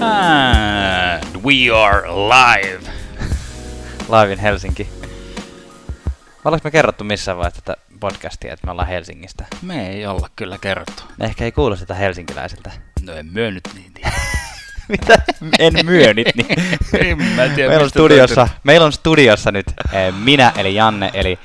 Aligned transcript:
And 0.00 1.42
we 1.44 1.70
are 1.70 2.02
live. 2.08 2.80
Live 4.08 4.32
in 4.32 4.38
Helsinki. 4.38 4.88
Ollaanko 6.44 6.64
me 6.64 6.70
kerrottu 6.70 7.04
missään 7.04 7.38
vaiheessa 7.38 7.62
tätä 7.62 7.80
podcastia, 8.00 8.52
että 8.52 8.66
me 8.66 8.70
ollaan 8.70 8.88
Helsingistä? 8.88 9.46
Me 9.62 9.88
ei 9.88 10.06
olla 10.06 10.28
kyllä 10.36 10.58
kerrottu. 10.60 11.02
Ne 11.18 11.26
ehkä 11.26 11.44
ei 11.44 11.52
kuulosta 11.52 11.80
sitä 11.80 11.94
helsinkiläisiltä. 11.94 12.70
No 13.02 13.12
en 13.12 13.26
myönnyt 13.26 13.68
niin. 13.74 13.92
Mitä? 14.88 15.22
En 15.58 15.72
myönnyt, 15.86 16.28
niin. 16.34 16.58
En 17.08 17.22
mä 17.22 17.48
tiedä, 17.48 17.68
meillä, 17.68 17.84
on 17.84 17.90
studiossa, 17.90 18.48
meillä 18.64 18.86
on 18.86 18.92
studiossa 18.92 19.52
nyt 19.52 19.66
eh, 19.92 20.14
minä 20.14 20.52
eli 20.56 20.74
Janne, 20.74 21.10
eli 21.14 21.38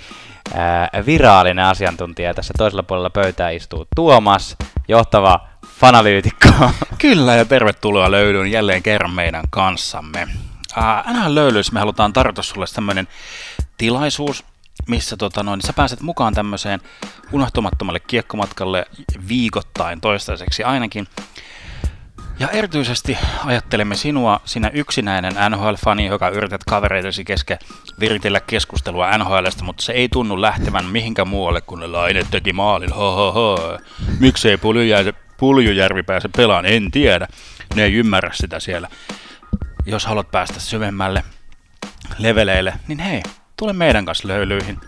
virallinen 1.06 1.66
asiantuntija. 1.66 2.34
Tässä 2.34 2.54
toisella 2.58 2.84
puolella 2.84 3.10
pöytää 3.10 3.50
istuu 3.50 3.88
Tuomas, 3.96 4.56
johtava 4.88 5.48
fanalyytikko. 5.68 6.50
Kyllä 7.02 7.36
ja 7.36 7.46
tervetuloa 7.46 8.12
löydyyn 8.12 8.52
jälleen 8.52 8.84
kerran 8.84 9.14
meidän 9.14 9.44
kanssamme. 9.50 10.28
NHL 11.14 11.36
löylyissä 11.36 11.74
me 11.74 11.80
halutaan 11.80 12.14
tarjota 12.14 12.44
sulle 12.44 12.66
tämmöinen 12.76 13.08
tilaisuus, 13.78 14.44
missä 14.88 15.18
tota 15.18 15.44
noin, 15.44 15.62
sä 15.62 15.74
pääset 15.74 16.02
mukaan 16.02 16.34
tämmöiseen 16.34 16.80
unohtumattomalle 17.32 18.00
kiekkomatkalle 18.00 18.86
viikoittain 19.28 20.02
toistaiseksi 20.02 20.64
ainakin. 20.64 21.08
Ja 22.44 22.50
erityisesti 22.50 23.18
ajattelemme 23.46 23.96
sinua, 23.96 24.40
sinä 24.46 24.72
yksinäinen 24.74 25.34
NHL-fani, 25.50 26.06
joka 26.06 26.30
yrität 26.30 26.64
kavereitesi 26.64 27.26
kesken 27.26 27.58
viritellä 28.00 28.40
keskustelua 28.40 29.18
NHLstä, 29.18 29.64
mutta 29.64 29.84
se 29.84 29.94
ei 29.94 30.10
tunnu 30.10 30.42
lähtevän 30.42 30.86
mihinkään 30.86 31.28
muualle, 31.28 31.62
kun 31.62 31.80
ne 31.80 31.88
Laine 31.88 32.26
teki 32.32 32.54
maalin, 32.54 32.92
ho 32.92 33.16
ho 33.16 33.32
ho. 33.32 33.78
Miksei 34.20 34.58
Puljujärvi, 34.58 35.14
Puljujärvi 35.38 36.04
pääse 36.04 36.30
pelaan, 36.38 36.66
en 36.66 36.92
tiedä. 36.92 37.28
Ne 37.76 37.84
ei 37.84 37.94
ymmärrä 37.94 38.30
sitä 38.34 38.60
siellä. 38.60 38.88
Jos 39.86 40.06
haluat 40.06 40.32
päästä 40.32 40.60
syvemmälle 40.60 41.24
leveleille, 42.18 42.74
niin 42.88 43.00
hei, 43.00 43.24
tule 43.58 43.74
meidän 43.74 44.06
kanssa 44.06 44.28
löylyihin. 44.28 44.80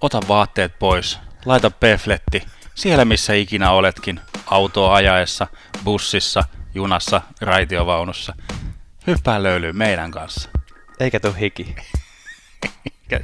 Ota 0.00 0.20
vaatteet 0.28 0.78
pois, 0.78 1.18
laita 1.44 1.70
pefletti, 1.70 2.42
siellä 2.74 3.04
missä 3.04 3.34
ikinä 3.34 3.70
oletkin, 3.70 4.20
autoa 4.46 4.94
ajaessa, 4.94 5.46
bussissa, 5.84 6.44
junassa, 6.74 7.22
raitiovaunussa. 7.40 8.34
Hyppää 9.06 9.42
löylyyn 9.42 9.76
meidän 9.76 10.10
kanssa. 10.10 10.48
Eikä 11.00 11.20
tuu 11.20 11.32
hiki. 11.32 11.74
Ja 13.10 13.20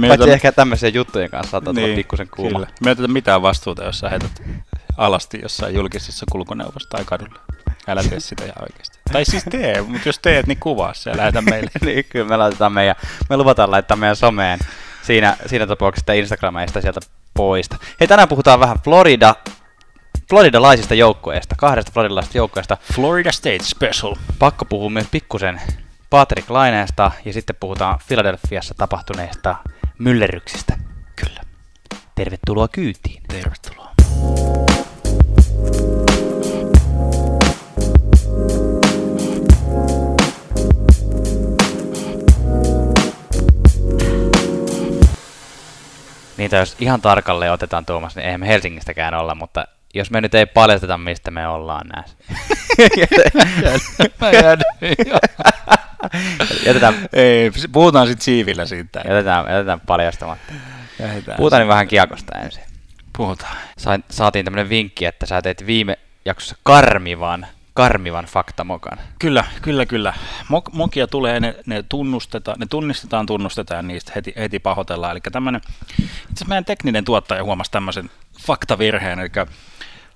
Paitsi 0.00 0.24
ota- 0.24 0.32
ehkä 0.32 0.52
tämmöisen 0.52 0.94
juttujen 0.94 1.30
kanssa 1.30 1.50
saattaa 1.50 1.74
tulla 1.74 1.94
pikkusen 1.94 2.28
kuuma. 2.28 2.58
Kyllä. 2.58 2.70
Me 2.84 2.90
ei 2.90 2.92
oteta 2.92 3.08
mitään 3.08 3.42
vastuuta, 3.42 3.84
jos 3.84 3.98
sä 3.98 4.08
heität 4.08 4.42
alasti 4.96 5.38
jossain 5.42 5.74
julkisessa 5.74 6.26
kulkuneuvossa 6.32 6.88
tai 6.88 7.04
kadulla. 7.04 7.40
Älä 7.88 8.02
tee 8.02 8.20
sitä 8.20 8.44
ihan 8.44 8.62
oikeasti. 8.62 8.98
Tai 9.12 9.24
siis 9.24 9.44
tee, 9.50 9.82
mutta 9.82 10.08
jos 10.08 10.18
teet, 10.18 10.46
niin 10.46 10.58
kuvaa 10.58 10.94
se 10.94 11.10
ja 11.10 11.16
lähetä 11.16 11.42
meille. 11.42 11.70
niin, 11.84 12.04
kyllä 12.04 12.28
me 12.28 12.36
laitetaan 12.36 12.72
meidän, 12.72 12.96
me 13.30 13.36
luvataan 13.36 13.70
laittaa 13.70 13.96
meidän 13.96 14.16
someen 14.16 14.58
siinä, 15.02 15.36
siinä 15.46 15.66
tapauksessa, 15.66 16.02
että 16.02 16.12
Instagram 16.12 16.56
ei 16.56 16.68
sitä 16.68 16.80
sieltä 16.80 17.00
poista. 17.38 17.76
Hei, 18.00 18.08
tänään 18.08 18.28
puhutaan 18.28 18.60
vähän 18.60 18.76
Florida, 18.84 19.34
floridalaisista 20.28 20.94
joukkueista, 20.94 21.54
kahdesta 21.58 21.92
floridalaisesta 21.92 22.38
joukkueesta. 22.38 22.76
Florida 22.94 23.32
State 23.32 23.62
Special. 23.62 24.14
Pakko 24.38 24.64
puhua 24.64 24.90
myös 24.90 25.06
pikkusen 25.10 25.60
Patrick 26.10 26.50
Laineesta 26.50 27.10
ja 27.24 27.32
sitten 27.32 27.56
puhutaan 27.60 27.98
Philadelphiassa 28.08 28.74
tapahtuneista 28.74 29.56
myllerryksistä. 29.98 30.78
Kyllä. 31.16 31.40
Tervetuloa 32.14 32.68
kyytiin. 32.68 33.22
Tervetuloa. 33.28 33.90
Niitä 46.38 46.56
jos 46.56 46.76
ihan 46.80 47.00
tarkalleen 47.00 47.52
otetaan 47.52 47.86
Tuomas, 47.86 48.16
niin 48.16 48.24
eihän 48.24 48.40
me 48.40 48.48
Helsingistäkään 48.48 49.14
olla, 49.14 49.34
mutta 49.34 49.64
jos 49.94 50.10
me 50.10 50.20
nyt 50.20 50.34
ei 50.34 50.46
paljasteta, 50.46 50.98
mistä 50.98 51.30
me 51.30 51.48
ollaan 51.48 51.86
näissä. 51.88 52.16
Mä 54.20 54.30
jään. 54.30 54.58
jätetään, 56.66 56.94
Ei, 57.12 57.50
puhutaan 57.72 58.06
sitten 58.06 58.24
siivillä 58.24 58.66
siitä. 58.66 59.00
jätetään, 59.08 59.46
jätetään 59.50 59.80
paljastamatta. 59.80 60.52
Lähdetään. 60.98 61.36
Puhutaan 61.36 61.60
nyt 61.60 61.68
vähän 61.68 61.88
kiekosta 61.88 62.38
ensin. 62.38 62.62
Puhutaan. 63.16 63.56
Sain, 63.78 64.04
saatiin 64.10 64.44
tämmönen 64.44 64.68
vinkki, 64.68 65.04
että 65.04 65.26
sä 65.26 65.42
teit 65.42 65.66
viime 65.66 65.98
jaksossa 66.24 66.56
karmivan, 66.62 67.46
karmivan 67.78 68.24
faktamokan. 68.24 68.98
Kyllä, 69.18 69.44
kyllä, 69.62 69.86
kyllä. 69.86 70.14
Mok, 70.48 70.72
mokia 70.72 71.06
tulee, 71.06 71.40
ne, 71.40 71.54
ne 71.66 71.84
tunnustetaan, 71.88 72.60
ne 72.60 72.66
tunnistetaan, 72.70 73.26
tunnustetaan 73.26 73.88
niistä 73.88 74.12
heti, 74.14 74.32
heti 74.36 74.58
pahoitellaan. 74.58 75.12
Eli 75.12 75.20
tämmöinen, 75.32 75.60
itse 76.30 76.44
meidän 76.44 76.64
tekninen 76.64 77.04
tuottaja 77.04 77.44
huomasi 77.44 77.70
tämmöisen 77.70 78.10
faktavirheen, 78.46 79.20
eli 79.20 79.28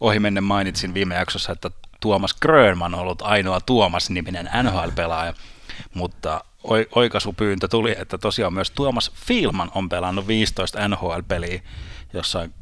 ohimennen 0.00 0.44
mainitsin 0.44 0.94
viime 0.94 1.14
jaksossa, 1.14 1.52
että 1.52 1.70
Tuomas 2.00 2.34
Grönman 2.34 2.94
on 2.94 3.00
ollut 3.00 3.22
ainoa 3.22 3.60
Tuomas-niminen 3.60 4.50
NHL-pelaaja, 4.62 5.34
mutta 5.94 6.44
oi- 6.64 6.88
oikaisupyyntö 6.94 7.68
tuli, 7.68 7.94
että 7.98 8.18
tosiaan 8.18 8.54
myös 8.54 8.70
Tuomas 8.70 9.12
Filman 9.14 9.70
on 9.74 9.88
pelannut 9.88 10.26
15 10.26 10.88
NHL-peliä 10.88 11.62
jossain 12.12 12.54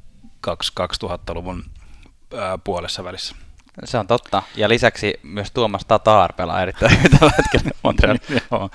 2000-luvun 0.46 1.64
ää, 2.38 2.58
puolessa 2.58 3.04
välissä. 3.04 3.36
Se 3.84 3.98
on 3.98 4.06
totta. 4.06 4.42
Ja 4.56 4.68
lisäksi 4.68 5.14
myös 5.22 5.50
Tuomas 5.50 5.84
Tatar 5.84 6.32
pelaa 6.32 6.62
erittäin 6.62 6.98
hyvin 6.98 7.18
tällä 7.18 7.32
hetkellä 7.38 7.70
Montrealissa. 7.82 8.32
Joo. 8.50 8.70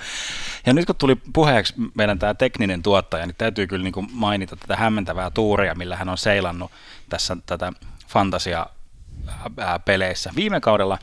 Ja 0.66 0.72
nyt 0.72 0.86
kun 0.86 0.96
tuli 0.96 1.16
puheeksi 1.32 1.74
meidän 1.94 2.18
tämä 2.18 2.34
tekninen 2.34 2.82
tuottaja, 2.82 3.26
niin 3.26 3.34
täytyy 3.38 3.66
kyllä 3.66 3.84
niin 3.84 3.92
kuin 3.92 4.08
mainita 4.12 4.56
tätä 4.56 4.76
hämmentävää 4.76 5.30
tuuria, 5.30 5.74
millä 5.74 5.96
hän 5.96 6.08
on 6.08 6.18
seilannut 6.18 6.70
tässä 7.08 7.36
tätä 7.46 7.72
fantasia-peleissä. 8.08 10.32
Viime 10.36 10.60
kaudella 10.60 10.98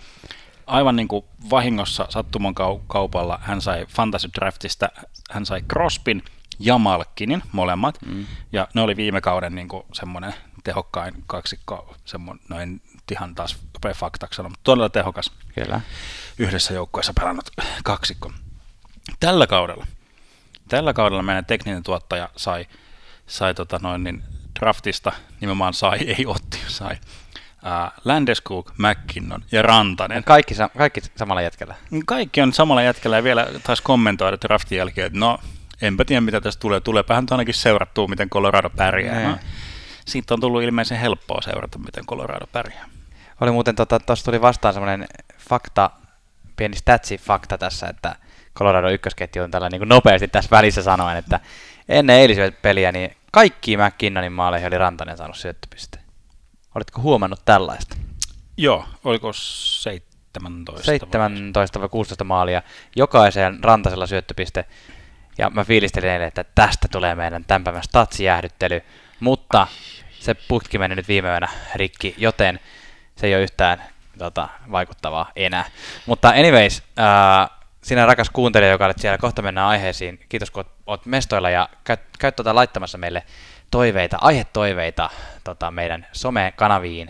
aivan 0.67 0.95
niin 0.95 1.07
kuin 1.07 1.25
vahingossa 1.49 2.05
sattuman 2.09 2.55
kau- 2.59 2.81
kaupalla 2.87 3.39
hän 3.41 3.61
sai 3.61 3.85
Fantasy 3.85 4.29
Draftista, 4.39 4.89
hän 5.31 5.45
sai 5.45 5.61
Crospin 5.61 6.23
ja 6.59 6.77
Malkkinin 6.77 7.43
molemmat, 7.51 7.97
mm. 8.05 8.25
ja 8.51 8.67
ne 8.73 8.81
oli 8.81 8.95
viime 8.95 9.21
kauden 9.21 9.55
niin 9.55 9.67
kuin 9.67 9.83
semmoinen 9.93 10.33
tehokkain 10.63 11.13
kaksikko, 11.27 11.95
semmoinen, 12.05 12.45
no 12.49 12.59
en 12.59 12.81
nyt 13.03 13.12
ihan 13.12 13.36
taas 13.36 13.58
faktaksi 13.96 14.38
sanoa, 14.38 14.50
mutta 14.50 14.64
todella 14.64 14.90
tehokas 14.90 15.31
Kyllä. 15.56 15.81
yhdessä 16.38 16.74
joukkueessa 16.74 17.14
pelannut 17.14 17.50
kaksikko. 17.84 18.31
Tällä 19.19 19.47
kaudella, 19.47 19.88
tällä 20.69 20.94
kaudella 20.94 21.24
meidän 21.24 21.46
tekninen 21.46 21.84
tuottaja 21.84 22.30
sai, 22.36 22.68
sai 23.28 23.53
tota 23.53 23.80
noin, 23.81 24.03
niin 24.03 24.24
draftista, 24.59 25.12
nimenomaan 25.41 25.74
sai, 25.74 26.00
ei 26.18 26.25
otti, 26.25 26.59
sai 26.68 26.97
ää, 27.64 27.91
Landeskog, 28.06 28.72
McKinnon 28.78 29.44
ja 29.52 29.62
Rantanen. 29.62 30.24
Kaikki, 30.24 30.56
sa- 30.56 30.70
kaikki 30.78 31.02
samalla 31.16 31.41
jätkellä. 31.41 31.75
Kaikki 32.06 32.41
on 32.41 32.53
samalla 32.53 32.81
jätkellä 32.81 33.16
ja 33.16 33.24
vielä 33.24 33.47
taas 33.64 33.81
kommentoida 33.81 34.38
draftin 34.41 34.78
jälkeen, 34.78 35.08
että 35.08 35.20
no, 35.20 35.40
enpä 35.81 36.06
tiedä 36.06 36.22
mitä 36.22 36.41
tästä 36.41 36.59
tulee. 36.59 36.80
Tuleepähän 36.80 37.25
ainakin 37.31 37.53
seurattua, 37.53 38.08
miten 38.08 38.30
Colorado 38.30 38.70
pärjää. 38.70 39.18
Niin. 39.18 39.30
No, 39.30 39.38
siitä 40.06 40.34
on 40.34 40.40
tullut 40.40 40.64
ilmeisen 40.64 40.97
helppoa 40.97 41.41
seurata, 41.41 41.80
miten 41.80 42.06
Colorado 42.06 42.47
pärjää. 42.47 42.90
Oli 43.41 43.52
muuten, 43.52 43.75
tuossa 43.75 43.97
tota, 43.97 44.16
tuli 44.25 44.41
vastaan 44.41 44.74
semmoinen 44.74 45.08
fakta, 45.50 45.90
pieni 46.56 46.75
statsi-fakta 46.75 47.58
tässä, 47.58 47.88
että 47.88 48.16
Colorado 48.58 48.90
ykkösketju 48.90 49.44
on 49.44 49.52
tällä 49.52 49.69
niin 49.69 49.80
kuin 49.80 49.90
nopeasti 49.90 50.28
tässä 50.28 50.50
välissä 50.52 50.84
sanoen, 50.84 51.18
että 51.18 51.40
ennen 51.90 52.16
eilisen 52.16 52.58
peliä 52.62 52.91
niin 52.91 53.18
kaikki 53.31 53.78
McKinnonin 53.78 54.31
maaleihin 54.31 54.68
oli 54.68 54.78
Rantanen 54.78 55.18
saanut 55.18 55.38
syöttöpisteen. 55.38 56.03
Oletko 56.76 57.02
huomannut 57.02 57.41
tällaista? 57.46 57.97
Joo, 58.58 58.85
oliko 59.03 59.34
17? 59.34 60.73
vai? 60.73 60.84
17 60.84 61.79
vai 61.79 61.90
16 61.90 62.23
maalia, 62.23 62.61
jokaiseen 62.96 63.64
rantasella 63.64 64.08
syöttöpiste. 64.08 64.66
Ja 65.38 65.49
mä 65.49 65.64
fiilistelin 65.64 66.09
eilen, 66.09 66.28
että 66.28 66.46
tästä 66.56 66.88
tulee 66.91 67.16
meidän 67.16 67.46
tämän 67.46 67.64
päivän 67.64 67.84
statsijäähdyttely, 67.84 68.82
mutta 69.23 69.67
se 70.20 70.34
putki 70.34 70.78
meni 70.78 70.96
nyt 70.96 71.08
viime 71.08 71.29
yönä 71.29 71.47
rikki, 71.75 72.16
joten 72.17 72.59
se 73.16 73.28
ei 73.28 73.35
ole 73.35 73.43
yhtään 73.43 73.84
tota, 74.17 74.49
vaikuttavaa 74.72 75.31
enää. 75.35 75.66
Mutta 76.05 76.29
anyways, 76.29 76.84
ää, 76.97 77.49
sinä 77.84 78.05
rakas 78.05 78.29
kuuntelija, 78.29 78.72
joka 78.72 78.85
olet 78.85 78.99
siellä, 78.99 79.17
kohta 79.17 79.41
mennään 79.41 79.67
aiheisiin. 79.67 80.20
Kiitos 80.29 80.52
kun 80.52 80.66
oot 80.87 81.05
mestoilla 81.05 81.49
ja 81.49 81.70
käyt, 81.84 81.99
käyt 82.20 82.35
tota 82.35 82.55
laittamassa 82.55 82.97
meille 82.97 83.23
toiveita, 83.72 84.17
aihetoiveita 84.22 85.09
tota, 85.43 85.72
meidän 85.72 86.08
some-kanaviin 86.11 87.09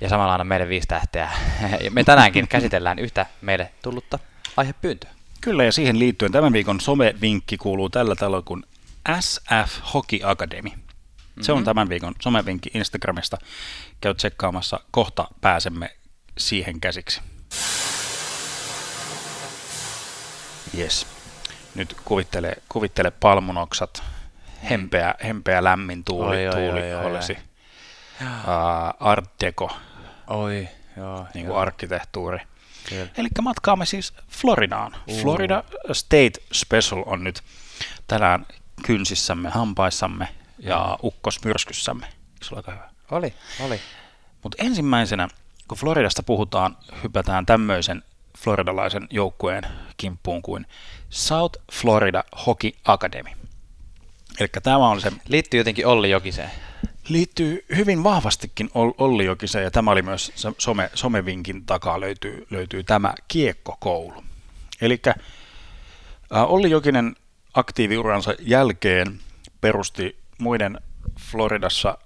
ja 0.00 0.08
samalla 0.08 0.34
anna 0.34 0.44
meille 0.44 0.68
viisi 0.68 0.88
tähteä. 0.88 1.30
Me 1.90 2.04
tänäänkin 2.04 2.48
käsitellään 2.48 2.98
yhtä 2.98 3.26
meille 3.40 3.72
tullutta 3.82 4.18
aihepyyntöä. 4.56 5.10
Kyllä, 5.40 5.64
ja 5.64 5.72
siihen 5.72 5.98
liittyen 5.98 6.32
tämän 6.32 6.52
viikon 6.52 6.80
somevinkki 6.80 7.56
kuuluu 7.56 7.90
tällä 7.90 8.14
tavalla 8.14 8.42
kuin 8.42 8.64
SF 9.20 9.94
Hockey 9.94 10.20
Academy. 10.22 10.70
Se 11.40 11.52
on 11.52 11.64
tämän 11.64 11.88
viikon 11.88 12.14
somevinkki 12.22 12.70
Instagramista. 12.74 13.38
Käy 14.00 14.14
tsekkaamassa, 14.14 14.80
kohta 14.90 15.28
pääsemme 15.40 15.96
siihen 16.38 16.80
käsiksi. 16.80 17.20
Yes. 20.78 21.06
Nyt 21.74 21.96
kuvittele, 22.04 22.56
kuvittele 22.68 23.10
palmunoksat, 23.10 24.02
hempeä, 24.70 25.14
hempeä 25.24 25.64
lämmin 25.64 26.04
tuuli, 26.04 26.36
Oi, 26.36 26.46
oi, 26.48 26.52
tuuli 26.52 26.82
oi, 26.82 26.94
oi, 26.94 27.04
olisi. 27.04 27.38
Uh, 28.20 28.28
art 29.00 29.30
deco, 29.40 29.76
Oi, 30.26 30.68
joo. 30.96 31.26
niin 31.34 31.46
kuin 31.46 31.58
arkkitehtuuri. 31.58 32.38
Kyllä. 32.88 33.06
Eli 33.16 33.28
matkaamme 33.42 33.86
siis 33.86 34.14
Floridaan. 34.28 34.96
Uh. 35.06 35.22
Florida 35.22 35.64
State 35.92 36.32
Special 36.52 37.02
on 37.06 37.24
nyt 37.24 37.42
tänään 38.06 38.46
kynsissämme, 38.86 39.50
hampaissamme 39.50 40.28
ja 40.58 40.98
ukkosmyrskyssämme. 41.02 42.06
Se 42.42 42.54
ole 42.54 42.58
aika 42.58 42.72
hyvä? 42.72 42.90
Oli, 43.10 43.34
oli. 43.60 43.80
Mutta 44.42 44.62
ensimmäisenä, 44.64 45.28
kun 45.68 45.78
Floridasta 45.78 46.22
puhutaan, 46.22 46.76
hypätään 47.02 47.46
tämmöisen 47.46 48.02
floridalaisen 48.38 49.06
joukkueen 49.10 49.62
kimppuun 49.96 50.42
kuin 50.42 50.66
South 51.10 51.60
Florida 51.72 52.24
Hockey 52.46 52.70
Academy. 52.84 53.30
Eli 54.40 54.48
tämä 54.62 54.76
on 54.76 55.00
se, 55.00 55.12
Liittyy 55.28 55.60
jotenkin 55.60 55.86
Olli 55.86 56.10
Jokiseen. 56.10 56.50
liittyy 57.08 57.64
hyvin 57.76 58.04
vahvastikin 58.04 58.70
Ol- 58.74 58.92
Olli 58.98 59.24
Jokiseen, 59.24 59.64
ja 59.64 59.70
tämä 59.70 59.90
oli 59.90 60.02
myös 60.02 60.32
some, 60.58 60.90
somevinkin 60.94 61.66
takaa 61.66 62.00
löytyy, 62.00 62.46
löytyy 62.50 62.84
tämä 62.84 63.14
kiekkokoulu. 63.28 64.24
Eli 64.80 65.02
Olli 66.30 66.70
Jokinen 66.70 67.16
aktiiviuransa 67.54 68.34
jälkeen 68.40 69.20
perusti 69.60 70.23
muiden 70.38 70.80
Floridassa 71.20 71.98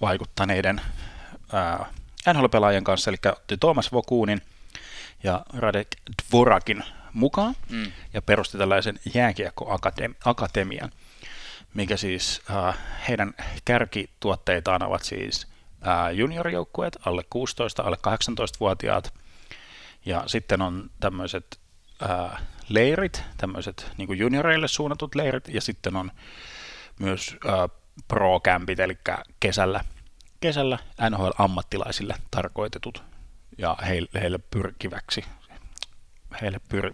vaikuttaneiden 0.00 0.80
ää, 1.52 1.86
NHL-pelaajien 2.34 2.84
kanssa, 2.84 3.10
eli 3.10 3.16
otti 3.32 3.56
Thomas 3.56 3.92
Vokunin 3.92 4.42
ja 5.22 5.42
Radek 5.56 5.88
Dvorakin 6.22 6.82
mukaan 7.12 7.54
Mm. 7.70 7.92
ja 8.12 8.22
perusti 8.22 8.58
tällaisen 8.58 8.98
jääkiekkoakatemian, 9.14 10.90
mikä 11.74 11.96
siis 11.96 12.42
äh, 12.50 12.78
heidän 13.08 13.34
kärkituotteitaan 13.64 14.82
ovat 14.82 15.02
siis 15.02 15.46
äh, 15.86 16.12
juniorijoukkueet, 16.14 16.98
alle 17.06 17.24
16, 17.30 17.82
alle 17.82 17.96
18-vuotiaat, 17.96 19.14
ja 20.04 20.22
sitten 20.26 20.62
on 20.62 20.90
tämmöiset 21.00 21.58
äh, 22.02 22.42
leirit, 22.68 23.22
tämmöiset 23.36 23.90
niin 23.96 24.18
junioreille 24.18 24.68
suunnatut 24.68 25.14
leirit, 25.14 25.48
ja 25.48 25.60
sitten 25.60 25.96
on 25.96 26.10
myös 27.00 27.36
pro-kämpit, 28.08 28.80
eli 28.80 28.98
kesällä, 29.40 29.80
kesällä 30.40 30.78
NHL-ammattilaisille 31.10 32.14
tarkoitetut 32.30 33.02
ja 33.58 33.76
heille, 33.86 34.08
heille 34.14 34.38
pyrkiväksi. 34.38 35.24
Heille 36.40 36.60
pyr... 36.68 36.92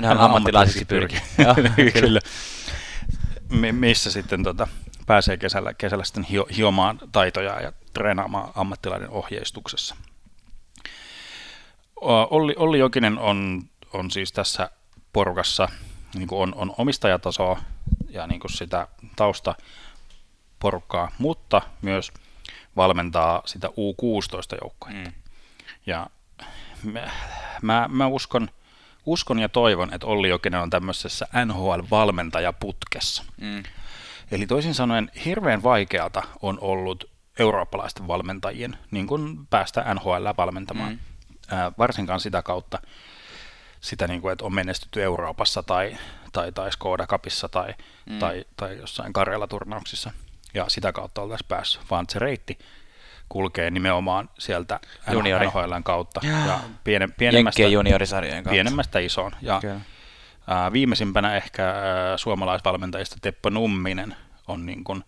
NHL 0.00 0.18
ammattilaisiksi 0.18 0.84
pyrki. 0.84 1.16
Joo, 1.38 1.54
Kyllä. 2.00 2.20
Mi- 3.50 3.72
missä 3.72 4.10
sitten 4.10 4.42
tota, 4.42 4.68
pääsee 5.06 5.36
kesällä, 5.36 5.74
kesällä 5.74 6.04
sitten 6.04 6.24
hio, 6.24 6.46
hiomaan 6.56 6.98
taitoja 7.12 7.60
ja 7.60 7.72
treenaamaan 7.92 8.52
ammattilainen 8.54 9.10
ohjeistuksessa. 9.10 9.96
Olli, 12.30 12.54
Olli 12.56 12.78
Jokinen 12.78 13.18
on, 13.18 13.62
on 13.92 14.10
siis 14.10 14.32
tässä 14.32 14.70
porukassa, 15.12 15.68
niin 16.14 16.28
kuin 16.28 16.42
on, 16.42 16.54
on 16.56 16.74
omistajatasoa 16.78 17.60
ja 18.16 18.26
niin 18.26 18.40
kuin 18.40 18.52
sitä 18.52 18.88
tausta 19.16 19.54
porukkaa, 20.58 21.10
mutta 21.18 21.62
myös 21.82 22.12
valmentaa 22.76 23.42
sitä 23.44 23.68
U16-joukkoa. 23.68 24.90
Mm. 24.90 25.12
Ja 25.86 26.06
mä, 26.82 27.10
mä, 27.62 27.88
mä 27.90 28.06
uskon, 28.06 28.48
uskon 29.06 29.38
ja 29.38 29.48
toivon, 29.48 29.94
että 29.94 30.06
Olli 30.06 30.28
Jokinen 30.28 30.60
on 30.60 30.70
tämmöisessä 30.70 31.26
NHL-valmentajaputkessa. 31.44 33.24
Mm. 33.40 33.62
Eli 34.30 34.46
toisin 34.46 34.74
sanoen 34.74 35.10
hirveän 35.24 35.62
vaikeata 35.62 36.22
on 36.42 36.58
ollut 36.60 37.10
eurooppalaisten 37.38 38.08
valmentajien 38.08 38.78
niin 38.90 39.06
kuin 39.06 39.46
päästä 39.46 39.94
NHL 39.94 40.26
valmentamaan. 40.36 40.92
Mm. 40.92 40.98
Mm. 40.98 41.58
Ää, 41.58 41.72
varsinkaan 41.78 42.20
sitä 42.20 42.42
kautta, 42.42 42.78
sitä 43.86 44.06
niin 44.06 44.20
kuin, 44.20 44.32
että 44.32 44.44
on 44.44 44.54
menestytty 44.54 45.02
Euroopassa 45.02 45.62
tai, 45.62 45.96
tai, 46.32 46.52
tai 46.52 46.72
Skoda 46.72 47.06
Cupissa 47.06 47.48
tai, 47.48 47.74
Mm. 48.06 48.18
tai, 48.18 48.44
tai 48.56 48.78
jossain 48.78 49.12
Karjala-turnauksissa. 49.12 50.10
Ja 50.54 50.64
sitä 50.68 50.92
kautta 50.92 51.22
oltaisiin 51.22 51.48
päässyt, 51.48 51.82
vaan 51.90 52.04
se 52.08 52.18
reitti 52.18 52.58
kulkee 53.28 53.70
nimenomaan 53.70 54.30
sieltä 54.38 54.80
Juniori. 55.12 55.46
NHLn 55.46 55.82
kautta. 55.84 56.20
Jaa. 56.24 56.46
Ja 56.46 56.60
piene, 56.84 57.08
pienemmästä, 57.18 57.62
juniorisarjojen 57.62 58.44
kautta. 58.44 58.50
pienemmästä 58.50 58.98
isoon. 58.98 59.32
Ja 59.42 59.60
ää, 60.46 60.72
viimeisimpänä 60.72 61.36
ehkä 61.36 61.68
ää, 61.68 62.16
suomalaisvalmentajista 62.16 63.16
Teppo 63.22 63.50
Numminen 63.50 64.16
on 64.48 64.66
niin 64.66 64.84
kuin 64.84 65.04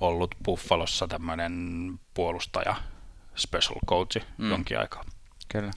ollut 0.00 0.34
Buffalossa 0.44 1.08
tämmöinen 1.08 1.54
puolustaja, 2.14 2.74
special 3.34 3.78
coach 3.86 4.26
mm. 4.38 4.50
jonkin 4.50 4.78
aikaa. 4.78 5.04
Kyllä. 5.48 5.70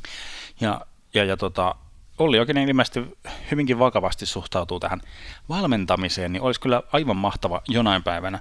Ja, 0.59 0.81
ja, 1.13 1.23
ja 1.23 1.37
tota, 1.37 1.75
Olli 2.17 2.37
Jokinen 2.37 2.69
ilmeisesti 2.69 3.17
hyvinkin 3.51 3.79
vakavasti 3.79 4.25
suhtautuu 4.25 4.79
tähän 4.79 5.01
valmentamiseen, 5.49 6.33
niin 6.33 6.41
olisi 6.41 6.61
kyllä 6.61 6.81
aivan 6.93 7.17
mahtava 7.17 7.61
jonain 7.67 8.03
päivänä 8.03 8.39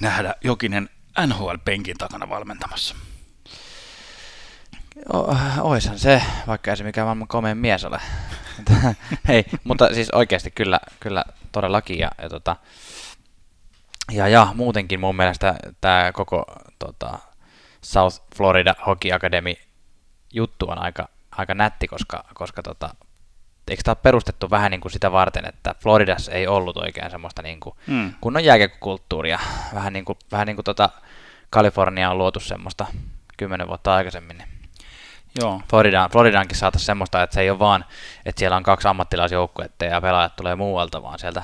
nähdä 0.00 0.34
Jokinen 0.44 0.88
NHL-penkin 1.26 1.98
takana 1.98 2.28
valmentamassa. 2.28 2.94
O, 5.14 5.36
oishan 5.60 5.98
se, 5.98 6.22
vaikka 6.46 6.70
ei 6.70 6.76
se 6.76 6.84
mikään 6.84 7.06
maailman 7.06 7.28
komeen 7.28 7.58
mies 7.58 7.84
ole. 7.84 8.00
Hei, 9.28 9.44
mutta 9.64 9.94
siis 9.94 10.10
oikeasti 10.10 10.50
kyllä, 10.50 10.80
kyllä 11.00 11.24
todellakin. 11.52 11.98
Ja, 11.98 12.10
ja, 12.22 12.28
tota, 12.28 12.56
ja, 14.10 14.28
ja 14.28 14.52
muutenkin 14.54 15.00
mun 15.00 15.16
mielestä 15.16 15.54
tämä 15.80 16.10
koko 16.12 16.44
tota, 16.78 17.18
South 17.82 18.22
Florida 18.36 18.74
Hockey 18.86 19.12
Academy 19.12 19.54
juttu 20.32 20.70
on 20.70 20.78
aika, 20.78 21.08
aika 21.38 21.54
nätti, 21.54 21.88
koska, 21.88 22.24
koska 22.34 22.62
tota, 22.62 22.94
eikö 23.68 23.82
tämä 23.82 23.92
ole 23.92 23.98
perustettu 24.02 24.50
vähän 24.50 24.70
niin 24.70 24.80
kuin 24.80 24.92
sitä 24.92 25.12
varten, 25.12 25.48
että 25.48 25.74
Floridassa 25.82 26.32
ei 26.32 26.46
ollut 26.46 26.76
oikein 26.76 27.10
semmoista 27.10 27.42
niin 27.42 27.60
kuin 27.60 27.74
Mm. 27.86 28.14
kunnon 28.20 28.44
jääkiekkokulttuuria. 28.44 29.38
Vähän 29.74 29.92
niin 29.92 30.04
kuin, 30.04 30.18
vähän 30.32 30.46
niin 30.46 30.56
kuin 30.56 30.64
tota 30.64 30.90
Kalifornia 31.50 32.10
on 32.10 32.18
luotu 32.18 32.40
semmoista 32.40 32.86
kymmenen 33.36 33.68
vuotta 33.68 33.94
aikaisemmin. 33.94 34.38
Niin 34.38 34.48
Joo, 35.40 35.62
Floridaan, 35.70 36.10
Floridaankin 36.10 36.56
saataisiin 36.56 36.86
semmoista, 36.86 37.22
että 37.22 37.34
se 37.34 37.40
ei 37.40 37.50
ole 37.50 37.58
vaan, 37.58 37.84
että 38.26 38.38
siellä 38.38 38.56
on 38.56 38.62
kaksi 38.62 38.88
ammattilaisjoukkuetta 38.88 39.84
ja 39.84 40.00
pelaajat 40.00 40.36
tulee 40.36 40.54
muualta, 40.56 41.02
vaan 41.02 41.18
sieltä 41.18 41.42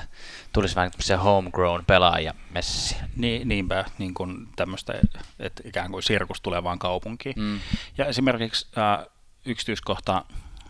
tulisi 0.53 0.75
vähän 0.75 0.91
se 0.99 1.15
homegrown 1.15 1.83
pelaaja 1.87 2.33
messi. 2.53 2.97
niin, 3.15 3.47
niinpä 3.47 3.85
niin 3.97 4.13
kuin 4.13 4.47
tämmöistä, 4.55 4.93
että 5.39 5.63
ikään 5.65 5.91
kuin 5.91 6.03
sirkus 6.03 6.41
tulee 6.41 6.63
vaan 6.63 6.79
kaupunkiin. 6.79 7.35
Mm. 7.37 7.59
Ja 7.97 8.05
esimerkiksi 8.05 8.67
äh, 8.77 9.05
yksityiskohta, 9.45 10.25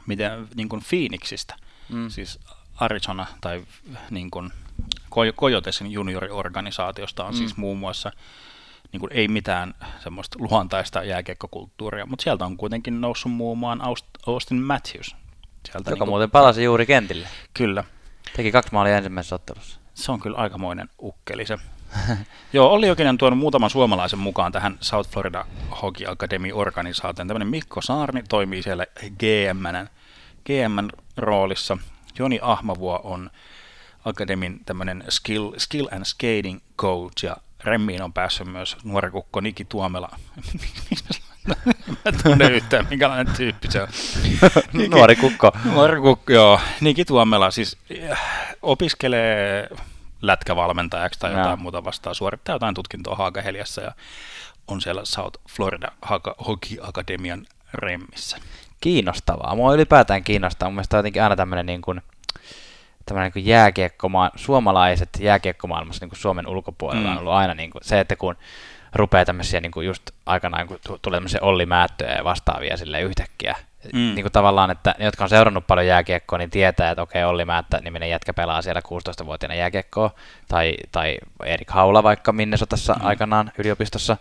miten 0.07 0.47
niin 0.55 0.69
kuin 0.69 0.83
Phoenixistä, 0.89 1.55
Mm. 1.89 2.09
siis 2.09 2.39
Arizona 2.79 3.25
tai 3.41 3.63
niin 4.09 4.31
kuin 4.31 4.51
Coy- 5.11 5.33
Coyotesin 5.37 5.91
junioriorganisaatiosta 5.91 7.23
on 7.23 7.29
Mm. 7.31 7.35
mm. 7.35 7.37
siis 7.37 7.57
muun 7.57 7.77
muassa 7.77 8.11
niin 8.91 8.99
kuin 8.99 9.11
ei 9.13 9.27
mitään 9.27 9.73
semmoista 10.03 10.37
luontaista 10.41 11.03
jääkiekkokulttuuria, 11.03 12.05
mutta 12.05 12.23
sieltä 12.23 12.45
on 12.45 12.57
kuitenkin 12.57 13.01
noussut 13.01 13.31
muun 13.31 13.57
muassa 13.57 13.83
Aust- 13.83 14.19
Austin 14.33 14.61
Matthews. 14.61 15.07
Sieltä 15.65 15.77
Joka 15.77 15.89
niin 15.89 15.97
kuin, 15.97 16.09
muuten 16.09 16.31
palasi 16.31 16.63
juuri 16.63 16.85
kentille. 16.85 17.27
Kyllä, 17.53 17.83
Teki 18.35 18.51
kaksi 18.51 18.73
maalia 18.73 18.97
ensimmäisessä 18.97 19.35
ottelussa. 19.35 19.79
se 19.93 20.11
on 20.11 20.19
kyllä 20.19 20.37
aikamoinen 20.37 20.89
ukkeli 21.01 21.45
se. 21.45 21.57
Joo, 22.53 22.69
Olli 22.71 22.87
Jokinen 22.87 23.09
on 23.09 23.17
tuonut 23.17 23.39
muutaman 23.39 23.69
suomalaisen 23.69 24.19
mukaan 24.19 24.51
tähän 24.51 24.77
South 24.81 25.09
Florida 25.11 25.45
Hockey 25.81 26.07
Academy-organisaatioon. 26.07 27.27
Tämmöinen 27.27 27.47
Mikko 27.47 27.81
Saarni 27.81 28.23
toimii 28.29 28.63
siellä 28.63 28.85
GM, 29.19 29.87
GM 30.45 30.87
roolissa. 31.17 31.77
Joni 32.19 32.39
Ahmavuo 32.41 33.01
on 33.03 33.29
Akademin 34.05 34.59
tämmöinen 34.65 35.03
skill, 35.09 35.51
skill 35.57 35.87
and 35.91 36.05
skating 36.05 36.59
coach 36.77 37.25
ja 37.25 37.37
Remmiin 37.63 38.01
on 38.01 38.13
päässyt 38.13 38.47
myös 38.47 38.77
nuori 38.83 39.11
kukko 39.11 39.41
Niki 39.41 39.65
Tuomela. 39.65 40.09
Mä 42.05 42.11
tunnen 42.23 42.53
yhtään, 42.53 42.87
minkälainen 42.89 43.35
tyyppi 43.35 43.71
se 43.71 43.81
on. 43.81 43.87
Nuori 44.91 45.15
kukko. 45.15 45.51
Nuori 45.65 46.01
kukko, 46.01 46.33
joo. 46.33 46.59
Niki 46.81 47.05
Tuomela 47.05 47.51
siis 47.51 47.77
äh, 48.11 48.19
opiskelee 48.61 49.69
lätkävalmentajaksi 50.21 51.19
tai 51.19 51.31
jotain 51.31 51.61
muuta 51.61 51.83
vastaan, 51.83 52.15
suorittaa 52.15 52.55
jotain 52.55 52.75
tutkintoa 52.75 53.15
Haagaheliassa 53.15 53.81
ja 53.81 53.91
on 54.67 54.81
siellä 54.81 55.05
South 55.05 55.39
Florida 55.55 55.91
Hockey 56.47 56.77
Academian 56.81 57.45
remmissä. 57.73 58.37
Kiinnostavaa. 58.81 59.55
Mua 59.55 59.73
ylipäätään 59.73 60.23
kiinnostaa. 60.23 60.69
Mun 60.69 60.75
mielestä 60.75 60.97
on 60.97 60.99
jotenkin 60.99 61.23
aina 61.23 61.35
tämmöinen 61.35 61.65
niin 61.65 61.81
kuin, 61.81 62.01
tämmöinen 63.05 63.25
niin 63.25 63.33
kuin 63.33 63.45
jääkiekkoma- 63.45 64.31
suomalaiset 64.35 65.09
jääkiekkomaailmassa 65.19 66.03
niin 66.03 66.09
kuin 66.09 66.19
Suomen 66.19 66.47
ulkopuolella 66.47 67.07
Mm. 67.09 67.11
on 67.11 67.17
ollut 67.19 67.33
aina 67.33 67.53
niin 67.53 67.69
kuin, 67.69 67.81
se, 67.85 67.99
että 67.99 68.15
kun 68.15 68.35
rupeaa 68.95 69.25
tämmöisiä 69.25 69.61
niin 69.61 69.71
kuin 69.71 69.87
just 69.87 70.03
aikanaan, 70.25 70.67
kun 70.67 70.79
tu- 70.87 70.99
tulee 71.01 71.17
tämmöisiä 71.17 71.39
Olli 71.41 71.65
Määttöjä 71.65 72.15
ja 72.15 72.23
vastaavia 72.23 72.77
sille 72.77 73.01
yhtäkkiä 73.01 73.55
Mm. 73.93 73.99
Niin 73.99 74.21
kuin 74.21 74.31
tavallaan, 74.31 74.71
että 74.71 74.95
ne, 74.99 75.05
jotka 75.05 75.23
on 75.23 75.29
seurannut 75.29 75.67
paljon 75.67 75.87
jääkiekkoa, 75.87 76.37
niin 76.37 76.49
tietää, 76.49 76.91
että 76.91 77.01
okei, 77.01 77.23
Olli 77.23 77.45
Määttä 77.45 77.79
niminen 77.83 78.09
jätkä 78.09 78.33
pelaa 78.33 78.61
siellä 78.61 78.81
16-vuotiaana 78.87 79.55
jääkiekkoa, 79.55 80.11
tai, 80.47 80.75
tai 80.91 81.17
Erik 81.43 81.69
Haula 81.69 82.03
vaikka 82.03 82.31
Minnesotassa 82.31 82.93
mm. 82.93 83.05
aikanaan 83.05 83.51
yliopistossa, 83.57 84.17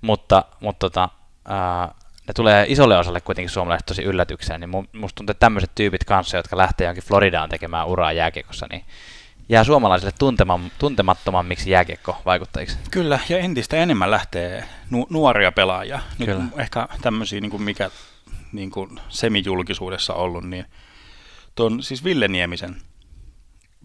mutta, 0.00 0.44
mutta 0.60 0.78
tota, 0.78 1.08
ää, 1.48 1.94
ne 2.26 2.34
tulee 2.34 2.66
isolle 2.68 2.98
osalle 2.98 3.20
kuitenkin 3.20 3.50
suomalaiset 3.50 3.86
tosi 3.86 4.02
yllätykseen, 4.02 4.60
niin 4.60 4.70
musta 4.70 5.16
tuntuu, 5.16 5.32
että 5.32 5.40
tämmöiset 5.40 5.70
tyypit 5.74 6.04
kanssa, 6.04 6.36
jotka 6.36 6.56
lähtee 6.56 6.84
johonkin 6.84 7.04
Floridaan 7.04 7.48
tekemään 7.48 7.86
uraa 7.86 8.12
jääkiekossa, 8.12 8.66
niin 8.70 8.84
jää 9.48 9.64
suomalaisille 9.64 10.12
tuntema- 10.18 10.70
tuntemattomammiksi 10.78 11.70
jääkiekko-vaikuttajiksi. 11.70 12.78
Kyllä, 12.90 13.18
ja 13.28 13.38
entistä 13.38 13.76
enemmän 13.76 14.10
lähtee 14.10 14.64
nu- 14.90 15.06
nuoria 15.10 15.52
pelaajia. 15.52 16.00
Nyt 16.18 16.28
Kyllä. 16.28 16.44
ehkä 16.58 16.88
tämmöisiä, 17.02 17.40
niin 17.40 17.50
kuin 17.50 17.62
mikä 17.62 17.90
niin 18.54 18.70
kuin 18.70 19.00
semijulkisuudessa 19.08 20.14
ollut, 20.14 20.44
niin 20.44 20.64
tuon 21.54 21.82
siis 21.82 22.04
Ville 22.04 22.28
Niemisen 22.28 22.76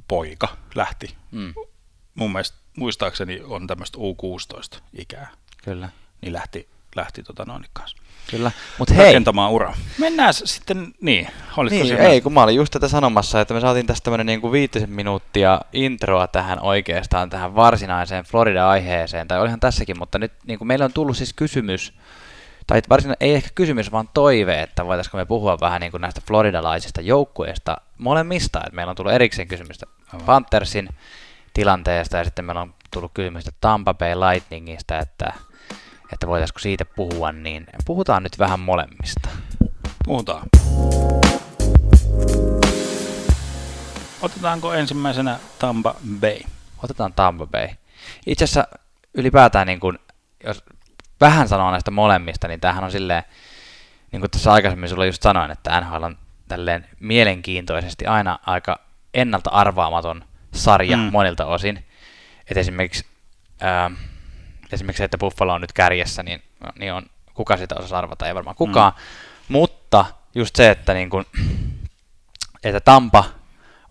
poika 0.07 0.47
lähti. 0.75 1.15
Mm. 1.31 1.53
Mun 2.15 2.31
mielestä 2.31 2.57
muistaakseni 2.77 3.41
on 3.43 3.67
tämmöistä 3.67 3.97
U16 3.97 4.79
ikää. 4.93 5.29
Kyllä. 5.63 5.89
Niin 6.21 6.33
lähti, 6.33 6.69
lähti 6.95 7.23
tota 7.23 7.45
noin 7.45 7.65
kanssa. 7.73 7.97
Kyllä. 8.31 8.51
Mut 8.77 8.89
hei. 8.89 9.05
Rakentamaan 9.05 9.51
uraa. 9.51 9.77
Mennään 9.97 10.33
sitten, 10.33 10.93
niin. 11.01 11.27
niin 11.69 11.97
ei, 11.97 12.21
kun 12.21 12.33
mä 12.33 12.43
olin 12.43 12.55
just 12.55 12.71
tätä 12.71 12.87
sanomassa, 12.87 13.41
että 13.41 13.53
me 13.53 13.59
saatiin 13.59 13.87
tästä 13.87 14.03
tämmöinen 14.03 14.25
niin 14.25 14.41
kuin 14.41 14.51
viitisen 14.51 14.89
minuuttia 14.89 15.61
introa 15.73 16.27
tähän 16.27 16.59
oikeastaan, 16.61 17.29
tähän 17.29 17.55
varsinaiseen 17.55 18.25
Florida-aiheeseen, 18.25 19.27
tai 19.27 19.39
olihan 19.39 19.59
tässäkin, 19.59 19.99
mutta 19.99 20.19
nyt 20.19 20.31
niin 20.47 20.59
kuin 20.59 20.67
meillä 20.67 20.85
on 20.85 20.93
tullut 20.93 21.17
siis 21.17 21.33
kysymys, 21.33 21.93
tai 22.69 22.81
varsinainen, 22.89 23.17
ei 23.19 23.35
ehkä 23.35 23.49
kysymys, 23.55 23.91
vaan 23.91 24.09
toive, 24.13 24.61
että 24.61 24.85
voitaisiko 24.85 25.17
me 25.17 25.25
puhua 25.25 25.57
vähän 25.61 25.81
niin 25.81 25.91
kuin 25.91 26.01
näistä 26.01 26.21
floridalaisista 26.27 27.01
joukkueista 27.01 27.77
molemmista, 27.97 28.59
että 28.59 28.75
meillä 28.75 28.89
on 28.89 28.95
tullut 28.95 29.13
erikseen 29.13 29.47
kysymystä 29.47 29.85
Panthersin 30.25 30.89
tilanteesta, 31.53 32.17
ja 32.17 32.23
sitten 32.23 32.45
meillä 32.45 32.61
on 32.61 32.73
tullut 32.91 33.11
kysymystä 33.13 33.51
Tampa 33.61 33.93
Bay 33.93 34.15
Lightningista, 34.15 34.99
että 34.99 35.33
että 36.13 36.27
voitaisiko 36.27 36.59
siitä 36.59 36.85
puhua, 36.85 37.31
niin 37.31 37.67
puhutaan 37.85 38.23
nyt 38.23 38.39
vähän 38.39 38.59
molemmista. 38.59 39.29
Puhutaan. 40.05 40.47
Otetaanko 44.21 44.73
ensimmäisenä 44.73 45.39
Tampa 45.59 45.95
Bay? 46.19 46.39
Otetaan 46.83 47.13
Tampa 47.13 47.45
Bay. 47.45 47.67
Itse 48.25 48.43
asiassa 48.43 48.67
ylipäätään, 49.13 49.67
niin 49.67 49.79
kun, 49.79 49.99
jos 50.43 50.63
vähän 51.21 51.47
sanoo 51.47 51.71
näistä 51.71 51.91
molemmista, 51.91 52.47
niin 52.47 52.59
tämähän 52.59 52.83
on 52.83 52.91
silleen, 52.91 53.23
niin 54.11 54.19
kuin 54.19 54.31
tässä 54.31 54.53
aikaisemmin 54.53 54.89
sulla 54.89 55.05
just 55.05 55.21
sanoin, 55.21 55.51
että 55.51 55.81
NHL 55.81 56.03
on 56.03 56.17
tälleen 56.47 56.87
mielenkiintoisesti 56.99 58.05
aina 58.05 58.39
aika 58.45 58.79
ennalta 59.13 59.49
arvaamaton 59.49 60.23
sarja 60.53 60.97
mm. 60.97 61.03
monilta 61.03 61.45
osin. 61.45 61.85
Et 62.51 62.57
esimerkiksi 62.57 63.05
ää, 63.61 63.91
esimerkiksi 64.71 64.97
se, 64.97 65.03
että 65.03 65.17
Buffalo 65.17 65.53
on 65.53 65.61
nyt 65.61 65.73
kärjessä, 65.73 66.23
niin, 66.23 66.43
niin 66.79 66.93
on, 66.93 67.05
kuka 67.33 67.57
sitä 67.57 67.75
osaa 67.75 67.99
arvata, 67.99 68.27
ei 68.27 68.35
varmaan 68.35 68.55
kukaan. 68.55 68.93
Mm. 68.95 69.53
Mutta 69.53 70.05
just 70.35 70.55
se, 70.55 70.69
että, 70.69 70.93
niin 70.93 71.09
kun, 71.09 71.25
että 72.63 72.79
Tampa 72.79 73.23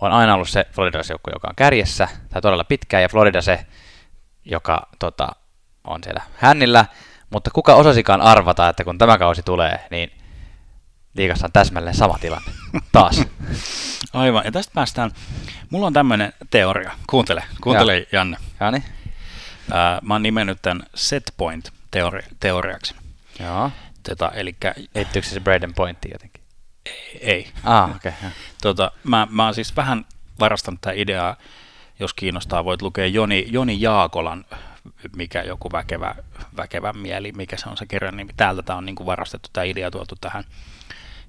on 0.01 0.13
aina 0.13 0.35
ollut 0.35 0.49
se 0.49 0.67
Florida 0.73 0.99
joukkue, 1.09 1.33
joka 1.33 1.49
on 1.49 1.57
kärjessä, 1.57 2.09
tai 2.29 2.43
todella 2.43 2.65
pitkään, 2.65 3.03
ja 3.03 3.09
Florida 3.09 3.43
se, 3.43 3.67
joka 4.45 4.89
tota, 4.99 5.29
on 5.85 6.05
siellä 6.05 6.23
hännillä, 6.37 6.87
mutta 7.31 7.51
kuka 7.51 7.75
osasikaan 7.75 8.21
arvata, 8.21 8.69
että 8.69 8.85
kun 8.85 8.99
tämä 8.99 9.19
kausi 9.19 9.43
tulee, 9.43 9.87
niin 9.91 10.11
liikassa 11.15 11.47
on 11.47 11.53
täsmälleen 11.53 11.95
sama 11.95 12.19
tilanne 12.21 12.53
taas. 12.93 13.23
Aivan, 14.13 14.45
ja 14.45 14.53
tästä 14.53 14.73
päästään, 14.75 15.11
mulla 15.71 15.87
on 15.87 15.93
tämmöinen 15.93 16.33
teoria, 16.51 16.93
kuuntele, 17.07 17.43
kuuntele 17.61 17.99
ja. 17.99 18.07
Janne. 18.13 18.37
Jani. 18.61 18.83
Ää, 19.73 19.99
mä 20.03 20.15
oon 20.15 20.23
nimennyt 20.23 20.63
tämän 20.63 20.83
set-point-teoriaksi. 20.95 22.95
Joo. 23.41 23.71
Tota, 24.03 24.31
elikkä, 24.35 24.75
Liittyykö 24.95 25.29
se 25.29 25.41
Braden 25.41 25.75
Pointiin 25.75 26.13
jotenkin? 26.13 26.43
Ei. 26.87 27.19
ei. 27.21 27.49
Ah, 27.65 27.97
okei. 27.97 28.13
Okay, 28.19 28.31
tota, 28.63 28.93
mä, 29.05 29.27
mä 29.31 29.45
oon 29.45 29.55
siis 29.55 29.77
vähän 29.77 30.05
varastanut 30.41 30.81
tätä 30.81 30.95
ideaa, 30.97 31.37
jos 32.01 32.15
kiinnostaa, 32.15 32.65
voit 32.65 32.83
lukea 32.83 33.07
Joni, 33.07 33.47
Joni 33.51 33.81
Jaakolan, 33.81 34.45
mikä 35.17 35.43
joku 35.43 35.73
väkevä, 35.73 36.15
väkevä 36.57 36.93
mieli, 36.93 37.33
mikä 37.33 37.57
se 37.57 37.69
on 37.69 37.77
se 37.77 37.87
kirjan 37.87 38.17
nimi. 38.17 38.33
Täältä 38.37 38.63
tämä 38.63 38.77
on 38.77 38.87
niin 38.87 38.97
kuin 38.97 39.07
varastettu, 39.07 39.51
tämä 39.53 39.65
idea 39.65 39.91
tuotu 39.91 40.15
tähän 40.21 40.45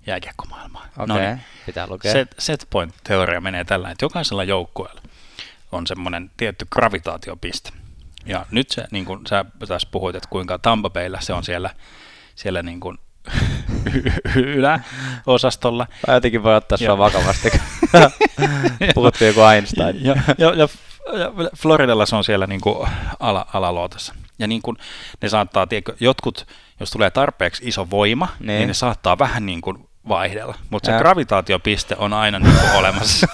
jääkiekkomaailmaan. 0.08 0.90
Okei, 0.98 1.16
okay, 1.16 1.38
pitää 1.66 1.88
lukea. 1.88 2.12
Set, 2.12 2.36
set 2.38 2.68
point-teoria 2.70 3.42
menee 3.42 3.64
tällä, 3.64 3.92
että 3.92 4.06
jokaisella 4.06 4.44
joukkueella 4.44 5.02
on 5.72 5.88
semmoinen 5.88 6.32
tietty 6.38 6.68
gravitaatiopiste. 6.72 7.72
Ja 8.26 8.46
nyt 8.52 8.72
se, 8.72 8.86
niin 8.92 9.06
kuin 9.06 9.28
sä 9.28 9.46
tässä 9.68 9.88
puhuit, 9.92 10.16
että 10.16 10.30
kuinka 10.30 10.60
Tampa 10.60 10.90
Bayllä 10.90 11.20
se 11.22 11.34
on 11.34 11.44
siellä, 11.44 11.70
siellä 12.36 12.64
niin 12.64 12.80
kuin 12.80 12.98
yläosastolla. 14.36 15.88
Tai 16.06 16.16
jotenkin 16.16 16.44
voi 16.44 16.56
ottaa 16.56 16.78
sua 16.78 16.98
vakavasti, 16.98 17.50
puhuttiin 18.96 19.28
joku 19.28 19.42
Einstein. 19.42 20.06
Ja, 20.06 20.16
ja, 20.38 20.54
ja 20.56 20.68
Floridalla 21.58 22.06
se 22.06 22.16
on 22.16 22.24
siellä 22.24 22.48
niin 22.48 22.62
kuin 22.62 22.90
ala, 23.20 23.46
alaluotassa. 23.54 24.16
Ja 24.40 24.48
niin 24.48 24.62
kuin 24.62 24.78
ne 25.22 25.30
saattaa, 25.30 25.68
tiedätkö, 25.68 25.96
jotkut, 26.00 26.48
jos 26.80 26.92
tulee 26.92 27.12
tarpeeksi 27.12 27.68
iso 27.68 27.90
voima, 27.90 28.28
niin, 28.40 28.48
niin 28.48 28.68
ne 28.68 28.74
saattaa 28.74 29.20
vähän 29.20 29.46
niin 29.46 29.62
kuin 29.62 29.90
vaihdella, 30.10 30.56
mutta 30.70 30.92
se 30.92 30.98
gravitaatiopiste 30.98 31.96
on 32.00 32.14
aina 32.14 32.40
niin 32.40 32.56
kuin 32.56 32.72
olemassa. 32.72 33.28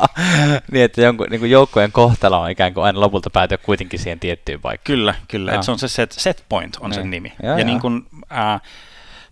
niin, 0.72 0.84
että 0.84 1.00
jonkun, 1.00 1.26
niin 1.30 1.40
kuin 1.40 1.50
joukkojen 1.50 1.92
kohtalo 1.92 2.40
on 2.40 2.50
ikään 2.50 2.74
kuin 2.74 2.84
aina 2.84 3.00
lopulta 3.00 3.30
päätyä 3.30 3.58
kuitenkin 3.58 3.98
siihen 3.98 4.20
tiettyyn 4.20 4.60
paikkaan. 4.60 4.84
Kyllä, 4.84 5.14
kyllä. 5.28 5.52
Että 5.52 5.64
se 5.64 5.70
on 5.70 5.78
se 5.78 5.88
set, 5.88 6.12
set 6.12 6.44
point 6.48 6.76
on 6.80 6.90
niin. 6.90 6.94
sen 6.94 7.10
nimi. 7.10 7.32
Ja, 7.42 7.58
ja 7.58 7.64
niin 7.64 7.80
kuin 7.80 8.06
ää, 8.30 8.60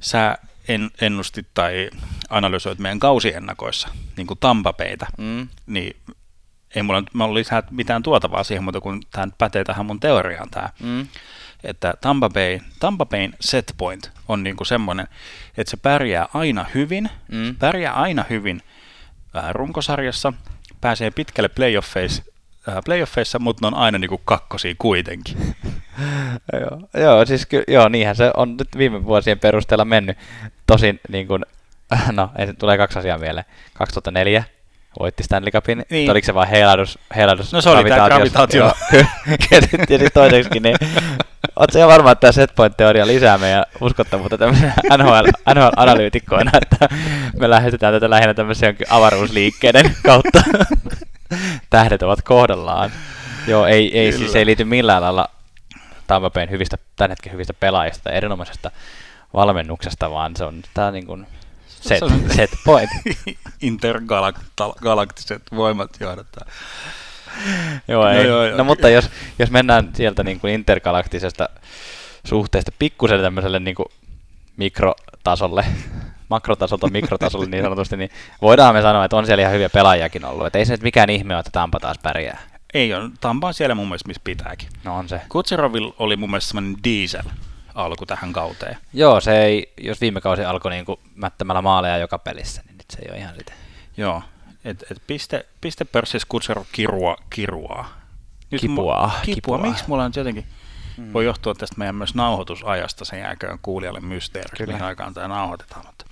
sä 0.00 0.38
en, 0.68 0.90
ennustit 1.00 1.46
tai 1.54 1.90
analysoit 2.30 2.78
meidän 2.78 2.98
kausiennakoissa, 2.98 3.88
niin 4.16 4.26
kuin 4.26 4.38
Tampapeita, 4.38 5.06
mm. 5.18 5.48
niin 5.66 5.96
ei 6.74 6.82
mulla 6.82 7.00
nyt 7.00 7.10
ole 7.20 7.34
lisää 7.34 7.62
mitään 7.70 8.02
tuotavaa 8.02 8.44
siihen, 8.44 8.64
mutta 8.64 8.80
kun 8.80 9.02
tämä 9.10 9.28
pätee 9.38 9.64
tähän 9.64 9.86
mun 9.86 10.00
teoriaan 10.00 10.50
tämä. 10.50 10.68
Mm 10.82 11.06
että 11.64 11.94
Tampa, 12.00 12.30
Bay, 12.30 12.58
Tampa 12.80 13.06
Bayn 13.06 13.34
set 13.40 13.74
point 13.78 14.10
on 14.28 14.42
niinku 14.42 14.64
semmoinen, 14.64 15.08
että 15.56 15.70
se 15.70 15.76
pärjää 15.76 16.28
aina 16.34 16.66
hyvin, 16.74 17.10
mm. 17.28 17.56
pärjää 17.56 17.94
aina 17.94 18.24
hyvin 18.30 18.60
äh, 19.36 19.50
runkosarjassa, 19.50 20.32
pääsee 20.80 21.10
pitkälle 21.10 21.48
playoffeissa, 21.48 22.22
äh, 22.68 22.74
playoffeissa 22.84 23.38
mutta 23.38 23.62
ne 23.62 23.66
on 23.66 23.82
aina 23.82 23.98
niinku 23.98 24.18
kakkosia 24.18 24.74
kuitenkin. 24.78 25.36
joo, 26.60 27.02
joo, 27.02 27.26
siis 27.26 27.46
ky- 27.46 27.64
joo, 27.68 27.88
niinhän 27.88 28.16
se 28.16 28.30
on 28.36 28.56
nyt 28.56 28.68
viime 28.78 29.04
vuosien 29.04 29.38
perusteella 29.38 29.84
mennyt. 29.84 30.18
Tosin 30.66 31.00
niin 31.08 31.26
kuin, 31.26 31.44
no, 32.12 32.30
ei, 32.38 32.54
tulee 32.54 32.76
kaksi 32.76 32.98
asiaa 32.98 33.18
mieleen. 33.18 33.46
2004 33.74 34.44
voitti 34.98 35.22
Stanley 35.22 35.50
Cupin. 35.50 35.84
Niin. 35.90 36.10
Oliko 36.10 36.26
se 36.26 36.34
vain 36.34 36.48
heilahdus, 36.48 36.98
heilahdus 37.16 37.52
No 37.52 37.60
se 37.60 37.70
oli 37.70 37.88
tämä 37.88 38.06
gravitaatio. 38.06 38.64
ja 39.50 39.60
sitten 39.60 40.10
toiseksi, 40.14 40.60
niin 40.60 40.76
Oletko 41.56 41.78
ihan 41.78 41.90
varma, 41.90 42.12
että 42.12 42.20
tämä 42.20 42.32
setpoint-teoria 42.32 43.06
lisää 43.06 43.38
meidän 43.38 43.64
uskottavuutta 43.80 44.38
tämmöisenä 44.38 44.74
NHL, 44.98 45.28
NHL-analyytikkoina, 45.54 46.50
että 46.62 46.88
me 47.40 47.50
lähestytään 47.50 47.94
tätä 47.94 48.10
lähinnä 48.10 48.34
tämmöisen 48.34 48.76
avaruusliikkeiden 48.90 49.96
kautta. 50.06 50.42
Tähdet 51.70 52.02
ovat 52.02 52.22
kohdallaan. 52.22 52.90
Joo, 53.46 53.66
ei, 53.66 53.98
ei 53.98 54.12
siis 54.12 54.36
ei 54.36 54.46
liity 54.46 54.64
millään 54.64 55.02
lailla 55.02 55.28
Tampa 56.06 56.30
hyvistä, 56.50 56.78
tämän 56.96 57.10
hetken 57.10 57.32
hyvistä 57.32 57.54
pelaajista 57.54 58.10
erinomaisesta 58.10 58.70
valmennuksesta, 59.34 60.10
vaan 60.10 60.36
se 60.36 60.44
on 60.44 60.62
tämä 60.74 60.90
niin 60.90 61.06
kuin 61.06 61.26
set, 61.80 62.02
set 62.36 62.50
point. 62.64 62.90
Intergalaktiset 63.60 65.42
voimat 65.56 65.90
johdattaa. 66.00 66.46
joo, 67.88 68.04
no, 68.04 68.10
ei. 68.10 68.26
Joo, 68.26 68.44
joo, 68.44 68.56
no 68.56 68.64
mutta 68.64 68.88
jos, 68.88 69.10
jos 69.38 69.50
mennään 69.50 69.90
sieltä 69.94 70.22
niin 70.22 70.40
kuin 70.40 70.52
intergalaktisesta 70.52 71.48
suhteesta 72.24 72.72
pikkusen 72.78 73.20
tämmöiselle 73.20 73.60
niin 73.60 73.74
kuin 73.74 73.86
mikrotasolle, 74.56 75.64
makrotasolta 76.28 76.88
mikrotasolle 76.88 77.46
niin 77.46 77.64
sanotusti, 77.64 77.96
niin 77.96 78.10
voidaan 78.42 78.74
me 78.74 78.82
sanoa, 78.82 79.04
että 79.04 79.16
on 79.16 79.26
siellä 79.26 79.42
ihan 79.42 79.54
hyviä 79.54 79.70
pelaajakin 79.70 80.24
ollut. 80.24 80.46
Että 80.46 80.58
ei 80.58 80.66
se 80.66 80.72
nyt 80.72 80.82
mikään 80.82 81.10
ihme 81.10 81.34
ole, 81.34 81.40
että 81.40 81.50
Tampa 81.50 81.80
taas 81.80 81.98
pärjää. 82.02 82.40
Ei 82.74 82.94
ole. 82.94 83.10
Tampa 83.20 83.46
on 83.46 83.54
siellä 83.54 83.74
mun 83.74 83.88
mielestä, 83.88 84.08
missä 84.08 84.22
pitääkin. 84.24 84.68
No 84.84 84.96
on 84.96 85.08
se. 85.08 85.20
Kutserovil 85.28 85.92
oli 85.98 86.16
mun 86.16 86.30
mielestä 86.30 86.48
semmoinen 86.48 86.76
diesel 86.84 87.24
alku 87.84 88.06
tähän 88.06 88.32
kauteen. 88.32 88.76
Joo, 88.92 89.20
se 89.20 89.42
ei, 89.42 89.72
jos 89.80 90.00
viime 90.00 90.20
kausi 90.20 90.44
alkoi 90.44 90.70
niin 90.70 90.84
kuin 90.84 91.00
mättämällä 91.14 91.62
maaleja 91.62 91.98
joka 91.98 92.18
pelissä, 92.18 92.62
niin 92.66 92.76
nyt 92.76 92.86
se 92.90 92.98
ei 93.02 93.10
ole 93.10 93.18
ihan 93.18 93.34
sitä. 93.34 93.52
Joo, 93.96 94.22
et, 94.64 94.84
et 94.90 95.02
piste, 95.06 95.46
piste 95.60 95.84
pörssissä 95.84 96.26
Kutserov 96.28 96.64
kirua, 96.72 97.16
kiruaa. 97.30 98.00
Nyt 98.50 98.60
kipuaa, 98.60 99.06
mu, 99.06 99.12
kipua. 99.24 99.34
kipua. 99.34 99.58
Miksi 99.58 99.84
mulla 99.86 100.04
on 100.04 100.12
jotenkin, 100.16 100.46
hmm. 100.96 101.12
voi 101.12 101.24
johtua 101.24 101.54
tästä 101.54 101.74
meidän 101.78 101.94
myös 101.94 102.14
nauhoitusajasta, 102.14 103.04
sen 103.04 103.20
jälkeen 103.20 103.58
kuulijalle 103.62 104.00
mysteeri, 104.00 104.66
mihin 104.66 104.82
aikaan 104.82 105.14
tämä 105.14 105.28
nauhoitetaan. 105.28 105.86
Mutta, 105.86 106.04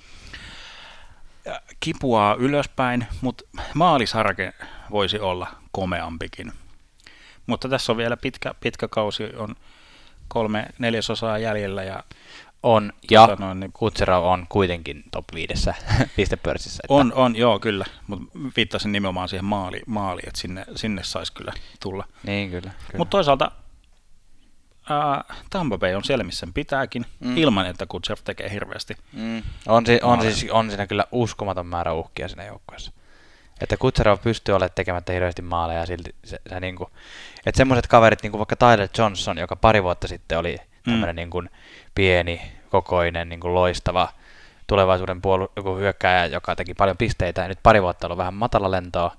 kipuaa 1.80 2.34
ylöspäin, 2.34 3.06
mutta 3.20 3.44
maalisarke 3.74 4.52
voisi 4.90 5.18
olla 5.18 5.46
komeampikin. 5.72 6.52
Mutta 7.46 7.68
tässä 7.68 7.92
on 7.92 7.96
vielä 7.96 8.16
pitkä, 8.16 8.54
pitkä 8.60 8.88
kausi, 8.88 9.24
on 9.36 9.56
kolme 10.28 10.66
neljäsosaa 10.78 11.38
jäljellä 11.38 11.82
ja 11.84 12.02
On, 12.62 12.92
ja 13.10 13.26
Tota 13.26 13.42
noin, 13.44 13.60
niin- 13.60 13.72
Kutserov 13.72 14.24
on 14.24 14.46
kuitenkin 14.48 15.04
top 15.10 15.24
5 15.34 15.70
pistepörssissä. 16.16 16.80
Että 16.84 16.94
on, 16.94 17.12
on, 17.14 17.36
joo 17.36 17.58
kyllä, 17.58 17.84
mutta 18.06 18.38
viittasin 18.56 18.92
nimenomaan 18.92 19.28
siihen 19.28 19.44
maali, 19.44 19.82
maaliin, 19.86 20.28
että 20.28 20.40
sinne, 20.40 20.64
sinne 20.76 21.02
saisi 21.04 21.32
kyllä 21.32 21.52
tulla. 21.82 22.04
Niin, 22.22 22.50
kyllä. 22.50 22.70
kyllä. 22.86 22.98
Mutta 22.98 23.10
toisaalta 23.10 23.52
ää, 24.90 25.24
Tampa 25.50 25.78
Bay 25.78 25.94
on 25.94 26.04
siellä, 26.04 26.24
missä 26.24 26.40
sen 26.40 26.52
pitääkin, 26.52 27.06
Mm. 27.20 27.36
ilman 27.36 27.66
että 27.66 27.86
Kutserov 27.86 28.18
tekee 28.24 28.50
hirveästi. 28.52 28.94
Mm. 29.12 29.42
On, 29.66 29.86
si- 29.86 30.00
on, 30.02 30.22
siis, 30.22 30.46
on 30.50 30.68
siinä 30.70 30.86
kyllä 30.86 31.04
uskomaton 31.12 31.66
määrä 31.66 31.92
uhkia 31.92 32.28
siinä 32.28 32.44
joukkueessa. 32.44 32.92
Että 33.60 33.76
Kutserov 33.76 34.18
pystyy 34.18 34.54
olemaan 34.54 34.70
tekemättä 34.74 35.12
hirveästi 35.12 35.42
maaleja 35.42 35.80
ja 35.80 35.86
silti 35.86 36.14
se, 36.24 36.40
se 36.48 36.60
niinku, 36.60 36.90
että 37.46 37.56
semmoiset 37.56 37.86
kaverit 37.86 38.22
niinku 38.22 38.38
vaikka 38.38 38.56
Tyler 38.56 38.88
Johnson, 38.98 39.38
joka 39.38 39.56
pari 39.56 39.82
vuotta 39.82 40.08
sitten 40.08 40.38
oli 40.38 40.56
tämmöinen 40.84 41.14
Mm. 41.14 41.16
niinku 41.16 41.42
pieni, 41.94 42.40
kokoinen, 42.70 43.28
niinku 43.28 43.54
loistava 43.54 44.08
tulevaisuuden 44.66 45.22
puolu- 45.22 45.52
joku 45.56 45.76
hyökkääjä, 45.76 46.26
joka 46.26 46.56
teki 46.56 46.74
paljon 46.74 46.96
pisteitä 46.96 47.42
ja 47.42 47.48
nyt 47.48 47.58
pari 47.62 47.82
vuotta 47.82 48.06
ollut 48.06 48.18
vähän 48.18 48.34
matala 48.34 48.70
lentoa, 48.70 49.16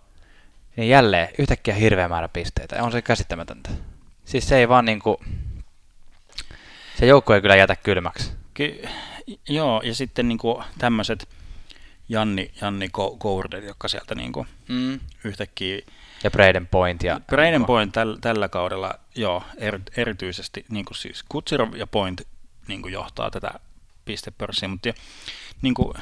niin 0.75 0.89
jälleen 0.89 1.29
yhtäkkiä 1.39 1.73
hirveä 1.73 2.07
määrä 2.07 2.27
pisteitä. 2.27 2.83
On 2.83 2.91
se 2.91 3.01
käsittämätöntä. 3.01 3.69
Siis 4.25 4.49
se 4.49 4.57
ei 4.57 4.69
vaan 4.69 4.85
niinku, 4.85 5.21
se 6.99 7.05
joukko 7.05 7.33
ei 7.33 7.41
kyllä 7.41 7.55
jätä 7.55 7.75
kylmäksi. 7.75 8.31
Ky- 8.53 8.87
joo, 9.49 9.81
ja 9.83 9.95
sitten 9.95 10.27
niinku 10.27 10.63
tämmöiset 10.77 11.27
Janni, 12.09 12.51
Janni 12.61 12.89
Gourdet, 13.19 13.63
jotka 13.63 13.87
sieltä 13.87 14.15
niinku 14.15 14.47
Mm. 14.67 14.99
yhtäkkiä 15.23 15.81
Ja 16.23 16.31
Braden 16.31 16.67
Point. 16.67 17.03
Ja, 17.03 17.19
Braden 17.27 17.65
Point 17.65 17.91
täl, 17.93 18.15
tällä 18.21 18.49
kaudella, 18.49 18.93
joo, 19.15 19.43
er, 19.57 19.79
erityisesti 19.97 20.65
niin 20.69 20.85
kuin 20.85 20.97
siis 20.97 21.23
Kutsirov 21.29 21.75
ja 21.75 21.87
Point 21.87 22.21
niin 22.67 22.81
kuin 22.81 22.93
johtaa 22.93 23.31
tätä 23.31 23.51
pistepörssiä, 24.05 24.69
mutta 24.69 24.89
niin 25.61 25.73
kuin 25.73 25.93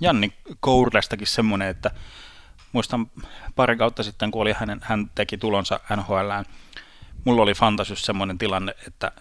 Janni 0.00 0.32
Kourlestakin 0.60 1.26
semmoinen, 1.26 1.68
että 1.68 1.90
muistan 2.72 3.10
pari 3.56 3.76
kautta 3.76 4.02
sitten, 4.02 4.30
kun 4.30 4.42
oli 4.42 4.52
hänen, 4.52 4.80
hän 4.82 5.10
teki 5.14 5.38
tulonsa 5.38 5.80
NHLään, 5.96 6.44
mulla 7.24 7.42
oli 7.42 7.54
fantasys 7.54 8.02
semmoinen 8.06 8.38
tilanne, 8.38 8.74
että, 8.86 9.12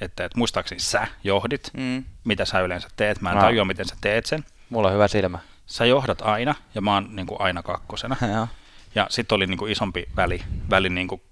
että, 0.00 0.24
että 0.24 0.38
muistaakseni 0.38 0.80
sä 0.80 1.06
johdit, 1.24 1.70
Mm. 1.76 2.04
mitä 2.24 2.44
sä 2.44 2.60
yleensä 2.60 2.88
teet, 2.96 3.20
mä 3.20 3.30
en 3.30 3.36
Mä- 3.36 3.42
tajua, 3.42 3.64
miten 3.64 3.88
sä 3.88 3.96
teet 4.00 4.26
sen. 4.26 4.44
Mulla 4.70 4.88
on 4.88 4.94
hyvä 4.94 5.08
silmä. 5.08 5.38
Sä 5.66 5.84
johdat 5.84 6.22
aina, 6.22 6.54
ja 6.74 6.80
mä 6.80 6.94
oon 6.94 7.08
niin 7.16 7.26
kuin 7.26 7.40
aina 7.40 7.62
kakkosena. 7.62 8.16
Joo. 8.34 8.48
Ja 8.94 9.06
sitten 9.10 9.36
oli 9.36 9.46
niinku 9.46 9.66
isompi 9.66 10.08
väli, 10.16 10.42
väli 10.70 10.88
niinku 10.88 11.22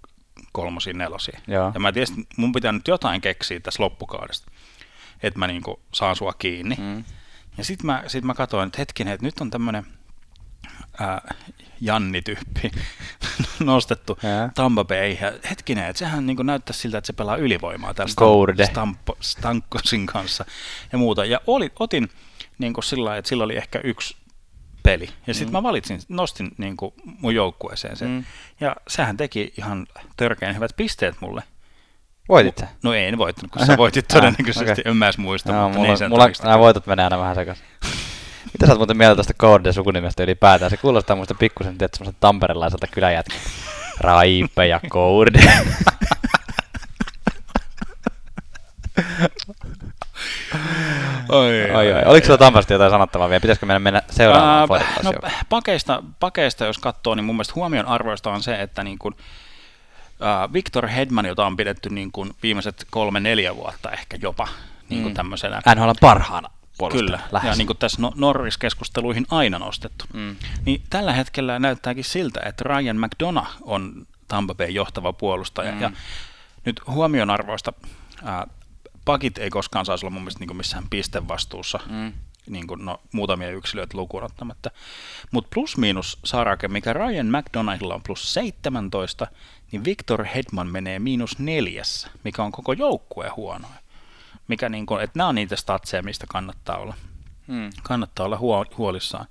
kolmosia, 0.53 0.93
nelosia. 0.93 1.41
Joo. 1.47 1.71
Ja 1.75 1.81
mä 1.81 1.93
tiesin, 1.93 2.21
että 2.21 2.35
mun 2.37 2.53
pitää 2.53 2.73
nyt 2.73 2.88
jotain 2.88 3.21
keksiä 3.21 3.61
tässä 3.61 3.83
loppukaudesta, 3.83 4.50
että 5.23 5.38
mä 5.38 5.47
niinku 5.47 5.81
saan 5.93 6.17
sua 6.17 6.33
kiinni. 6.33 6.76
Mm. 6.79 7.05
Ja 7.59 7.64
sitten 7.64 7.87
mä, 7.87 8.05
sit 8.07 8.25
mä 8.25 8.35
katsoin, 8.35 8.67
että 8.67 8.79
hetkinen, 8.79 9.14
että 9.14 9.26
nyt 9.26 9.41
on 9.41 9.50
tämmönen 9.50 9.87
ää, 11.00 11.35
Janni-tyyppi 11.81 12.71
nostettu 13.64 14.19
Jaa. 14.23 14.50
Tampa 14.55 14.85
Bay. 14.85 15.17
Ja 15.21 15.33
hetkinen, 15.50 15.87
että 15.87 15.99
sehän 15.99 16.26
niinku 16.26 16.43
näyttää 16.43 16.73
siltä, 16.73 16.99
että 16.99 17.07
se 17.07 17.12
pelaa 17.12 17.37
ylivoimaa 17.37 17.95
täällä 17.95 18.14
Gourde. 18.17 18.67
Stampo, 18.67 19.17
Stankosin 19.21 20.07
kanssa 20.07 20.45
ja 20.93 20.99
muuta. 20.99 21.25
Ja 21.25 21.41
oli, 21.47 21.73
otin 21.79 22.11
niinku 22.59 22.83
sillä 22.83 23.05
lailla, 23.05 23.19
että 23.19 23.29
sillä 23.29 23.45
oli 23.45 23.57
ehkä 23.57 23.81
yksi 23.85 24.17
peli. 24.83 25.09
Ja 25.27 25.35
sitten 25.35 25.49
Mm. 25.53 25.57
mä 25.59 25.62
valitsin, 25.62 26.01
nostin 26.09 26.51
niinku 26.59 26.95
mun 27.05 27.35
joukkueeseen 27.35 27.97
sen. 27.97 28.09
Mm. 28.09 28.25
Ja 28.61 28.77
sehän 28.88 29.17
teki 29.17 29.53
ihan 29.59 29.87
törkeän 30.17 30.55
hyvät 30.55 30.71
pisteet 30.77 31.14
mulle. 31.21 31.43
Voitit 32.29 32.59
sä? 32.59 32.69
No 32.83 32.95
ei 32.95 33.07
en 33.07 33.19
voittanut, 33.19 33.53
kun 33.53 33.67
sä 33.67 33.77
voitit 33.77 34.05
Ah, 34.12 34.17
todennäköisesti, 34.17 34.73
okei. 34.73 34.85
en 34.90 34.97
mä 34.97 35.07
edes 35.07 35.19
muista, 35.19 35.53
Joo, 35.53 35.62
mutta 35.62 35.79
mulla, 35.79 35.88
niin 35.88 35.99
sen 35.99 36.11
mulla 36.11 36.29
nämä 36.43 36.59
voitot 36.59 36.87
menee 36.87 37.05
aina 37.05 37.19
vähän 37.19 37.35
sekaisin. 37.35 37.64
Mitä 38.53 38.67
sä 38.67 38.73
oot 38.73 38.79
muuten 38.79 38.97
mieltä 38.97 39.17
tästä 39.17 39.35
Corde 39.35 39.73
sukunimestä 39.73 40.23
ylipäätään? 40.23 40.71
Se 40.71 40.77
kuulostaa 40.77 41.17
muista 41.17 41.35
pikkusen 41.35 41.79
tietysti 41.79 41.99
semmoiselta 41.99 42.21
tamperelaiselta 42.21 42.87
kyläjätkältä. 42.87 43.45
Raipe 44.01 44.67
ja 44.67 44.81
Corde. 44.90 45.40
Oi, 51.29 51.71
Oi, 51.71 51.93
oi. 51.93 52.03
Oliko 52.05 52.25
sulla 52.27 52.39
Tampasta 52.39 52.73
jotain 52.73 52.91
sanottavaa 52.91 53.29
vielä? 53.29 53.41
Pitäisikö 53.41 53.67
meidän 53.67 53.83
mennä 53.83 54.03
seuraavaan 54.11 54.69
podcast 54.69 55.03
no, 55.03 55.13
pakeista, 55.49 56.03
pakeista, 56.21 56.65
jos 56.65 56.79
katsoo, 56.79 57.15
niin 57.15 57.25
mun 57.25 57.35
mielestä 57.37 57.53
huomion 57.55 57.87
arvoista 57.87 58.31
on 58.31 58.43
se, 58.43 58.63
että 58.63 58.85
niin 58.85 58.99
kuin, 58.99 59.15
ää, 60.21 60.53
Victor 60.53 60.87
Hedman, 60.87 61.27
jota 61.27 61.47
on 61.47 61.57
pidetty 61.57 61.91
niin 61.91 62.13
kuin 62.13 62.31
viimeiset 62.43 62.87
kolme-neljä 62.91 63.57
vuotta 63.57 63.91
ehkä 63.91 64.19
jopa 64.23 64.49
niin 64.89 65.03
kuin 65.03 65.13
Mm. 65.13 65.17
tämmöisenä. 65.17 65.61
NHL 65.75 65.89
on 65.89 65.95
parhaana 66.01 66.51
puolustajana. 66.79 67.07
Kyllä, 67.07 67.21
lähes. 67.33 67.49
ja 67.49 67.55
niin 67.57 67.67
kuin 67.67 67.77
tässä 67.79 68.03
no- 68.03 68.13
Norris-keskusteluihin 68.17 69.27
aina 69.31 69.59
nostettu. 69.59 70.05
Mm. 70.13 70.37
Niin 70.65 70.83
tällä 70.91 71.13
hetkellä 71.13 71.59
näyttääkin 71.59 72.05
siltä, 72.05 72.41
että 72.47 72.65
Ryan 72.65 72.97
McDonough 73.01 73.51
on 73.63 74.07
Tampa 74.29 74.55
Bay 74.55 74.69
johtava 74.69 75.13
puolustaja. 75.13 75.73
Mm. 75.73 75.81
Ja 75.81 75.91
nyt 76.65 76.81
huomionarvoista, 76.87 77.73
pakit 79.05 79.38
ei 79.38 79.51
koskaan 79.51 79.87
saisi 79.87 80.07
olla 80.07 80.12
mun 80.14 80.23
mielestä 80.23 80.40
niin 80.40 80.49
kuin 80.49 80.57
missään 80.57 80.85
pistevastuussa, 80.90 81.79
Mm. 81.87 82.12
niin 82.47 82.67
kuin, 82.67 82.85
no, 82.85 83.01
muutamia 83.12 83.51
yksilöitä 83.51 83.97
lukuun 83.99 84.23
ottamatta. 84.25 84.71
Mutta 85.31 85.51
plus-miinus 85.55 86.19
sarake, 86.25 86.69
mikä 86.69 86.93
Ryan 86.93 87.27
McDonaldilla 87.27 87.95
on 87.95 88.03
plus 88.03 88.35
17, 88.35 89.27
niin 89.73 89.85
Victor 89.85 90.25
Hedman 90.25 90.67
menee 90.69 90.99
miinus 90.99 91.38
neljässä, 91.38 92.09
mikä 92.25 92.43
on 92.43 92.53
koko 92.53 92.73
joukkue 92.73 93.29
huonoa. 93.29 93.75
Mikä 94.49 94.69
niin 94.69 94.87
kuin, 94.87 95.03
että 95.05 95.19
nämä 95.19 95.29
on 95.29 95.35
niitä 95.35 95.57
statseja, 95.57 96.03
mistä 96.03 96.27
kannattaa 96.29 96.77
olla 96.77 96.95
Mm. 97.47 97.71
kannattaa 97.83 98.27
olla 98.27 98.37
huo- 98.38 98.67
huolissaan. 98.79 99.27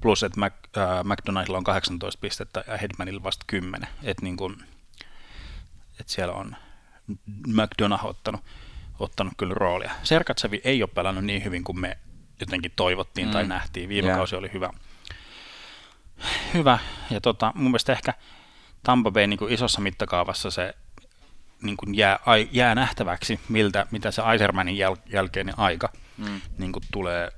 Plus, 0.00 0.22
että 0.22 0.40
Mac, 0.40 0.52
äh, 0.76 1.04
McDonaldilla 1.04 1.58
on 1.58 1.64
18 1.64 2.20
pistettä 2.20 2.64
ja 2.66 2.76
Hedmanilla 2.76 3.22
vasta 3.22 3.44
10. 3.46 3.88
Että 4.02 4.22
niin 4.24 4.36
et 6.00 6.08
siellä 6.08 6.34
on 6.34 6.56
McDonough 7.46 8.04
ottanut, 8.06 8.40
ottanut 8.98 9.32
kyllä 9.36 9.54
roolia. 9.54 9.92
Serkatsevi 10.02 10.60
ei 10.64 10.82
ole 10.82 10.90
pelannut 10.94 11.24
niin 11.24 11.44
hyvin 11.44 11.64
kuin 11.64 11.80
me 11.80 11.98
jotenkin 12.40 12.72
toivottiin 12.76 13.26
mm. 13.26 13.32
tai 13.32 13.46
nähtiin. 13.46 13.88
Viime 13.88 14.08
Joo. 14.08 14.16
kausi 14.16 14.36
oli 14.36 14.50
hyvä. 14.52 14.70
Hyvä. 16.54 16.78
Ja 17.10 17.20
tota, 17.20 17.52
mun 17.54 17.70
mielestä 17.70 17.92
ehkä 17.92 18.14
Tampa 18.82 19.10
Bay 19.10 19.26
niin 19.26 19.38
kuin 19.38 19.52
isossa 19.52 19.80
mittakaavassa 19.80 20.50
se 20.50 20.74
niin 21.62 21.76
kuin 21.76 21.94
jää, 21.94 22.18
ai, 22.26 22.48
jää 22.52 22.74
nähtäväksi, 22.74 23.40
miltä, 23.48 23.86
mitä 23.90 24.10
se 24.10 24.22
Eisermanin 24.32 24.76
jäl, 24.76 24.96
jälkeinen 25.06 25.58
aika 25.58 25.92
Mm. 26.18 26.40
niin 26.58 26.72
kuin 26.72 26.82
tulee, 26.92 27.30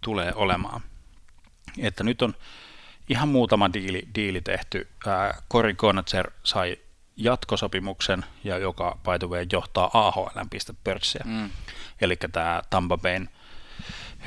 tulee 0.00 0.32
olemaan. 0.34 0.80
Että 1.78 2.04
nyt 2.04 2.22
on 2.22 2.34
ihan 3.08 3.28
muutama 3.28 3.72
diili, 3.72 4.08
diili 4.14 4.40
tehty. 4.40 4.88
Ää, 5.06 5.42
Cory 5.52 5.74
Conatser 5.74 6.30
sai 6.44 6.76
jatkosopimuksen, 7.18 8.24
ja 8.44 8.58
joka 8.58 8.98
by 9.02 9.18
the 9.18 9.28
way 9.28 9.46
johtaa 9.52 9.90
AHLn 9.92 10.50
pistepörssiä. 10.50 11.22
Mm. 11.24 11.50
Eli 12.00 12.16
tämä 12.16 12.62
Tampa 12.70 12.98
Bayn 12.98 13.28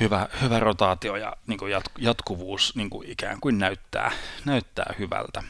hyvä, 0.00 0.28
hyvä 0.42 0.60
rotaatio 0.60 1.16
ja 1.16 1.36
niin 1.46 1.58
kuin 1.58 1.72
jat, 1.72 1.84
jatkuvuus 1.98 2.76
niin 2.76 2.90
kuin 2.90 3.10
ikään 3.10 3.40
kuin 3.40 3.58
näyttää, 3.58 4.12
näyttää 4.44 4.94
hyvältä. 4.98 5.42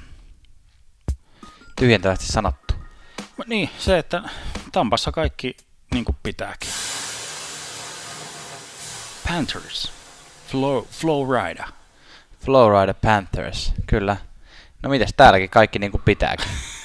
Tyhjentävästi 1.77 2.27
sanottu. 2.27 2.75
Niin, 3.47 3.71
se, 3.79 3.99
että 3.99 4.23
Tampassa 4.73 5.13
kaikki 5.13 5.57
niin 5.95 6.05
kuin 6.05 6.17
pitääkin. 6.23 6.71
Panthers. 9.29 9.93
Flow, 10.47 10.85
Flowrider. 10.91 11.67
Flowrider 12.45 12.95
Panthers, 12.95 13.73
kyllä. 13.87 14.17
No 14.83 14.91
mites 14.91 15.15
täälläkin 15.17 15.51
kaikki 15.51 15.79
niinku 15.79 16.01
pitääkin. 16.05 16.47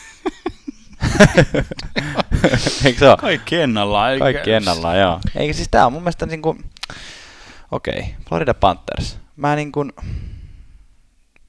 Eikö 2.85 2.99
se 2.99 3.07
ole? 3.09 3.17
Kaikki 3.17 3.55
ennallaan. 3.61 4.11
eikä- 4.13 4.23
Kaikki 4.23 4.51
ennallaan, 4.51 4.99
joo. 4.99 5.19
Eikä 5.35 5.53
siis 5.53 5.67
tää 5.69 5.85
on 5.85 5.93
mun 5.93 6.01
mielestä 6.01 6.25
niinku... 6.25 6.57
Okei, 7.71 7.99
okay. 7.99 8.11
Florida 8.29 8.53
Panthers. 8.53 9.19
Mä 9.35 9.55
niinku... 9.55 9.85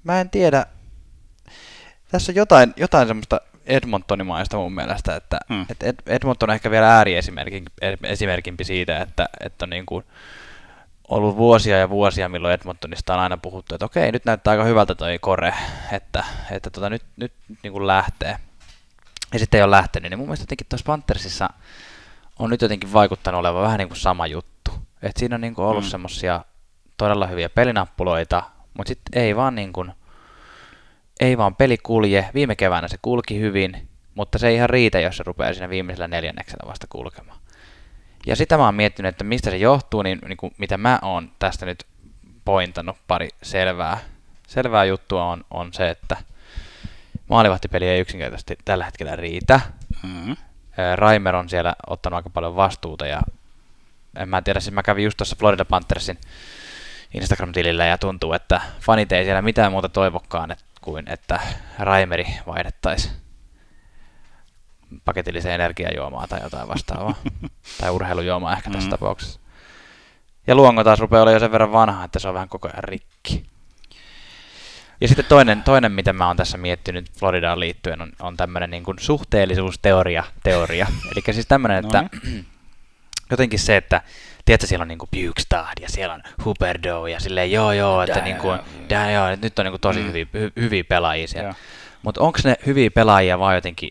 Mä 0.04 0.20
en 0.20 0.30
tiedä... 0.30 0.66
Tässä 2.10 2.32
on 2.32 2.36
jotain, 2.36 2.74
jotain 2.76 3.08
semmoista 3.08 3.40
Edmontonimaista 3.66 4.56
mun 4.56 4.74
mielestä, 4.74 5.16
että 5.16 5.38
Mm. 5.48 5.54
mm. 5.56 5.66
et 5.70 5.82
Ed, 5.82 5.94
Edmonton 6.06 6.50
on 6.50 6.54
ehkä 6.54 6.70
vielä 6.70 6.96
ääriesimerkin 6.96 7.64
esimerkimpi 8.02 8.64
siitä, 8.64 8.98
että, 9.02 9.28
että 9.44 9.64
on 9.64 9.70
niinku 9.70 10.02
ollut 11.08 11.36
vuosia 11.36 11.78
ja 11.78 11.90
vuosia, 11.90 12.28
milloin 12.28 12.54
Edmontonista 12.54 13.14
on 13.14 13.20
aina 13.20 13.36
puhuttu, 13.36 13.74
että 13.74 13.84
okei, 13.86 14.12
nyt 14.12 14.24
näyttää 14.24 14.50
aika 14.50 14.64
hyvältä 14.64 14.94
toi 14.94 15.18
kore, 15.20 15.54
että, 15.92 16.24
että 16.50 16.70
tota, 16.70 16.90
nyt, 16.90 17.02
nyt, 17.16 17.32
nyt 17.48 17.58
niin 17.62 17.72
kuin 17.72 17.86
lähtee. 17.86 18.36
Ja 19.32 19.38
sitten 19.38 19.58
ei 19.58 19.62
ole 19.62 19.70
lähtenyt, 19.70 20.10
niin 20.10 20.18
mun 20.18 20.28
mielestä 20.28 20.42
jotenkin 20.42 20.66
tuossa 20.68 20.86
Panthersissa 20.86 21.50
on 22.38 22.50
nyt 22.50 22.62
jotenkin 22.62 22.92
vaikuttanut 22.92 23.38
olevan 23.38 23.62
vähän 23.62 23.78
niin 23.78 23.88
kuin 23.88 23.98
sama 23.98 24.26
juttu. 24.26 24.70
Et 25.02 25.16
siinä 25.16 25.34
on 25.34 25.40
niin 25.40 25.54
kuin 25.54 25.66
ollut 25.66 25.84
Mm. 25.84 25.86
mm. 25.86 25.90
semmoisia 25.90 26.44
todella 26.96 27.26
hyviä 27.26 27.48
pelinappuloita, 27.48 28.42
mutta 28.74 28.88
sitten 28.88 29.22
ei 29.22 29.36
vaan 29.36 29.54
niin 29.54 29.72
kuin, 29.72 29.92
ei 31.20 31.38
vaan 31.38 31.54
peli 31.54 31.78
kulje. 31.78 32.30
Viime 32.34 32.56
keväänä 32.56 32.88
se 32.88 32.96
kulki 33.02 33.40
hyvin, 33.40 33.88
mutta 34.14 34.38
se 34.38 34.48
ei 34.48 34.54
ihan 34.54 34.70
riitä, 34.70 35.00
jos 35.00 35.16
se 35.16 35.22
rupeaa 35.26 35.52
siinä 35.52 35.68
viimeisellä 35.68 36.08
neljänneksellä 36.08 36.68
vasta 36.68 36.86
kulkemaan. 36.90 37.38
Ja 38.26 38.36
sitä 38.36 38.56
mä 38.56 38.64
oon 38.64 38.74
miettinyt, 38.74 39.08
että 39.08 39.24
mistä 39.24 39.50
se 39.50 39.56
johtuu, 39.56 40.02
niin, 40.02 40.18
niin 40.28 40.36
kuin, 40.36 40.54
mitä 40.58 40.78
mä 40.78 40.98
oon 41.02 41.30
tästä 41.38 41.66
nyt 41.66 41.86
pointannut 42.44 42.96
pari 43.08 43.28
selvää, 43.42 43.98
selvää 44.46 44.84
juttua 44.84 45.24
on, 45.24 45.44
on 45.50 45.72
se, 45.72 45.90
että 45.90 46.16
maalivahtipeli 47.28 47.88
ei 47.88 48.00
yksinkertaisesti 48.00 48.58
tällä 48.64 48.84
hetkellä 48.84 49.16
riitä. 49.16 49.60
Mm-hmm. 50.02 50.36
Raimer 50.94 51.36
on 51.36 51.48
siellä 51.48 51.74
ottanut 51.86 52.16
aika 52.16 52.30
paljon 52.30 52.56
vastuuta 52.56 53.06
ja 53.06 53.22
en 54.16 54.28
mä 54.28 54.42
tiedä, 54.42 54.60
siis 54.60 54.74
mä 54.74 54.82
kävin 54.82 55.04
just 55.04 55.16
tuossa 55.16 55.36
Florida 55.38 55.64
Panthersin 55.64 56.18
Instagram-tilillä 57.14 57.86
ja 57.86 57.98
tuntuu, 57.98 58.32
että 58.32 58.60
fanit 58.80 59.12
ei 59.12 59.24
siellä 59.24 59.42
mitään 59.42 59.72
muuta 59.72 59.88
toivokkaan 59.88 60.50
et, 60.50 60.64
kuin 60.80 61.04
että 61.08 61.40
Raimeri 61.78 62.26
vaihdettaisiin 62.46 63.14
paketilliseen 65.04 65.54
energiajuomaan 65.54 66.28
tai 66.28 66.40
jotain 66.42 66.68
vastaavaa. 66.68 67.14
tai 67.80 67.90
urheilujuomaa 67.90 68.52
ehkä 68.52 68.70
tässä 68.70 68.86
mm. 68.86 68.90
tapauksessa. 68.90 69.40
Ja 70.46 70.54
luongo 70.54 70.84
taas 70.84 71.00
rupeaa 71.00 71.22
olemaan 71.22 71.34
jo 71.34 71.40
sen 71.40 71.52
verran 71.52 71.72
vanha, 71.72 72.04
että 72.04 72.18
se 72.18 72.28
on 72.28 72.34
vähän 72.34 72.48
koko 72.48 72.68
ajan 72.68 72.84
rikki. 72.84 73.47
Ja 75.00 75.08
sitten 75.08 75.24
toinen, 75.24 75.62
toinen 75.62 75.92
mitä 75.92 76.12
mä 76.12 76.26
oon 76.26 76.36
tässä 76.36 76.58
miettinyt 76.58 77.10
Floridaan 77.18 77.60
liittyen, 77.60 78.02
on, 78.02 78.12
on 78.20 78.36
tämmöinen 78.36 78.70
niin 78.70 78.84
kuin 78.84 78.98
suhteellisuusteoria. 79.00 80.24
Teoria. 80.42 80.86
Eli 81.12 81.34
siis 81.34 81.46
tämmöinen, 81.46 81.84
että 81.84 82.02
no 82.02 82.08
niin. 82.22 82.46
jotenkin 83.30 83.58
se, 83.58 83.76
että 83.76 84.02
tiedätkö, 84.44 84.66
siellä 84.66 84.82
on 84.82 84.88
niinku 84.88 85.08
Bukestad 85.16 85.80
ja 85.80 85.88
siellä 85.88 86.14
on 86.14 86.22
Huberdo 86.44 87.06
ja 87.06 87.20
silleen 87.20 87.52
joo 87.52 87.72
joo, 87.72 88.02
että, 88.02 88.20
niinku, 88.20 88.48
ja, 88.90 89.10
joo, 89.10 89.28
että 89.28 89.46
nyt 89.46 89.58
on 89.58 89.64
niinku 89.64 89.78
tosi 89.78 90.00
mm. 90.00 90.06
hyviä, 90.06 90.26
hy, 90.32 90.52
hyviä 90.56 90.84
pelaajia 90.84 91.28
siellä. 91.28 91.54
Mutta 92.02 92.20
onko 92.20 92.38
ne 92.44 92.56
hyviä 92.66 92.90
pelaajia 92.90 93.38
vaan 93.38 93.54
jotenkin 93.54 93.90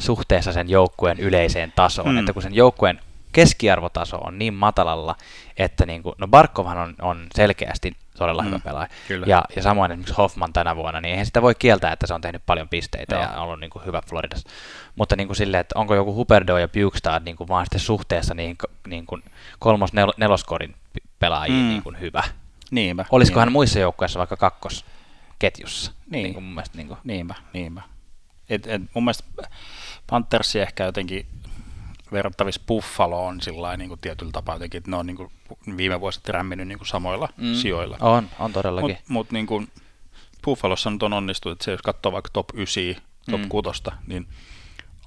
suhteessa 0.00 0.52
sen 0.52 0.68
joukkueen 0.68 1.18
yleiseen 1.18 1.72
tasoon, 1.76 2.12
mm. 2.12 2.18
että 2.18 2.32
kun 2.32 2.42
sen 2.42 2.54
joukkueen 2.54 3.00
keskiarvotaso 3.32 4.16
on 4.16 4.38
niin 4.38 4.54
matalalla, 4.54 5.16
että 5.56 5.86
niin 5.86 6.02
kuin, 6.02 6.14
no 6.18 6.28
Barkovhan 6.28 6.78
on, 6.78 6.94
on 7.02 7.26
selkeästi 7.34 7.96
todella 8.20 8.42
mm, 8.42 8.48
hyvä 8.48 8.58
pelaaja. 8.64 8.88
Kyllä. 9.08 9.26
Ja, 9.26 9.44
ja 9.56 9.62
samoin 9.62 9.90
esimerkiksi 9.90 10.14
Hoffman 10.14 10.52
tänä 10.52 10.76
vuonna, 10.76 11.00
niin 11.00 11.10
eihän 11.10 11.26
sitä 11.26 11.42
voi 11.42 11.54
kieltää, 11.54 11.92
että 11.92 12.06
se 12.06 12.14
on 12.14 12.20
tehnyt 12.20 12.42
paljon 12.46 12.68
pisteitä 12.68 13.14
Joo. 13.14 13.22
ja 13.22 13.30
on 13.30 13.38
ollut 13.38 13.60
niin 13.60 13.70
kuin 13.70 13.84
hyvä 13.84 14.02
Floridassa. 14.08 14.48
Mutta 14.96 15.16
niin 15.16 15.28
kuin 15.28 15.36
silleen, 15.36 15.60
että 15.60 15.78
onko 15.78 15.94
joku 15.94 16.14
Huberdo 16.14 16.58
ja 16.58 16.68
Bukestad 16.68 17.22
niin 17.24 17.36
kuin 17.36 17.48
vaan 17.48 17.66
sitten 17.66 17.80
suhteessa 17.80 18.34
niihin 18.34 18.56
niin 18.86 19.06
kuin 19.06 19.22
kolmos 19.58 19.92
nel, 19.92 20.12
neloskorin 20.16 20.74
pelaajiin 21.18 21.64
mm. 21.64 21.68
niin 21.68 21.82
kuin 21.82 22.00
hyvä. 22.00 22.22
Niinpä. 22.70 23.04
Olisikohan 23.10 23.46
niinpä. 23.46 23.52
muissa 23.52 23.78
joukkueissa 23.78 24.18
vaikka 24.18 24.36
kakkosketjussa? 24.36 25.92
Niin. 26.10 26.22
niin 26.22 26.34
kuin 26.34 26.44
mun 26.44 26.54
mielestä, 26.54 26.76
niin 26.76 26.88
kuin. 26.88 26.98
Niinpä, 27.04 27.34
niinpä. 27.52 27.82
Et, 28.50 28.66
et 28.66 28.82
mun 28.94 29.04
mielestä 29.04 29.24
Panthersi 30.10 30.60
ehkä 30.60 30.84
jotenkin 30.84 31.26
verrattavissa 32.12 32.60
Buffaloon 32.66 33.40
sillä 33.40 33.76
niin 33.76 33.88
kuin 33.88 34.00
tietyllä 34.00 34.32
tapaa 34.32 34.54
jotenkin, 34.54 34.78
että 34.78 34.90
ne 34.90 34.96
on 34.96 35.06
niin 35.06 35.16
kuin 35.16 35.30
viime 35.76 36.00
vuosit 36.00 36.28
rämminyt 36.28 36.68
niin 36.68 36.78
kuin 36.78 36.88
samoilla 36.88 37.28
mm. 37.36 37.54
sijoilla. 37.54 37.96
On, 38.00 38.28
on 38.38 38.52
todellakin. 38.52 38.90
Mutta 38.90 39.12
mut, 39.12 39.32
niin 39.32 39.46
kuin 39.46 39.68
Buffalossa 40.44 40.90
nyt 40.90 41.02
on 41.02 41.12
onnistunut, 41.12 41.56
että 41.56 41.64
se 41.64 41.70
jos 41.70 41.82
katsoo 41.82 42.12
vaikka 42.12 42.30
top 42.32 42.48
9, 42.54 42.84
top 43.30 43.40
mm. 43.40 43.48
6, 43.48 43.82
niin 44.06 44.26